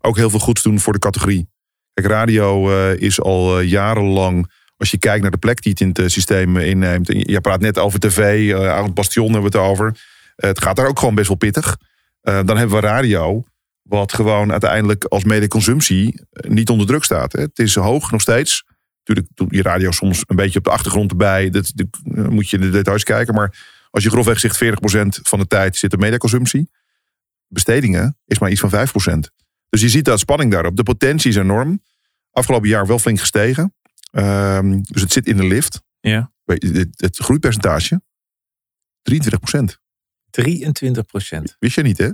ook 0.00 0.16
heel 0.16 0.30
veel 0.30 0.38
goeds 0.38 0.62
doen 0.62 0.80
voor 0.80 0.92
de 0.92 0.98
categorie. 0.98 1.48
Kijk, 1.94 2.06
radio 2.06 2.70
eh, 2.70 3.00
is 3.00 3.20
al 3.20 3.58
eh, 3.58 3.68
jarenlang, 3.68 4.50
als 4.76 4.90
je 4.90 4.98
kijkt 4.98 5.22
naar 5.22 5.30
de 5.30 5.36
plek 5.36 5.62
die 5.62 5.72
het 5.72 5.80
in 5.80 5.88
het 5.88 5.98
eh, 5.98 6.06
systeem 6.06 6.56
inneemt. 6.56 7.08
En 7.08 7.18
je 7.18 7.40
praat 7.40 7.60
net 7.60 7.78
over 7.78 8.00
tv, 8.00 8.50
eh 8.52 8.74
oud 8.74 8.94
bastion 8.94 9.32
hebben 9.32 9.50
we 9.50 9.58
het 9.58 9.68
over. 9.68 9.98
Het 10.36 10.62
gaat 10.62 10.76
daar 10.76 10.86
ook 10.86 10.98
gewoon 10.98 11.14
best 11.14 11.28
wel 11.28 11.36
pittig. 11.36 11.76
Dan 12.20 12.56
hebben 12.56 12.80
we 12.80 12.86
radio, 12.86 13.44
wat 13.82 14.12
gewoon 14.12 14.50
uiteindelijk 14.50 15.04
als 15.04 15.24
medeconsumptie 15.24 16.20
niet 16.30 16.68
onder 16.68 16.86
druk 16.86 17.04
staat. 17.04 17.32
Het 17.32 17.58
is 17.58 17.74
hoog 17.74 18.10
nog 18.10 18.20
steeds. 18.20 18.64
Natuurlijk 18.98 19.28
doet 19.34 19.54
je 19.54 19.62
radio 19.62 19.90
soms 19.90 20.22
een 20.26 20.36
beetje 20.36 20.58
op 20.58 20.64
de 20.64 20.70
achtergrond 20.70 21.10
erbij. 21.10 21.50
Dat, 21.50 21.72
moet 22.02 22.50
je 22.50 22.56
in 22.56 22.62
de 22.62 22.70
details 22.70 23.02
kijken. 23.02 23.34
Maar 23.34 23.56
als 23.90 24.04
je 24.04 24.10
grofweg 24.10 24.38
zegt 24.38 24.64
40% 24.64 24.68
van 25.22 25.38
de 25.38 25.46
tijd 25.46 25.76
zit 25.76 25.92
er 25.92 25.98
mediaconsumptie. 25.98 26.70
Bestedingen 27.48 28.18
is 28.26 28.38
maar 28.38 28.50
iets 28.50 28.60
van 28.60 28.70
5%. 28.70 29.43
Dus 29.74 29.82
je 29.82 29.88
ziet 29.88 30.04
dat 30.04 30.18
spanning 30.18 30.50
daarop. 30.50 30.76
De 30.76 30.82
potentie 30.82 31.30
is 31.30 31.36
enorm. 31.36 31.82
Afgelopen 32.30 32.68
jaar 32.68 32.86
wel 32.86 32.98
flink 32.98 33.18
gestegen. 33.18 33.74
Ehm, 34.10 34.80
dus 34.82 35.02
het 35.02 35.12
zit 35.12 35.26
in 35.26 35.36
de 35.36 35.44
lift. 35.44 35.82
Ja. 36.00 36.32
Weet 36.44 36.62
je, 36.62 36.68
Het, 36.72 36.88
het 36.96 37.16
groeipercentage 37.16 38.02
23%. 39.02 39.80
23 40.30 41.06
procent. 41.06 41.56
Wist 41.58 41.74
je 41.74 41.82
niet, 41.82 41.98
hè? 41.98 42.10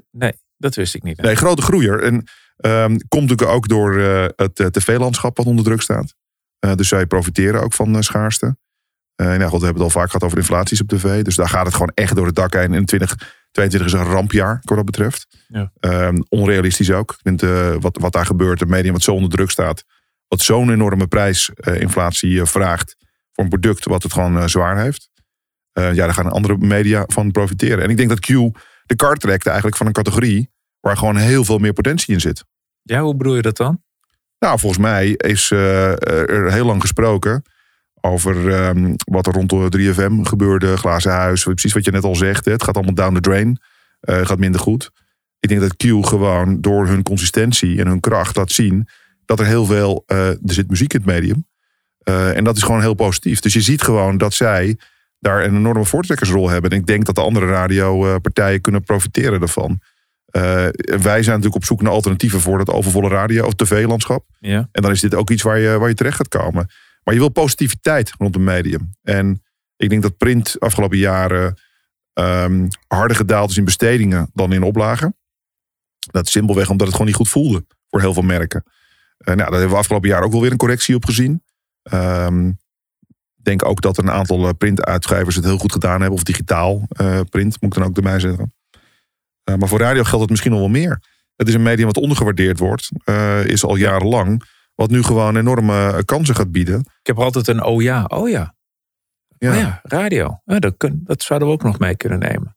Dat 0.57 0.75
wist 0.75 0.95
ik 0.95 1.03
niet. 1.03 1.21
Nee, 1.21 1.35
grote 1.35 1.63
groeier. 1.63 2.03
En 2.03 2.25
ehm, 2.57 2.97
komt 3.09 3.29
natuurlijk 3.29 3.57
ook 3.57 3.69
door 3.69 3.99
eh, 3.99 4.27
het 4.37 4.73
tv-landschap 4.73 5.37
wat 5.37 5.47
onder 5.47 5.65
druk 5.65 5.81
staat. 5.81 6.15
Eh, 6.59 6.75
dus 6.75 6.89
zij 6.89 7.07
profiteren 7.07 7.63
ook 7.63 7.73
van 7.73 7.97
eh, 7.97 8.01
schaarste. 8.01 8.57
Eh 9.15 9.27
nou 9.27 9.51
goed, 9.51 9.59
we 9.59 9.65
hebben 9.65 9.83
het 9.85 9.95
al 9.95 10.01
vaak 10.01 10.11
gehad 10.11 10.25
over 10.25 10.39
inflaties 10.39 10.81
op 10.81 10.89
tv. 10.89 11.23
Dus 11.23 11.37
daar 11.37 11.49
gaat 11.49 11.65
het 11.65 11.75
gewoon 11.75 11.93
echt 11.95 12.15
door 12.15 12.27
het 12.27 12.35
dak 12.35 12.55
heen. 12.55 12.75
En 12.75 12.85
2022 13.51 13.87
is 13.87 13.93
een 13.93 14.15
rampjaar, 14.15 14.59
wat 14.63 14.77
dat 14.77 14.85
betreft. 14.85 15.27
Ja. 15.49 15.73
Ehm, 15.81 16.17
onrealistisch 16.29 16.91
ook. 16.91 17.13
Ik 17.13 17.21
vind 17.23 17.43
eh, 17.43 17.75
wat, 17.81 17.99
wat 18.01 18.13
daar 18.13 18.27
gebeurt, 18.27 18.61
een 18.61 18.69
medium 18.69 18.93
wat 18.93 19.03
zo 19.03 19.15
onder 19.15 19.31
druk 19.31 19.51
staat. 19.51 19.85
Wat 20.29 20.41
zo'n 20.41 20.71
enorme 20.71 21.07
prijsinflatie 21.07 22.45
vraagt 22.45 22.97
voor 23.33 23.45
een 23.45 23.51
product 23.51 23.85
wat 23.85 24.03
het 24.03 24.13
gewoon 24.13 24.39
eh, 24.39 24.47
zwaar 24.47 24.79
heeft. 24.79 25.11
Eh, 25.73 25.95
ja, 25.95 26.05
daar 26.05 26.15
gaan 26.15 26.31
andere 26.31 26.57
media 26.59 27.05
van 27.07 27.31
profiteren. 27.31 27.85
En 27.85 27.91
ik 27.91 27.97
denk 27.97 28.09
dat 28.09 28.21
Q 28.21 28.27
de 28.87 28.97
kaart 28.97 29.21
trekt 29.21 29.47
eigenlijk 29.47 29.77
van 29.77 29.87
een 29.87 29.93
categorie 29.93 30.51
waar 30.81 30.97
gewoon 30.97 31.17
heel 31.17 31.45
veel 31.45 31.59
meer 31.59 31.73
potentie 31.73 32.15
in 32.15 32.21
zit. 32.21 32.45
Ja, 32.83 33.01
hoe 33.01 33.17
bedoel 33.17 33.37
je 33.37 33.43
dat 33.43 33.57
dan? 33.57 33.83
Nou, 34.39 34.59
volgens 34.59 34.83
mij 34.83 35.11
is 35.11 35.51
eh, 35.51 35.91
er 36.09 36.53
heel 36.53 36.65
lang 36.65 36.81
gesproken 36.81 37.43
over 38.01 38.53
ehm, 38.53 38.95
wat 38.97 39.27
er 39.27 39.33
rond 39.33 39.51
de 39.51 39.95
3FM 39.95 40.21
gebeurde, 40.23 40.77
glazen 40.77 41.13
huis. 41.13 41.43
Precies 41.43 41.73
wat 41.73 41.85
je 41.85 41.91
net 41.91 42.05
al 42.05 42.17
zegt. 42.17 42.45
Hè. 42.45 42.53
Het 42.53 42.63
gaat 42.63 42.75
allemaal 42.75 42.95
down 42.95 43.15
the 43.15 43.21
drain. 43.21 43.61
Eh 44.01 44.27
gaat 44.27 44.39
minder 44.39 44.61
goed. 44.61 44.91
Ik 45.41 45.49
denk 45.49 45.61
dat 45.61 45.77
Q 45.77 46.07
gewoon 46.07 46.61
door 46.61 46.87
hun 46.87 47.03
consistentie 47.03 47.79
en 47.79 47.87
hun 47.87 48.01
kracht 48.01 48.37
laat 48.37 48.53
zien 48.53 48.89
dat 49.25 49.41
er 49.41 49.47
heel 49.47 49.65
veel, 49.65 50.03
eh, 50.07 50.29
er 50.29 50.39
zit 50.43 50.71
muziek 50.71 50.93
in 50.93 51.01
het 51.01 51.09
medium. 51.09 51.47
Eh, 51.99 52.37
en 52.37 52.45
dat 52.45 52.57
is 52.57 52.63
gewoon 52.63 52.81
heel 52.81 52.95
positief. 52.95 53.41
Dus 53.41 53.53
je 53.53 53.61
ziet 53.61 53.83
gewoon 53.83 54.19
dat 54.19 54.35
zij 54.35 54.77
daar 55.19 55.45
een 55.45 55.57
enorme 55.57 55.85
voortrekkersrol 55.85 56.49
hebben. 56.49 56.71
En 56.71 56.79
ik 56.79 56.87
denk 56.87 57.05
dat 57.05 57.15
de 57.15 57.21
andere 57.21 57.47
radiopartijen 57.47 58.61
kunnen 58.61 58.83
profiteren 58.83 59.41
daarvan. 59.41 59.81
Eh, 60.27 60.67
wij 60.83 61.23
zijn 61.23 61.37
natuurlijk 61.37 61.55
op 61.55 61.65
zoek 61.65 61.83
naar 61.83 61.93
alternatieven 61.93 62.41
voor 62.41 62.59
dat 62.59 62.71
overvolle 62.71 63.09
radio- 63.09 63.47
of 63.47 63.55
tv-landschap. 63.55 64.25
Ja. 64.39 64.69
En 64.73 64.83
dan 64.83 64.91
is 64.91 65.01
dit 65.01 65.15
ook 65.15 65.31
iets 65.31 65.43
waar 65.43 65.59
je, 65.59 65.79
waar 65.79 65.89
je 65.89 65.95
terecht 65.95 66.17
gaat 66.17 66.29
komen. 66.29 66.69
Maar 67.11 67.19
je 67.19 67.25
wil 67.25 67.43
positiviteit 67.43 68.13
rond 68.19 68.35
een 68.35 68.45
medium. 68.45 68.91
En 69.03 69.43
ik 69.77 69.89
denk 69.89 70.03
dat 70.03 70.17
print 70.17 70.57
afgelopen 70.59 70.99
jaren 70.99 71.55
ehm, 72.13 72.69
harder 72.87 73.17
gedaald 73.17 73.51
is 73.51 73.57
in 73.57 73.65
bestedingen 73.65 74.31
dan 74.35 74.53
in 74.53 74.63
oplagen. 74.63 75.17
Dat 75.99 76.27
is 76.27 76.33
simpelweg 76.33 76.71
omdat 76.71 76.87
het 76.87 76.91
gewoon 76.91 77.07
niet 77.07 77.17
goed 77.17 77.29
voelde 77.29 77.67
voor 77.89 78.01
heel 78.01 78.15
veel 78.15 78.23
merken. 78.23 78.65
Eh, 79.19 79.27
nou, 79.27 79.39
daar 79.39 79.51
hebben 79.51 79.71
we 79.71 79.77
afgelopen 79.77 80.09
jaar 80.09 80.23
ook 80.23 80.33
wel 80.33 80.41
weer 80.41 80.51
een 80.51 80.57
correctie 80.57 80.95
op 80.95 81.05
gezien. 81.05 81.43
Ehm, 81.83 82.49
ik 83.37 83.45
denk 83.45 83.65
ook 83.65 83.81
dat 83.81 83.99
een 83.99 84.11
aantal 84.11 84.47
eh, 84.47 84.55
printuitgevers 84.59 85.37
het 85.37 85.45
heel 85.45 85.59
goed 85.59 85.73
gedaan 85.73 86.01
hebben. 86.01 86.19
Of 86.19 86.23
digitaal 86.23 86.87
eh, 86.89 87.21
print, 87.31 87.61
moet 87.61 87.77
ik 87.77 87.81
dan 87.83 87.89
ook 87.89 87.97
erbij 87.97 88.21
zeggen. 88.21 88.55
Maar 89.59 89.69
voor 89.69 89.79
radio 89.79 90.03
geldt 90.03 90.21
het 90.21 90.31
misschien 90.31 90.51
nog 90.51 90.61
wel 90.61 90.69
meer. 90.69 91.03
Het 91.37 91.49
is 91.49 91.55
een 91.55 91.63
medium 91.63 91.87
wat 91.87 91.97
ondergewaardeerd 91.97 92.59
wordt. 92.59 92.89
is 93.45 93.65
al 93.65 93.77
jarenlang. 93.77 94.45
Wat 94.81 94.91
nu 94.91 95.03
gewoon 95.03 95.37
enorme 95.37 95.93
eh, 95.93 95.99
kansen 96.05 96.35
gaat 96.35 96.53
bieden. 96.53 96.81
Ik 96.81 97.07
heb 97.07 97.19
altijd 97.19 97.49
een 97.49 97.65
oh 97.65 97.83
ja, 97.83 98.05
oh 98.05 98.29
ja. 98.29 98.55
Ja. 99.39 99.51
Oh 99.51 99.57
ja, 99.57 99.81
radio. 99.83 100.41
Ja, 100.45 100.59
dat, 100.59 100.75
kun, 100.77 101.01
dat 101.05 101.23
zouden 101.23 101.49
we 101.49 101.55
ook 101.55 101.63
nog 101.63 101.79
mee 101.79 101.97
kunnen 101.97 102.19
nemen. 102.19 102.57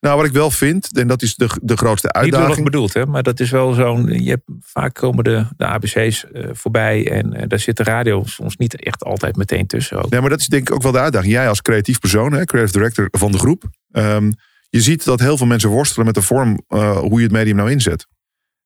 Nou, 0.00 0.16
wat 0.16 0.26
ik 0.26 0.32
wel 0.32 0.50
vind, 0.50 0.98
en 0.98 1.08
dat 1.08 1.22
is 1.22 1.34
de, 1.34 1.58
de 1.62 1.76
grootste 1.76 2.06
Niet 2.06 2.16
uitdaging. 2.16 2.48
lullig 2.48 2.64
bedoeld, 2.64 2.94
hè? 2.94 3.06
maar 3.06 3.22
dat 3.22 3.40
is 3.40 3.50
wel 3.50 3.72
zo'n. 3.72 4.06
Je 4.06 4.30
hebt, 4.30 4.42
vaak 4.60 4.94
komen 4.94 5.24
de, 5.24 5.46
de 5.56 5.66
ABC's 5.66 6.24
eh, 6.32 6.48
voorbij 6.52 7.10
en 7.10 7.32
eh, 7.32 7.48
daar 7.48 7.58
zit 7.58 7.76
de 7.76 7.82
radio 7.82 8.22
soms 8.24 8.56
niet 8.56 8.84
echt 8.84 9.04
altijd 9.04 9.36
meteen 9.36 9.66
tussen. 9.66 10.02
Ook. 10.02 10.10
Nee, 10.10 10.20
maar 10.20 10.30
dat 10.30 10.40
is 10.40 10.46
denk 10.46 10.68
ik 10.68 10.74
ook 10.74 10.82
wel 10.82 10.92
de 10.92 10.98
uitdaging. 11.00 11.32
Jij 11.32 11.48
als 11.48 11.62
creatief 11.62 11.98
persoon, 11.98 12.32
hè, 12.32 12.44
creative 12.44 12.78
director 12.78 13.08
van 13.10 13.32
de 13.32 13.38
groep. 13.38 13.64
ehm, 13.90 14.30
je 14.68 14.80
ziet 14.80 15.04
dat 15.04 15.20
heel 15.20 15.36
veel 15.36 15.46
mensen 15.46 15.70
worstelen 15.70 16.06
met 16.06 16.14
de 16.14 16.22
vorm 16.22 16.60
hoe 17.00 17.18
je 17.18 17.22
het 17.24 17.32
medium 17.32 17.56
nou 17.56 17.70
inzet. 17.70 18.06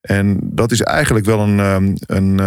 En 0.01 0.39
dat 0.43 0.71
is 0.71 0.81
eigenlijk 0.81 1.25
wel 1.25 1.39
een, 1.39 1.59
ehm, 1.59 1.95
een, 1.99 2.39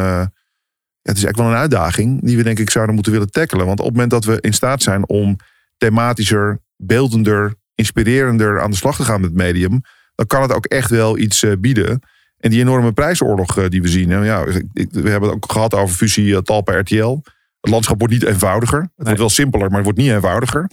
het 1.03 1.17
is 1.17 1.25
eigenlijk 1.25 1.37
wel 1.37 1.47
een 1.49 1.63
uitdaging 1.71 2.21
die 2.25 2.37
we 2.37 2.43
denk 2.43 2.59
ik 2.59 2.71
zouden 2.71 2.95
moeten 2.95 3.13
willen 3.13 3.31
tackelen. 3.31 3.67
Want 3.67 3.79
op 3.79 3.85
het 3.85 3.95
moment 3.95 4.11
dat 4.11 4.25
we 4.25 4.39
in 4.41 4.53
staat 4.53 4.83
zijn 4.83 5.09
om 5.09 5.37
thematischer, 5.79 6.59
beeldender, 6.77 7.55
inspirerender 7.75 8.61
aan 8.61 8.71
de 8.71 8.77
slag 8.77 8.97
te 8.97 9.03
gaan 9.05 9.21
met 9.21 9.31
het 9.31 9.39
medium, 9.39 9.81
dan 10.15 10.27
kan 10.27 10.43
het 10.43 10.53
ook 10.53 10.67
echt 10.67 10.91
wel 10.91 11.19
iets 11.19 11.43
eh, 11.43 11.53
bieden. 11.59 12.01
En 12.39 12.51
die 12.51 12.61
enorme 12.61 12.93
prijsoorlog 12.93 13.59
eh, 13.59 13.69
die 13.69 13.83
we 13.83 13.89
zien. 13.89 14.11
hè, 14.11 14.25
Ja, 14.25 14.45
ik- 14.73 14.93
we 14.93 15.11
hebben 15.11 15.29
het 15.29 15.33
ook 15.45 15.53
gehad 15.53 15.75
over 15.75 15.97
fusie 15.97 16.35
eh, 16.35 16.41
Talpa 16.41 16.79
RTL. 16.79 17.21
Het 17.61 17.71
landschap 17.71 17.99
wordt 17.99 18.13
niet 18.15 18.25
eenvoudiger. 18.25 18.81
Het 18.81 18.91
wordt 19.05 19.19
wel 19.19 19.31
simpeler, 19.31 19.67
maar 19.67 19.77
het 19.77 19.85
wordt 19.85 19.99
niet 19.99 20.11
eenvoudiger. 20.11 20.71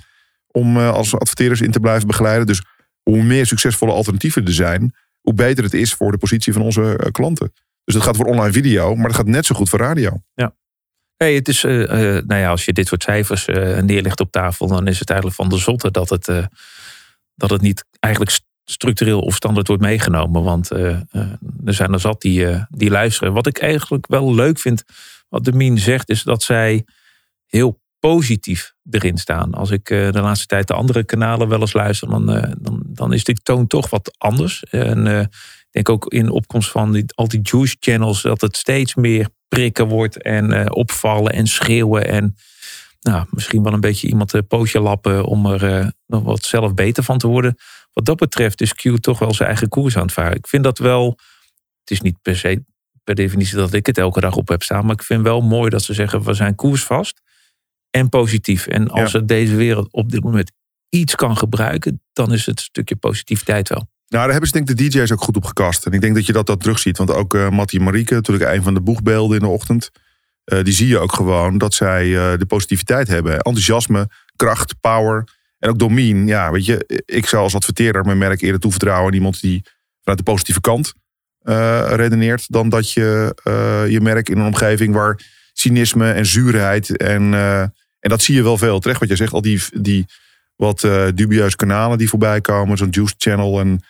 Om 0.52 0.78
als 0.78 1.16
adverteerders 1.16 1.62
in 1.62 1.72
te 1.72 1.80
blijven 1.80 2.08
begeleiden. 2.08 2.48
Dus 2.48 2.64
hoe 3.04 3.24
meer 3.24 3.46
succesvolle 3.46 3.92
alternatieven 3.92 4.46
er 4.46 4.54
zijn, 4.54 4.94
hoe 5.22 5.34
beter 5.34 5.64
het 5.64 5.74
is 5.74 5.94
voor 5.94 6.12
de 6.12 6.18
positie 6.18 6.54
van 6.54 6.62
onze 6.62 7.10
klanten. 7.12 7.54
Dus 7.90 7.98
dat 7.98 8.08
gaat 8.08 8.18
voor 8.18 8.26
online 8.26 8.52
video, 8.52 8.96
maar 8.96 9.08
dat 9.08 9.16
gaat 9.16 9.26
net 9.26 9.46
zo 9.46 9.56
goed 9.56 9.70
voor 9.70 9.80
radio. 9.80 10.22
Hey, 11.18 11.34
het 11.34 11.48
is, 11.48 11.64
eh, 11.64 11.84
eh, 11.84 12.26
nou 12.26 12.42
ja, 12.42 12.50
als 12.50 12.66
je 12.66 12.74
dit 12.74 12.88
soort 12.88 13.04
cijfers 13.04 13.46
eh, 13.46 13.82
neerlegt 13.82 14.20
op 14.20 14.32
tafel, 14.32 14.68
dan 14.68 14.88
is 14.88 15.00
het 15.00 15.10
eigenlijk 15.10 15.42
van 15.42 15.50
de 15.50 15.58
zotte 15.58 15.92
dat 15.92 16.10
het, 16.10 16.26
dat 17.36 17.50
het 17.50 17.62
niet 17.62 17.86
eigenlijk 18.00 18.34
st- 18.34 18.46
structureel 18.64 19.22
of 19.22 19.36
standaard 19.36 19.68
wordt 19.68 19.82
meegenomen. 19.82 20.44
Want 20.44 20.70
er 20.70 21.08
zijn 21.66 21.94
er 21.94 22.00
zat 22.00 22.22
die, 22.22 22.66
die 22.70 22.90
luisteren. 22.90 23.34
Wat 23.34 23.48
ik 23.48 23.58
eigenlijk 23.58 24.08
wel 24.08 24.36
leuk 24.36 24.60
vind, 24.60 24.84
wat 25.30 25.46
de 25.46 25.54
Mien 25.54 25.78
zegt, 25.78 26.10
is 26.10 26.24
dat 26.24 26.44
zij 26.44 26.86
heel 27.46 27.82
positief 28.00 28.74
erin 28.90 29.18
staan. 29.18 29.54
Als 29.54 29.72
ik 29.72 29.86
de 29.86 30.22
laatste 30.22 30.48
tijd 30.48 30.68
de 30.68 30.74
andere 30.74 31.04
kanalen 31.04 31.48
wel 31.48 31.60
eens 31.60 31.74
luister, 31.74 32.10
dan, 32.10 32.26
dan, 32.60 32.84
dan 32.86 33.14
is 33.14 33.24
die 33.24 33.40
toon 33.44 33.68
toch 33.68 33.90
wat 33.90 34.16
anders. 34.18 34.64
En 34.64 35.30
denk 35.70 35.90
ook 35.90 36.06
in 36.14 36.30
opkomst 36.30 36.72
van 36.72 36.92
die, 36.92 37.06
al 37.16 37.28
die 37.28 37.40
juice 37.44 37.76
channels 37.80 38.22
dat 38.22 38.42
het 38.42 38.58
steeds 38.58 38.96
meer 38.96 39.30
prikken 39.48 39.88
wordt 39.88 40.22
en 40.22 40.52
eh, 40.52 40.66
opvallen 40.70 41.34
en 41.34 41.48
schreeuwen. 41.48 42.08
En 42.08 42.36
nou, 43.00 43.26
misschien 43.30 43.64
wel 43.64 43.74
een 43.74 43.80
beetje 43.80 44.08
iemand 44.08 44.34
een 44.34 44.48
pootje 44.48 44.80
lappen 44.80 45.26
om 45.26 45.46
er 45.46 45.80
eh, 45.80 45.88
nog 46.06 46.24
wat 46.24 46.44
zelf 46.44 46.74
beter 46.74 47.04
van 47.04 47.18
te 47.18 47.28
worden. 47.28 47.56
Wat 47.94 48.06
dat 48.06 48.18
betreft 48.18 48.62
is 48.62 48.74
Q 48.74 48.98
toch 49.00 49.20
wel 49.20 49.34
zijn 49.34 49.50
eigen 49.50 49.70
koers 49.70 49.96
aan 49.96 50.02
het 50.02 50.14
varen. 50.14 50.38
Ik 50.38 50.48
vind 50.48 50.64
dat 50.64 50.78
wel, 50.78 51.10
het 51.80 51.92
is 51.92 52.02
niet 52.02 52.22
per 52.22 52.38
se 52.38 52.64
per 53.04 53.16
definitie 53.16 53.56
dat 53.56 53.74
ik 53.74 53.86
het 53.86 53.98
elke 53.98 54.20
dag 54.20 54.36
op 54.36 54.48
heb 54.48 54.64
staan. 54.64 54.86
Maar 54.86 54.96
ik 54.96 55.04
vind 55.04 55.22
wel 55.22 55.42
mooi 55.42 55.70
dat 55.70 55.84
ze 55.84 55.94
zeggen 55.94 56.24
we 56.24 56.34
zijn 56.34 56.56
koersvast 56.56 57.22
en 57.90 58.10
positief. 58.10 58.68
En 58.68 58.90
als 58.90 59.12
Ja. 59.12 59.20
deze 59.20 59.56
wereld 59.56 59.88
op 59.92 60.12
dit 60.12 60.24
moment 60.24 60.52
iets 60.90 61.16
kan 61.16 61.38
gebruiken, 61.38 62.02
dan 62.14 62.34
is 62.34 62.46
het 62.46 62.58
een 62.58 62.64
stukje 62.64 62.96
positiviteit 62.96 63.70
wel. 63.70 63.88
Nou, 64.10 64.24
daar 64.24 64.32
hebben 64.32 64.50
ze 64.50 64.56
denk 64.58 64.70
ik 64.70 64.78
de 64.78 65.00
DJ's 65.00 65.12
ook 65.12 65.22
goed 65.22 65.36
op 65.36 65.46
gekast. 65.46 65.86
En 65.86 65.92
ik 65.92 66.02
denk 66.02 66.16
dat 66.16 66.26
je 66.26 66.34
dat, 66.34 66.46
dat 66.46 66.60
terugziet. 66.60 66.98
Want 66.98 67.12
ook 67.12 67.34
eh 67.34 67.50
Mattie 67.50 67.80
Marieke, 67.80 68.14
natuurlijk 68.14 68.52
een 68.52 68.64
van 68.64 68.74
de 68.74 68.82
boegbeelden 68.82 69.38
in 69.38 69.44
de 69.44 69.50
ochtend. 69.52 69.90
eh, 70.44 70.64
die 70.64 70.74
zie 70.74 70.88
je 70.88 71.00
ook 71.00 71.14
gewoon 71.14 71.58
dat 71.58 71.74
zij 71.74 72.04
eh, 72.18 72.40
de 72.40 72.46
positiviteit 72.46 73.08
hebben. 73.08 73.34
Enthousiasme, 73.34 74.10
kracht, 74.36 74.76
power. 74.80 75.24
En 75.60 75.70
ook 75.70 75.80
Domien. 75.80 76.28
Ja, 76.28 76.52
weet 76.52 76.66
je, 76.66 77.04
ik 77.06 77.26
zou 77.26 77.44
als 77.44 77.56
adverteerder 77.56 78.06
mijn 78.06 78.18
merk 78.18 78.42
eerder 78.42 78.60
toevertrouwen 78.60 79.08
aan 79.08 79.14
iemand 79.14 79.42
die 79.42 79.62
vanuit 80.02 80.26
de 80.26 80.32
positieve 80.32 80.62
kant 80.62 80.94
redeneert. 81.88 82.46
Dan 82.48 82.70
dat 82.70 82.92
je 82.92 83.36
je 83.90 84.02
merk 84.02 84.30
in 84.30 84.38
een 84.38 84.46
omgeving 84.46 84.94
waar 84.94 85.20
cynisme 85.54 86.12
en 86.12 86.26
zuurheid 86.26 86.98
en, 86.98 87.34
en 88.00 88.10
dat 88.10 88.22
zie 88.22 88.36
je 88.36 88.44
wel 88.44 88.58
veel. 88.58 88.80
Terecht 88.80 89.00
wat 89.00 89.08
jij 89.08 89.18
zegt, 89.18 89.34
al 89.34 89.42
die, 89.42 89.62
die 89.82 90.06
wat 90.56 90.80
dubieuze 91.16 91.56
kanalen 91.56 91.98
die 91.98 92.10
voorbij 92.10 92.42
komen. 92.42 92.78
Zo'n 92.78 92.90
Juice 92.90 93.14
Channel 93.18 93.60
en 93.60 93.82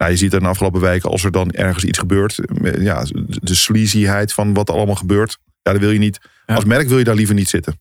nou, 0.00 0.12
je 0.12 0.18
ziet 0.18 0.32
er 0.32 0.40
de 0.40 0.46
afgelopen 0.46 0.80
weken, 0.80 1.10
als 1.10 1.24
er 1.24 1.30
dan 1.30 1.50
ergens 1.50 1.84
iets 1.84 1.98
gebeurt, 1.98 2.38
eh, 2.38 2.82
ja, 2.82 3.04
de 3.24 3.54
sleazyheid 3.54 4.32
van 4.32 4.54
wat 4.54 4.68
er 4.68 4.74
allemaal 4.74 4.94
gebeurt, 4.94 5.38
ja, 5.62 5.72
dat 5.72 5.80
wil 5.80 5.90
je 5.90 5.98
niet. 5.98 6.18
Ja. 6.46 6.54
Als 6.54 6.64
merk 6.64 6.88
wil 6.88 6.98
je 6.98 7.04
daar 7.04 7.14
liever 7.14 7.34
niet 7.34 7.48
zitten. 7.48 7.80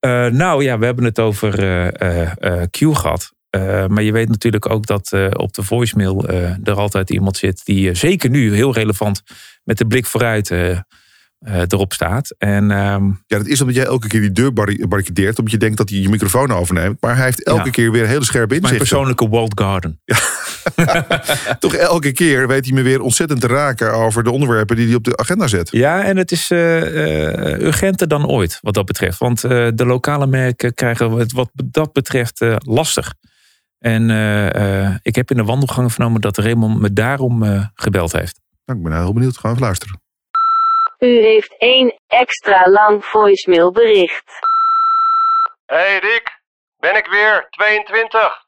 Eh, 0.00 0.26
nou 0.26 0.62
ja, 0.62 0.78
we 0.78 0.84
hebben 0.84 1.04
het 1.04 1.18
over 1.18 1.58
eh, 1.92 2.62
Q 2.70 2.76
gehad. 2.76 3.32
Eh, 3.50 3.86
maar 3.86 4.02
je 4.02 4.12
weet 4.12 4.28
natuurlijk 4.28 4.70
ook 4.70 4.86
dat 4.86 5.12
op 5.36 5.52
de 5.52 5.62
voicemail 5.62 6.28
er 6.64 6.74
altijd 6.74 7.10
iemand 7.10 7.36
zit 7.36 7.64
die 7.64 7.94
zeker 7.94 8.30
nu 8.30 8.54
heel 8.54 8.72
relevant 8.72 9.22
met 9.64 9.78
de 9.78 9.86
blik 9.86 10.06
vooruit 10.06 10.54
eh, 11.40 11.60
erop 11.68 11.92
staat. 11.92 12.34
En 12.38 12.70
ehm, 12.70 13.04
Ja, 13.26 13.36
dat 13.38 13.46
is 13.46 13.60
omdat 13.60 13.76
jij 13.76 13.84
elke 13.84 14.08
keer 14.08 14.20
die 14.20 14.32
deur 14.32 14.52
barri- 14.52 14.86
barricadeert, 14.88 15.38
omdat 15.38 15.52
je 15.52 15.58
denkt 15.58 15.76
dat 15.76 15.88
hij 15.88 15.98
je 15.98 16.08
microfoon 16.08 16.52
overneemt. 16.52 16.96
Maar 17.00 17.16
hij 17.16 17.24
heeft 17.24 17.44
elke 17.44 17.64
Ja. 17.64 17.70
keer 17.70 17.92
weer 17.92 18.06
hele 18.06 18.24
scherpe 18.24 18.46
mijn 18.48 18.60
inzichten. 18.60 18.88
persoonlijke 18.88 19.28
Walled 19.28 19.60
Garden. 19.60 20.00
Toch 21.58 21.74
elke 21.74 22.12
keer 22.12 22.46
weet 22.48 22.64
hij 22.64 22.74
me 22.74 22.82
weer 22.82 23.00
ontzettend 23.00 23.40
te 23.40 23.46
raken 23.46 23.92
over 23.94 24.24
de 24.24 24.30
onderwerpen 24.30 24.76
die 24.76 24.86
hij 24.86 24.94
op 24.94 25.04
de 25.04 25.16
agenda 25.16 25.46
zet. 25.46 25.68
Ja, 25.72 26.04
en 26.04 26.16
het 26.16 26.30
is 26.32 26.50
eh, 26.50 27.52
eh, 27.52 27.60
urgenter 27.60 28.08
dan 28.08 28.26
ooit 28.26 28.58
wat 28.62 28.74
dat 28.74 28.84
betreft. 28.86 29.18
Want 29.18 29.40
de 29.40 29.84
lokale 29.86 30.26
merken 30.26 30.74
krijgen 30.74 31.10
het 31.10 31.32
wat 31.32 31.50
dat 31.54 31.92
betreft 31.92 32.44
lastig. 32.58 33.14
En 33.78 34.02
ik 35.02 35.14
heb 35.14 35.30
in 35.30 35.36
de 35.36 35.44
wandelgangen 35.44 35.90
vernomen 35.90 36.20
dat 36.20 36.38
Raymond 36.38 36.80
me 36.80 36.92
daarom 36.92 37.44
gebeld 37.74 38.12
heeft. 38.12 38.40
Nou, 38.64 38.78
ik 38.78 38.84
ben 38.84 38.96
heel 39.02 39.12
benieuwd. 39.12 39.32
Gaan 39.36 39.42
we 39.50 39.56
even 39.56 39.62
luisteren. 39.66 40.00
U 41.00 41.22
heeft 41.22 41.56
één 41.58 42.00
extra 42.06 42.68
lang 42.68 43.04
voicemail 43.04 43.72
bericht. 43.72 44.38
Hey 45.66 45.98
Rick, 45.98 46.40
ben 46.78 46.96
ik 46.96 47.06
weer, 47.06 47.46
22. 47.50 48.44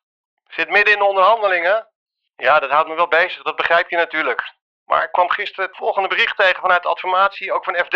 Zit 0.48 0.68
midden 0.68 0.92
in 0.92 0.98
de 0.98 1.04
onderhandelingen. 1.04 1.88
Ja, 2.36 2.58
dat 2.58 2.70
houdt 2.70 2.88
me 2.88 2.94
wel 2.94 3.08
bezig, 3.08 3.42
dat 3.42 3.56
begrijp 3.56 3.90
je 3.90 3.96
natuurlijk. 3.96 4.52
Maar 4.84 5.02
ik 5.02 5.12
kwam 5.12 5.30
gisteren 5.30 5.66
het 5.66 5.76
volgende 5.76 6.08
bericht 6.08 6.36
tegen 6.36 6.60
vanuit 6.60 6.82
de 6.82 6.88
adformatie, 6.88 7.52
ook 7.52 7.64
van 7.64 7.84
FD. 7.84 7.94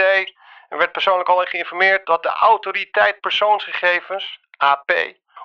Er 0.69 0.79
werd 0.79 0.93
persoonlijk 0.93 1.29
al 1.29 1.45
geïnformeerd 1.45 2.07
dat 2.07 2.23
de 2.23 2.29
autoriteit 2.29 3.21
persoonsgegevens, 3.21 4.39
AP, 4.57 4.93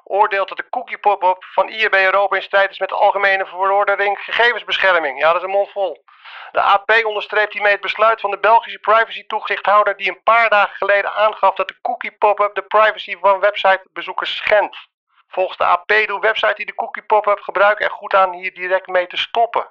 oordeelt 0.04 0.48
dat 0.48 0.58
de 0.58 0.70
cookie 0.70 0.98
pop-up 0.98 1.44
van 1.54 1.70
IAB 1.70 1.94
Europa 1.94 2.36
in 2.36 2.42
strijd 2.42 2.70
is 2.70 2.80
met 2.80 2.90
de 2.90 2.96
Algemene 2.96 3.46
Verordening 3.46 4.20
Gegevensbescherming. 4.20 5.20
Ja, 5.20 5.28
dat 5.28 5.36
is 5.36 5.44
een 5.44 5.50
mond 5.50 5.72
vol. 5.72 6.04
De 6.52 6.62
AP 6.62 6.92
onderstreept 7.04 7.54
hiermee 7.54 7.72
het 7.72 7.82
besluit 7.82 8.20
van 8.22 8.32
de 8.32 8.40
Belgische 8.40 8.80
privacy-toezichthouder 8.80 9.98
die 9.98 10.10
een 10.10 10.24
paar 10.24 10.50
dagen 10.50 10.76
geleden 10.76 11.14
aangaf 11.14 11.56
dat 11.56 11.68
de 11.68 11.80
cookie 11.82 12.12
pop-up 12.12 12.56
de 12.56 12.62
privacy 12.62 13.18
van 13.20 13.40
websitebezoekers 13.40 14.36
schendt. 14.36 14.90
Volgens 15.28 15.58
de 15.58 15.64
AP 15.64 15.94
doen 16.06 16.20
websites 16.20 16.56
die 16.56 16.66
de 16.66 16.76
cookie 16.76 17.04
pop-up 17.04 17.40
gebruiken 17.40 17.86
er 17.86 17.92
goed 17.92 18.14
aan 18.14 18.34
hier 18.34 18.54
direct 18.54 18.88
mee 18.88 19.08
te 19.08 19.18
stoppen. 19.18 19.70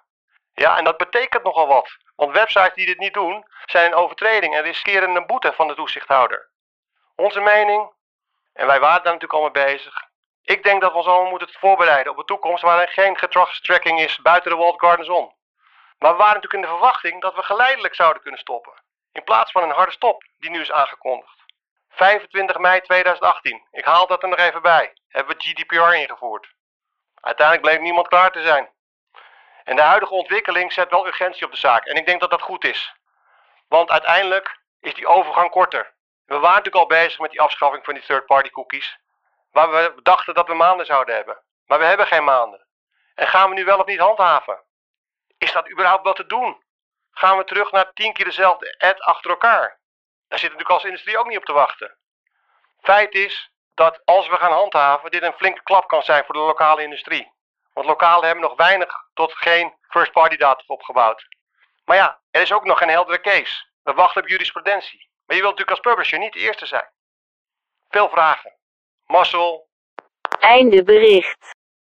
Ja, 0.53 0.79
en 0.79 0.85
dat 0.85 0.97
betekent 0.97 1.43
nogal 1.43 1.67
wat. 1.67 1.97
Want 2.17 2.33
websites 2.33 2.75
die 2.75 2.87
dit 2.87 2.99
niet 2.99 3.15
doen, 3.15 3.45
zijn 3.65 3.87
in 3.87 3.95
overtreding 3.95 4.55
en 4.55 4.63
riskeren 4.63 5.17
een 5.17 5.27
boete 5.27 5.53
van 5.53 5.69
de 5.69 5.75
toezichthouder. 5.75 6.51
Onze 7.17 7.41
mening, 7.41 7.93
en 8.53 8.67
wij 8.67 8.81
waren 8.81 9.03
daar 9.03 9.13
natuurlijk 9.13 9.33
al 9.33 9.51
mee 9.51 9.67
bezig. 9.67 10.09
Ik 10.43 10.63
denk 10.63 10.81
dat 10.81 10.91
we 10.91 10.97
ons 10.97 11.07
allemaal 11.07 11.31
moeten 11.31 11.49
voorbereiden 11.51 12.13
op 12.13 12.19
een 12.19 12.25
toekomst 12.25 12.63
waarin 12.63 12.89
geen 12.89 13.19
gedragstracking 13.19 14.01
is 14.01 14.21
buiten 14.21 14.51
de 14.51 14.57
walled 14.57 14.81
gardens 14.81 15.09
om. 15.09 15.35
Maar 15.99 16.11
we 16.11 16.17
waren 16.17 16.35
natuurlijk 16.35 16.55
in 16.55 16.61
de 16.61 16.77
verwachting 16.79 17.21
dat 17.21 17.35
we 17.35 17.43
geleidelijk 17.43 17.95
zouden 17.95 18.23
kunnen 18.23 18.41
stoppen. 18.41 18.73
In 19.13 19.25
plaats 19.25 19.53
van 19.53 19.63
een 19.63 19.71
harde 19.71 19.93
stop 19.93 20.25
die 20.39 20.51
nu 20.51 20.61
is 20.61 20.73
aangekondigd. 20.73 21.45
25 21.89 22.59
mei 22.59 22.81
2018, 22.81 23.67
ik 23.71 23.85
haal 23.85 24.07
dat 24.07 24.23
er 24.23 24.29
nog 24.29 24.39
even 24.39 24.63
bij, 24.63 24.93
hebben 25.09 25.37
we 25.37 25.43
GDPR 25.43 25.95
ingevoerd. 25.95 26.53
Uiteindelijk 27.21 27.67
bleek 27.67 27.81
niemand 27.81 28.09
klaar 28.09 28.33
te 28.33 28.43
zijn. 28.43 28.71
En 29.65 29.77
de 29.77 29.83
huidige 29.83 30.15
ontwikkeling 30.15 30.73
zet 30.73 30.91
wel 30.91 31.07
urgentie 31.07 31.45
op 31.45 31.51
de 31.51 31.57
zaak. 31.59 31.85
En 31.85 31.97
ik 31.97 32.07
denk 32.07 32.21
dat 32.21 32.31
dat 32.31 32.43
goed 32.43 32.65
is. 32.65 32.95
Want 33.69 33.91
uiteindelijk 33.91 34.61
is 34.81 34.95
die 34.95 35.07
overgang 35.07 35.51
korter. 35.51 35.95
We 36.25 36.39
waren 36.39 36.57
natuurlijk 36.57 36.75
al 36.77 36.87
bezig 36.87 37.19
met 37.19 37.31
die 37.31 37.41
afschaffing 37.41 37.85
van 37.85 37.95
die 37.95 38.03
third-party 38.03 38.51
cookies. 38.51 38.99
Waar 39.51 39.71
we 39.71 40.03
dachten 40.03 40.35
dat 40.35 40.47
we 40.47 40.55
maanden 40.55 40.87
zouden 40.87 41.15
hebben. 41.15 41.43
Maar 41.67 41.79
we 41.79 41.85
hebben 41.85 42.07
geen 42.07 42.25
maanden. 42.25 42.67
En 43.15 43.27
gaan 43.27 43.49
we 43.49 43.55
nu 43.55 43.65
wel 43.65 43.79
of 43.79 43.87
niet 43.87 43.99
handhaven? 43.99 44.63
Is 45.39 45.53
dat 45.53 45.71
überhaupt 45.71 46.05
wel 46.05 46.13
te 46.13 46.27
doen? 46.27 46.63
Gaan 47.11 47.37
we 47.37 47.45
terug 47.45 47.73
naar 47.73 47.93
tien 47.93 48.13
keer 48.13 48.25
dezelfde 48.25 48.75
ad 48.79 49.01
achter 49.01 49.31
elkaar? 49.31 49.81
Daar 50.29 50.39
zit 50.39 50.51
natuurlijk 50.51 50.71
als 50.71 50.85
industrie 50.85 51.19
ook 51.19 51.27
niet 51.27 51.39
op 51.39 51.45
te 51.45 51.53
wachten. 51.53 51.97
Feit 52.81 53.15
is 53.15 53.51
dat 53.75 54.01
als 54.05 54.29
we 54.29 54.37
gaan 54.37 54.53
handhaven, 54.53 55.11
dit 55.11 55.23
een 55.23 55.33
flinke 55.33 55.63
klap 55.63 55.89
kan 55.89 56.03
zijn 56.03 56.25
voor 56.25 56.35
de 56.35 56.41
lokale 56.41 56.83
industrie. 56.83 57.33
Want 57.73 57.87
lokalen 57.87 58.25
hebben 58.25 58.45
nog 58.45 58.57
weinig 58.57 58.93
tot 59.15 59.33
geen 59.33 59.77
first-party 59.89 60.37
data 60.37 60.63
opgebouwd. 60.67 61.27
Maar 61.85 61.97
ja, 61.97 62.21
er 62.31 62.41
is 62.41 62.53
ook 62.53 62.65
nog 62.65 62.79
geen 62.79 62.89
heldere 62.89 63.21
case. 63.21 63.67
We 63.83 63.93
wachten 63.93 64.23
op 64.23 64.29
jurisprudentie. 64.29 65.09
Maar 65.27 65.37
je 65.37 65.43
wilt 65.43 65.59
natuurlijk 65.59 65.71
als 65.71 65.95
publisher 65.95 66.19
niet 66.19 66.33
de 66.33 66.39
eerste 66.39 66.67
zijn. 66.67 66.91
Veel 67.89 68.09
vragen. 68.09 68.60
Marcel, 69.11 69.69
Einde 70.41 70.83
bericht. 70.83 71.37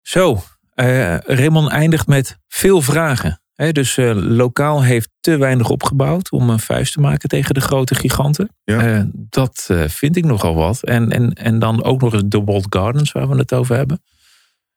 Zo, 0.02 0.42
Eh, 0.74 1.16
Raymond 1.18 1.70
eindigt 1.70 2.06
met 2.06 2.36
veel 2.48 2.80
vragen. 2.80 3.40
Hè, 3.54 3.72
dus 3.72 3.96
eh, 3.96 4.10
lokaal 4.14 4.82
heeft 4.82 5.10
te 5.20 5.36
weinig 5.36 5.68
opgebouwd 5.70 6.30
om 6.30 6.50
een 6.50 6.58
vuist 6.60 6.92
te 6.92 7.00
maken 7.00 7.28
tegen 7.28 7.54
de 7.54 7.60
grote 7.60 7.94
giganten. 7.94 8.48
Ja. 8.64 8.86
Eh, 8.86 9.02
dat 9.12 9.64
eh, 9.70 9.88
vind 9.88 10.16
ik 10.16 10.24
nogal 10.24 10.54
wat. 10.54 10.82
En, 10.82 11.10
en, 11.10 11.32
en 11.32 11.58
dan 11.58 11.84
ook 11.84 12.00
nog 12.00 12.12
eens 12.12 12.22
de 12.26 12.44
Walled 12.44 12.66
Gardens 12.68 13.12
waar 13.12 13.28
we 13.28 13.36
het 13.36 13.54
over 13.54 13.76
hebben. 13.76 14.02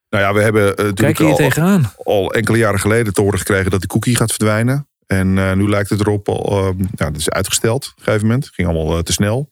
Nou 0.10 0.24
ja, 0.24 0.34
we 0.34 0.42
hebben 0.42 0.94
Kijk 0.94 1.18
hier 1.18 1.28
al, 1.30 1.36
tegenaan. 1.36 1.92
al 2.04 2.34
enkele 2.34 2.58
jaren 2.58 2.80
geleden 2.80 3.14
te 3.14 3.22
horen 3.22 3.40
gekregen 3.40 3.72
dat 3.72 3.82
de 3.82 3.88
cookie 3.88 4.16
gaat 4.16 4.32
verdwijnen. 4.34 4.88
En 5.08 5.38
eh, 5.38 5.54
nu 5.54 5.70
lijkt 5.70 5.90
het 5.90 6.00
erop, 6.00 6.30
al, 6.30 6.66
ja, 6.96 7.10
dat 7.10 7.16
is 7.18 7.30
uitgesteld 7.30 7.86
op 7.86 7.98
een 7.98 8.04
gegeven 8.04 8.28
moment. 8.28 8.50
ging 8.54 8.68
allemaal 8.68 9.04
te 9.04 9.12
snel. 9.14 9.50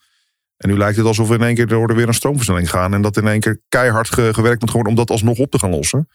En 0.57 0.69
nu 0.69 0.77
lijkt 0.77 0.97
het 0.97 1.05
alsof 1.05 1.27
we 1.27 1.33
in 1.35 1.41
één 1.43 1.55
keer 1.55 1.71
er 1.71 1.95
weer 1.95 2.07
een 2.07 2.13
stroomversnelling 2.13 2.69
gaan. 2.69 2.93
En 2.93 3.01
dat 3.01 3.17
in 3.17 3.27
één 3.27 3.39
keer 3.39 3.61
keihard 3.69 4.09
ge- 4.09 4.33
gewerkt 4.33 4.61
moet 4.61 4.71
worden 4.71 4.89
om 4.91 4.97
dat 4.97 5.09
alsnog 5.09 5.37
op 5.37 5.51
te 5.51 5.59
gaan 5.59 5.69
lossen. 5.69 6.09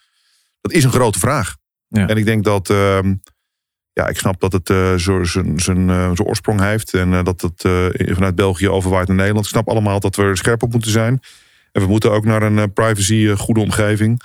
Dat 0.61 0.73
is 0.73 0.85
een 0.85 0.93
grote 0.93 1.19
vraag. 1.19 1.57
Ja. 1.89 2.07
En 2.07 2.17
ik 2.17 2.25
denk 2.25 2.45
dat, 2.45 2.71
ehm, 2.71 3.15
ja, 3.93 4.09
ik 4.09 4.19
snap 4.19 4.41
dat 4.41 4.53
het 4.53 4.67
zo 5.01 5.25
zijn 5.25 5.61
zijn, 5.61 5.89
zijn 5.89 6.23
oorsprong 6.25 6.61
heeft. 6.61 6.95
En 6.95 7.13
eh, 7.15 7.25
dat 7.25 7.41
het 7.41 7.63
vanuit 8.15 8.35
België 8.35 8.69
overwaait 8.69 9.07
naar 9.09 9.17
Nederland. 9.17 9.45
Ik 9.45 9.51
snap 9.51 9.69
allemaal 9.69 10.01
dat 10.01 10.17
we 10.17 10.23
er 10.23 10.37
scherp 10.37 10.63
op 10.63 10.73
moeten 10.73 10.91
zijn. 10.91 11.21
En 11.73 11.83
we 11.83 11.89
moeten 11.89 12.11
ook 12.13 12.25
naar 12.25 12.43
een 12.43 12.59
eh, 12.59 12.65
privacy 12.75 13.27
eh, 13.29 13.37
goede 13.37 13.61
omgeving. 13.61 14.23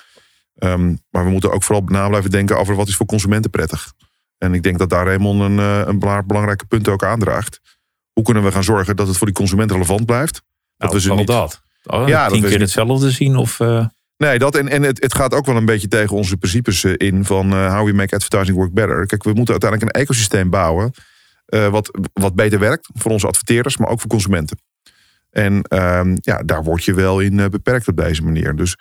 Ehm, 0.55 0.95
maar 1.09 1.23
we 1.25 1.29
moeten 1.31 1.51
ook 1.51 1.63
vooral 1.63 1.83
na 1.85 2.07
blijven 2.07 2.31
denken 2.31 2.57
over 2.57 2.75
wat 2.75 2.87
is 2.87 2.95
voor 2.95 3.05
consumenten 3.05 3.51
prettig. 3.51 3.93
En 4.37 4.53
ik 4.53 4.63
denk 4.63 4.77
dat 4.77 4.89
daar 4.89 5.05
Raymond 5.05 5.41
een, 5.41 5.57
een 5.57 5.99
bela- 5.99 6.23
belangrijke 6.23 6.65
punt 6.65 6.87
ook 6.87 7.03
aandraagt. 7.03 7.61
Hoe 8.15 8.23
kunnen 8.23 8.43
we 8.43 8.51
gaan 8.51 8.63
zorgen 8.63 8.95
dat 8.95 9.07
het 9.07 9.17
voor 9.17 9.27
die 9.27 9.35
consument 9.35 9.71
relevant 9.71 10.05
blijft? 10.05 10.33
Dat 10.33 10.43
Nou, 10.77 10.93
we 10.93 10.99
ze 11.01 11.13
niet 11.13 11.27
dat. 11.27 11.61
Oh, 11.83 12.07
Ja, 12.07 12.23
dat 12.23 12.33
tien 12.33 12.41
we 12.41 12.47
keer 12.47 12.57
ze- 12.57 12.63
hetzelfde 12.63 13.11
zien 13.11 13.35
of... 13.35 13.59
eh, 13.59 13.85
Nee, 14.17 14.39
dat 14.39 14.55
en, 14.55 14.67
en 14.69 14.83
het, 14.83 15.01
het 15.03 15.15
gaat 15.15 15.33
ook 15.33 15.45
wel 15.45 15.55
een 15.55 15.65
beetje 15.65 15.87
tegen 15.87 16.15
onze 16.15 16.37
principes 16.37 16.83
eh, 16.83 16.93
in 16.97 17.25
van 17.25 17.51
eh, 17.53 17.73
how 17.75 17.85
we 17.85 17.93
make 17.93 18.15
advertising 18.15 18.57
work 18.57 18.73
better. 18.73 19.05
Kijk, 19.05 19.23
we 19.23 19.33
moeten 19.33 19.51
uiteindelijk 19.51 19.91
een 19.95 20.01
ecosysteem 20.01 20.49
bouwen 20.49 20.91
wat, 21.45 21.99
wat 22.13 22.35
beter 22.35 22.59
werkt 22.59 22.89
voor 22.93 23.11
onze 23.11 23.27
adverteerders, 23.27 23.77
maar 23.77 23.89
ook 23.89 23.99
voor 23.99 24.09
consumenten. 24.09 24.57
En 25.29 25.61
ehm, 25.61 26.15
ja, 26.21 26.37
daar 26.45 26.63
word 26.63 26.83
je 26.83 26.93
wel 26.93 27.19
in 27.19 27.35
beperkt 27.49 27.87
op 27.87 27.97
deze 27.97 28.23
manier. 28.23 28.55
Dus 28.55 28.77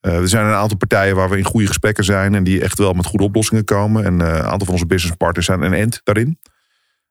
eh, 0.00 0.16
er 0.16 0.28
zijn 0.28 0.46
een 0.46 0.52
aantal 0.52 0.76
partijen 0.76 1.16
waar 1.16 1.30
we 1.30 1.36
in 1.38 1.44
goede 1.44 1.66
gesprekken 1.66 2.04
zijn 2.04 2.34
en 2.34 2.44
die 2.44 2.60
echt 2.62 2.78
wel 2.78 2.92
met 2.92 3.06
goede 3.06 3.24
oplossingen 3.24 3.64
komen. 3.64 4.04
En 4.04 4.20
een 4.20 4.42
aantal 4.42 4.64
van 4.64 4.72
onze 4.72 4.86
business 4.86 5.16
partners 5.16 5.46
zijn 5.46 5.62
een 5.62 5.72
end 5.72 6.00
daarin. 6.04 6.38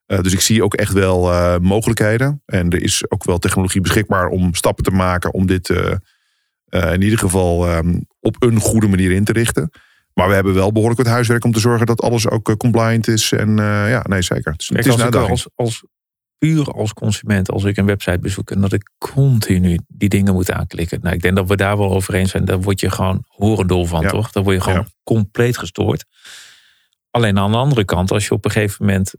Eh, 0.06 0.20
dus 0.20 0.34
ik 0.34 0.40
zie 0.42 0.64
ook 0.64 0.74
echt 0.74 0.94
wel 0.94 1.32
eh, 1.32 1.58
mogelijkheden. 1.58 2.42
En 2.46 2.70
er 2.70 2.82
is 2.82 3.12
ook 3.12 3.24
wel 3.24 3.38
technologie 3.38 3.82
beschikbaar 3.82 4.28
om 4.28 4.54
stappen 4.54 4.84
te 4.84 4.92
maken 4.92 5.34
om 5.34 5.46
dit 5.46 5.70
eh, 5.70 6.94
in 6.94 7.02
ieder 7.02 7.20
geval 7.20 7.68
ehm, 7.68 8.00
op 8.20 8.44
een 8.44 8.60
goede 8.60 8.88
manier 8.88 9.12
in 9.12 9.24
te 9.24 9.34
richten. 9.34 9.70
Maar 10.14 10.28
we 10.28 10.34
hebben 10.34 10.54
wel 10.54 10.72
behoorlijk 10.72 11.02
wat 11.02 11.12
huiswerk 11.12 11.44
om 11.44 11.52
te 11.52 11.60
zorgen 11.60 11.86
dat 11.86 12.02
alles 12.02 12.30
ook 12.30 12.58
compliant 12.58 13.08
is. 13.08 13.32
En 13.32 13.56
ja, 13.58 14.02
nee, 14.08 14.22
zeker. 14.22 14.52
Het 14.52 14.62
is, 14.62 14.68
Kijk, 14.68 14.86
het 14.86 14.96
is 14.96 15.04
als 15.04 15.30
als, 15.30 15.48
als 15.56 15.84
puur 16.38 16.72
als 16.72 16.94
consument, 16.94 17.52
als 17.52 17.64
ik 17.64 17.78
een 17.78 17.86
website 17.86 18.20
bezoek 18.20 18.52
en 18.52 18.62
dat 18.62 18.74
ik 18.74 18.90
continu 18.98 19.80
die 19.88 20.10
dingen 20.10 20.34
moet 20.34 20.52
aanklikken. 20.52 21.00
Nou, 21.02 21.16
ik 21.16 21.22
denk 21.22 21.36
dat 21.36 21.48
we 21.48 21.56
daar 21.56 21.78
wel 21.78 21.92
over 21.92 22.14
eens 22.14 22.32
zijn. 22.32 22.46
Daar 22.46 22.62
word 22.62 22.80
je 22.80 22.90
gewoon 22.90 23.24
horendol 23.28 23.86
van, 23.86 24.02
Ja. 24.02 24.10
toch? 24.10 24.32
Dan 24.32 24.44
word 24.44 24.56
je 24.56 24.62
gewoon 24.62 24.80
Ja. 24.80 24.88
compleet 25.04 25.58
gestoord. 25.58 26.06
Alleen 27.12 27.40
aan 27.40 27.52
de 27.52 27.58
andere 27.58 27.86
kant, 27.86 28.12
als 28.12 28.26
je 28.28 28.34
op 28.34 28.46
een 28.46 28.52
gegeven 28.52 28.86
moment 28.86 29.14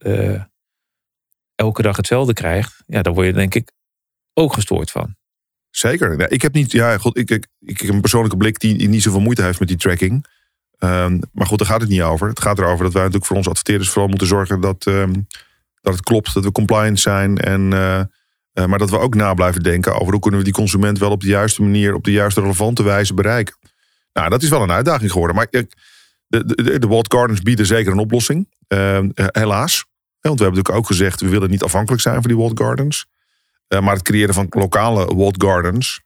elke 1.55 1.83
dag 1.83 1.97
hetzelfde 1.97 2.33
krijgt, 2.33 2.83
ja, 2.87 3.03
dan 3.03 3.15
word 3.15 3.27
je 3.27 3.33
denk 3.33 3.55
ik 3.55 3.73
ook 4.33 4.53
gestoord 4.53 4.91
van. 4.91 5.17
Zeker. 5.71 6.31
Ik 6.31 6.43
heb 6.43 6.55
niet, 6.55 6.73
ja, 6.73 6.99
goed, 6.99 7.19
ik, 7.19 7.31
ik, 7.31 7.47
ik 7.61 7.81
heb 7.81 7.95
een 7.95 8.01
persoonlijke 8.01 8.37
blik 8.37 8.59
die, 8.59 8.89
niet 8.89 9.03
zoveel 9.03 9.21
moeite 9.21 9.43
heeft 9.43 9.59
met 9.59 9.69
die 9.69 9.77
tracking. 9.77 10.27
Ehm, 10.79 11.19
maar 11.33 11.47
goed, 11.47 11.59
daar 11.59 11.67
gaat 11.67 11.81
het 11.81 11.91
niet 11.91 12.03
over. 12.03 12.29
Het 12.29 12.41
gaat 12.41 12.59
erover 12.59 12.85
dat 12.85 12.93
wij 12.93 13.03
natuurlijk 13.03 13.27
voor 13.27 13.37
onze 13.37 13.49
adverteerders 13.49 13.91
vooral 13.91 14.09
moeten 14.09 14.27
zorgen 14.27 14.61
dat, 14.61 14.87
ehm, 14.87 15.13
dat 15.81 15.93
het 15.93 16.03
klopt, 16.03 16.35
dat 16.35 16.45
we 16.45 16.53
compliant 16.53 17.01
zijn. 17.01 17.39
En, 17.39 17.73
eh, 17.73 18.01
eh, 18.53 18.67
maar 18.67 18.79
dat 18.79 18.91
we 18.91 18.99
ook 18.99 19.15
na 19.15 19.35
blijven 19.35 19.63
denken 19.63 19.95
over 19.95 20.13
hoe 20.13 20.21
kunnen 20.21 20.39
we 20.39 20.45
die 20.45 20.55
consument 20.55 20.99
wel 20.99 21.11
op 21.11 21.21
de 21.21 21.27
juiste 21.27 21.63
manier, 21.63 21.95
op 21.95 22.05
de 22.05 22.13
juiste 22.13 22.41
relevante 22.41 22.83
wijze 22.83 23.15
bereiken. 23.15 23.57
Nou, 24.13 24.29
dat 24.29 24.43
is 24.43 24.49
wel 24.49 24.63
een 24.63 24.73
uitdaging 24.73 25.13
geworden. 25.13 25.37
Maar 25.37 25.47
de, 25.51 25.67
de, 26.29 26.79
de 26.79 26.87
Walled 26.87 27.13
Gardens 27.13 27.43
bieden 27.43 27.67
zeker 27.67 27.93
een 27.93 27.99
oplossing. 27.99 28.49
Ehm, 28.69 29.11
eh, 29.15 29.27
helaas. 29.29 29.85
Ja, 30.25 30.31
Want 30.31 30.43
we 30.43 30.45
hebben 30.45 30.64
natuurlijk 30.64 30.93
ook 30.93 30.99
gezegd, 30.99 31.20
we 31.20 31.29
willen 31.29 31.51
niet 31.51 31.62
afhankelijk 31.62 32.03
zijn 32.03 32.14
van 32.14 32.31
die 32.31 32.37
Walled 32.37 32.59
Gardens. 32.61 33.07
Eh, 33.68 33.81
maar 33.81 33.95
het 33.95 34.03
creëren 34.03 34.35
van 34.35 34.47
lokale 34.51 35.14
walled 35.14 35.43
gardens 35.43 36.03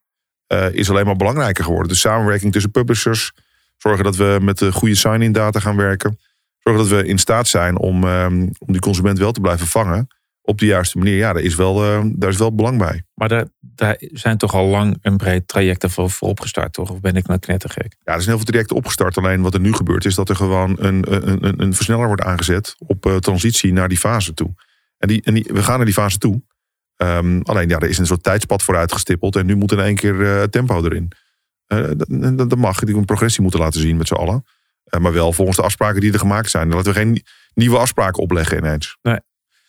eh, 0.47 0.73
is 0.73 0.91
alleen 0.91 1.07
maar 1.07 1.17
belangrijker 1.17 1.65
geworden. 1.65 1.89
Dus 1.89 2.01
samenwerking 2.01 2.53
tussen 2.53 2.71
publishers. 2.71 3.33
Zorgen 3.77 4.05
dat 4.05 4.17
we 4.17 4.39
met 4.41 4.59
de 4.59 4.73
goede 4.73 4.95
sign-in 4.95 5.33
data 5.33 5.61
gaan 5.61 5.77
werken. 5.77 6.19
Zorgen 6.59 6.83
dat 6.89 7.01
we 7.01 7.07
in 7.07 7.19
staat 7.19 7.49
zijn 7.49 7.79
om, 7.79 8.05
ehm, 8.05 8.41
om 8.59 8.73
die 8.73 8.81
consument 8.81 9.19
wel 9.19 9.33
te 9.33 9.41
blijven 9.41 9.67
vangen. 9.67 10.09
Op 10.49 10.59
de 10.59 10.67
juiste 10.67 10.99
manier. 10.99 11.17
Ja, 11.17 11.33
daar 11.33 11.43
is 11.43 11.55
wel, 11.55 11.85
eh, 11.85 12.05
daar 12.13 12.31
is 12.31 12.37
wel 12.37 12.55
belang 12.55 12.79
bij. 12.79 13.03
Maar 13.15 13.29
daar, 13.29 13.47
daar 13.61 13.97
zijn 13.99 14.39
toch 14.39 14.55
al 14.55 14.67
lang 14.67 14.99
een 15.03 15.17
breed 15.17 15.49
traject 15.49 15.93
voor, 15.93 16.11
voor 16.11 16.29
opgestart, 16.29 16.73
toch? 16.73 16.91
Of 16.91 17.01
ben 17.01 17.17
ik 17.17 17.27
nou 17.27 17.39
knettergek? 17.39 17.97
Ja, 18.05 18.13
er 18.13 18.23
zijn 18.23 18.25
heel 18.27 18.37
veel 18.37 18.45
trajecten 18.45 18.77
opgestart. 18.77 19.17
Alleen 19.17 19.43
wat 19.43 19.55
er 19.55 19.61
nu 19.61 19.73
gebeurt 19.73 20.05
is 20.05 20.15
dat 20.15 20.29
er 20.29 20.37
gewoon 20.37 20.77
een, 20.79 21.15
een, 21.15 21.45
een, 21.47 21.63
een 21.63 21.75
versneller 21.75 22.07
wordt 22.07 22.23
aangezet 22.23 22.77
op 22.79 23.07
eh, 23.07 23.17
transitie 23.17 23.73
naar 23.73 23.89
die 23.89 23.99
fase 23.99 24.35
toe. 24.35 24.55
En, 24.99 25.09
die, 25.09 25.23
en 25.23 25.35
die, 25.35 25.47
we 25.53 25.63
gaan 25.63 25.77
naar 25.77 25.85
die 25.85 25.95
fase 25.95 26.19
toe. 26.19 26.43
Ehm, 26.97 27.41
alleen 27.43 27.69
ja, 27.69 27.79
er 27.79 27.89
is 27.89 27.99
een 27.99 28.07
soort 28.07 28.23
tijdspad 28.23 28.63
voor 28.63 28.77
uitgestippeld. 28.77 29.37
En 29.37 29.47
nu 29.47 29.57
moet 29.57 29.73
in 29.73 29.81
één 29.81 29.95
keer 29.95 30.39
eh, 30.39 30.43
tempo 30.43 30.85
erin. 30.85 31.13
Dat, 31.67 32.07
dat 32.09 32.51
dat 32.51 32.59
mag. 32.59 32.79
Die 32.79 32.97
een 32.97 33.05
progressie 33.05 33.43
moeten 33.43 33.61
laten 33.61 33.81
zien 33.81 33.97
met 33.97 34.07
z'n 34.07 34.15
allen. 34.15 34.45
Maar 34.99 35.13
wel 35.13 35.33
volgens 35.33 35.57
de 35.57 35.63
afspraken 35.63 36.01
die 36.01 36.13
er 36.13 36.19
gemaakt 36.19 36.51
zijn. 36.51 36.69
Laten 36.69 36.93
we 36.93 36.99
geen 36.99 37.23
nieuwe 37.55 37.79
afspraken 37.79 38.23
opleggen 38.23 38.59
ineens. 38.59 38.99
Nee, 39.03 39.19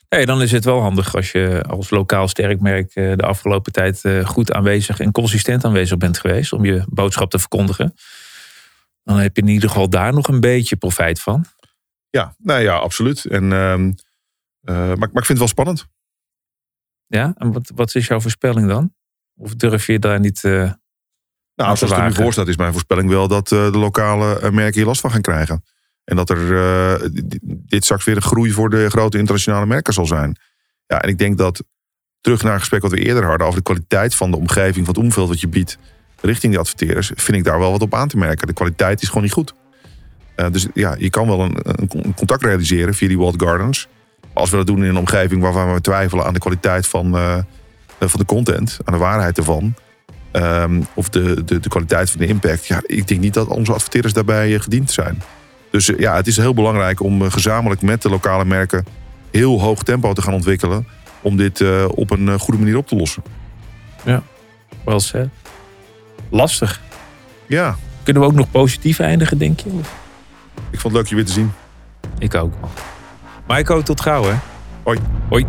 dan 0.09 0.41
is 0.41 0.51
het 0.51 0.63
wel 0.65 0.81
handig 0.81 1.15
als 1.15 1.31
je 1.31 1.63
als 1.67 1.89
lokaal 1.89 2.27
sterk 2.27 2.59
merk 2.61 2.95
eh, 2.95 3.15
de 3.15 3.23
afgelopen 3.23 3.71
tijd 3.71 4.03
eh, 4.05 4.25
goed 4.25 4.51
aanwezig 4.53 4.99
en 4.99 5.11
consistent 5.11 5.65
aanwezig 5.65 5.97
bent 5.97 6.17
geweest 6.19 6.53
om 6.53 6.65
je 6.65 6.83
boodschap 6.89 7.29
te 7.29 7.39
verkondigen. 7.39 7.93
Dan 9.03 9.17
heb 9.17 9.35
je 9.35 9.41
in 9.41 9.47
ieder 9.47 9.69
geval 9.69 9.89
daar 9.89 10.13
nog 10.13 10.27
een 10.27 10.39
beetje 10.39 10.75
profijt 10.75 11.21
van. 11.21 11.45
Ja, 12.09 12.35
nou 12.37 12.61
ja, 12.61 12.75
absoluut. 12.75 13.25
En, 13.25 13.53
ehm, 13.53 13.91
eh, 14.61 14.75
maar, 14.75 14.97
maar 14.97 15.07
ik 15.07 15.11
vind 15.13 15.27
het 15.27 15.37
wel 15.37 15.47
spannend. 15.47 15.87
Ja, 17.07 17.33
en 17.37 17.51
wat, 17.51 17.71
wat 17.75 17.95
is 17.95 18.07
jouw 18.07 18.19
voorspelling 18.19 18.67
dan? 18.67 18.93
Of 19.35 19.55
durf 19.55 19.85
je 19.85 19.99
daar 19.99 20.19
niet. 20.19 20.43
eh, 20.43 20.51
Nou, 20.51 20.73
zoals 21.55 21.81
het 21.81 21.91
er 21.91 22.03
nu 22.03 22.13
voor 22.13 22.31
staat, 22.33 22.47
is 22.47 22.57
mijn 22.57 22.71
voorspelling 22.71 23.09
wel 23.09 23.27
dat 23.27 23.47
de 23.47 23.69
lokale 23.73 24.51
merken 24.51 24.73
hier 24.75 24.85
last 24.85 25.01
van 25.01 25.11
gaan 25.11 25.21
krijgen. 25.21 25.63
En 26.09 26.15
dat 26.15 26.29
er 26.29 26.57
eh, 26.57 27.09
di- 27.11 27.39
dit 27.43 27.83
straks 27.83 28.05
weer 28.05 28.15
een 28.15 28.21
groei 28.21 28.51
voor 28.51 28.69
de 28.69 28.89
grote 28.89 29.17
internationale 29.17 29.65
merken 29.65 29.93
zal 29.93 30.05
zijn. 30.05 30.37
Ja, 30.87 31.01
en 31.01 31.09
ik 31.09 31.17
denk 31.17 31.37
dat 31.37 31.63
terug 32.21 32.41
naar 32.43 32.51
het 32.51 32.59
gesprek 32.59 32.81
wat 32.81 32.91
we 32.91 32.97
eerder 32.99 33.25
hadden 33.25 33.47
over 33.47 33.57
de 33.59 33.65
kwaliteit 33.65 34.15
van 34.15 34.31
de 34.31 34.37
omgeving, 34.37 34.85
van 34.85 34.95
het 34.95 35.03
omveld 35.03 35.27
wat 35.29 35.39
je 35.39 35.47
biedt 35.47 35.77
richting 36.21 36.51
die 36.51 36.61
adverteerders, 36.61 37.11
vind 37.15 37.37
ik 37.37 37.43
daar 37.43 37.59
wel 37.59 37.71
wat 37.71 37.81
op 37.81 37.93
aan 37.93 38.07
te 38.07 38.17
merken. 38.17 38.47
De 38.47 38.53
kwaliteit 38.53 39.01
is 39.01 39.07
gewoon 39.07 39.23
niet 39.23 39.31
goed. 39.31 39.53
Eh, 40.35 40.45
dus 40.51 40.67
ja, 40.73 40.95
je 40.97 41.09
kan 41.09 41.27
wel 41.27 41.41
een, 41.41 41.57
een 41.63 42.13
contact 42.15 42.43
realiseren 42.43 42.93
via 42.93 43.07
die 43.07 43.17
walled 43.17 43.41
gardens. 43.41 43.87
Als 44.33 44.49
we 44.49 44.57
dat 44.57 44.67
doen 44.67 44.83
in 44.83 44.89
een 44.89 44.97
omgeving 44.97 45.41
waarvan 45.41 45.73
we 45.73 45.81
twijfelen 45.81 46.25
aan 46.25 46.33
de 46.33 46.39
kwaliteit 46.39 46.87
van, 46.87 47.15
eh, 47.15 47.37
van 47.99 48.19
de 48.19 48.25
content, 48.25 48.77
aan 48.83 48.93
de 48.93 48.99
waarheid 48.99 49.37
ervan, 49.37 49.75
Ehm, 50.31 50.81
of 50.93 51.09
de, 51.09 51.43
de, 51.43 51.59
de 51.59 51.69
kwaliteit 51.69 52.09
van 52.11 52.19
de 52.19 52.27
impact. 52.27 52.65
Ja, 52.65 52.81
ik 52.85 53.07
denk 53.07 53.19
niet 53.21 53.33
dat 53.33 53.47
onze 53.47 53.73
adverteerders 53.73 54.13
daarbij 54.13 54.59
gediend 54.59 54.91
zijn. 54.91 55.21
Dus 55.71 55.89
eh, 55.93 55.99
ja, 55.99 56.15
het 56.15 56.27
is 56.27 56.37
heel 56.37 56.53
belangrijk 56.53 57.01
om 57.01 57.21
eh, 57.21 57.31
gezamenlijk 57.31 57.81
met 57.81 58.01
de 58.01 58.09
lokale 58.09 58.45
merken 58.45 58.85
heel 59.31 59.61
hoog 59.61 59.83
tempo 59.83 60.13
te 60.13 60.21
gaan 60.21 60.33
ontwikkelen. 60.33 60.87
Om 61.21 61.37
dit 61.37 61.61
eh, 61.61 61.85
op 61.95 62.11
een 62.11 62.39
goede 62.39 62.59
manier 62.59 62.77
op 62.77 62.87
te 62.87 62.95
lossen. 62.95 63.23
wel 64.85 64.99
said. 64.99 65.29
Lastig. 66.29 66.81
Ja, 67.47 67.75
Kunnen 68.03 68.21
we 68.23 68.29
ook 68.29 68.35
nog 68.35 68.51
positief 68.51 68.99
eindigen, 68.99 69.37
denk 69.37 69.59
je? 69.59 69.69
Of- 69.69 69.95
ik 70.69 70.79
vond 70.79 70.83
het 70.83 71.01
leuk 71.01 71.07
je 71.07 71.15
weer 71.15 71.25
te 71.25 71.31
zien. 71.31 71.51
Ik 72.19 72.35
ook. 72.35 72.53
Maiko, 73.47 73.81
tot 73.81 74.01
gauw 74.01 74.23
hè. 74.23 74.33
Hoi. 74.83 74.99
Hoi. 75.29 75.45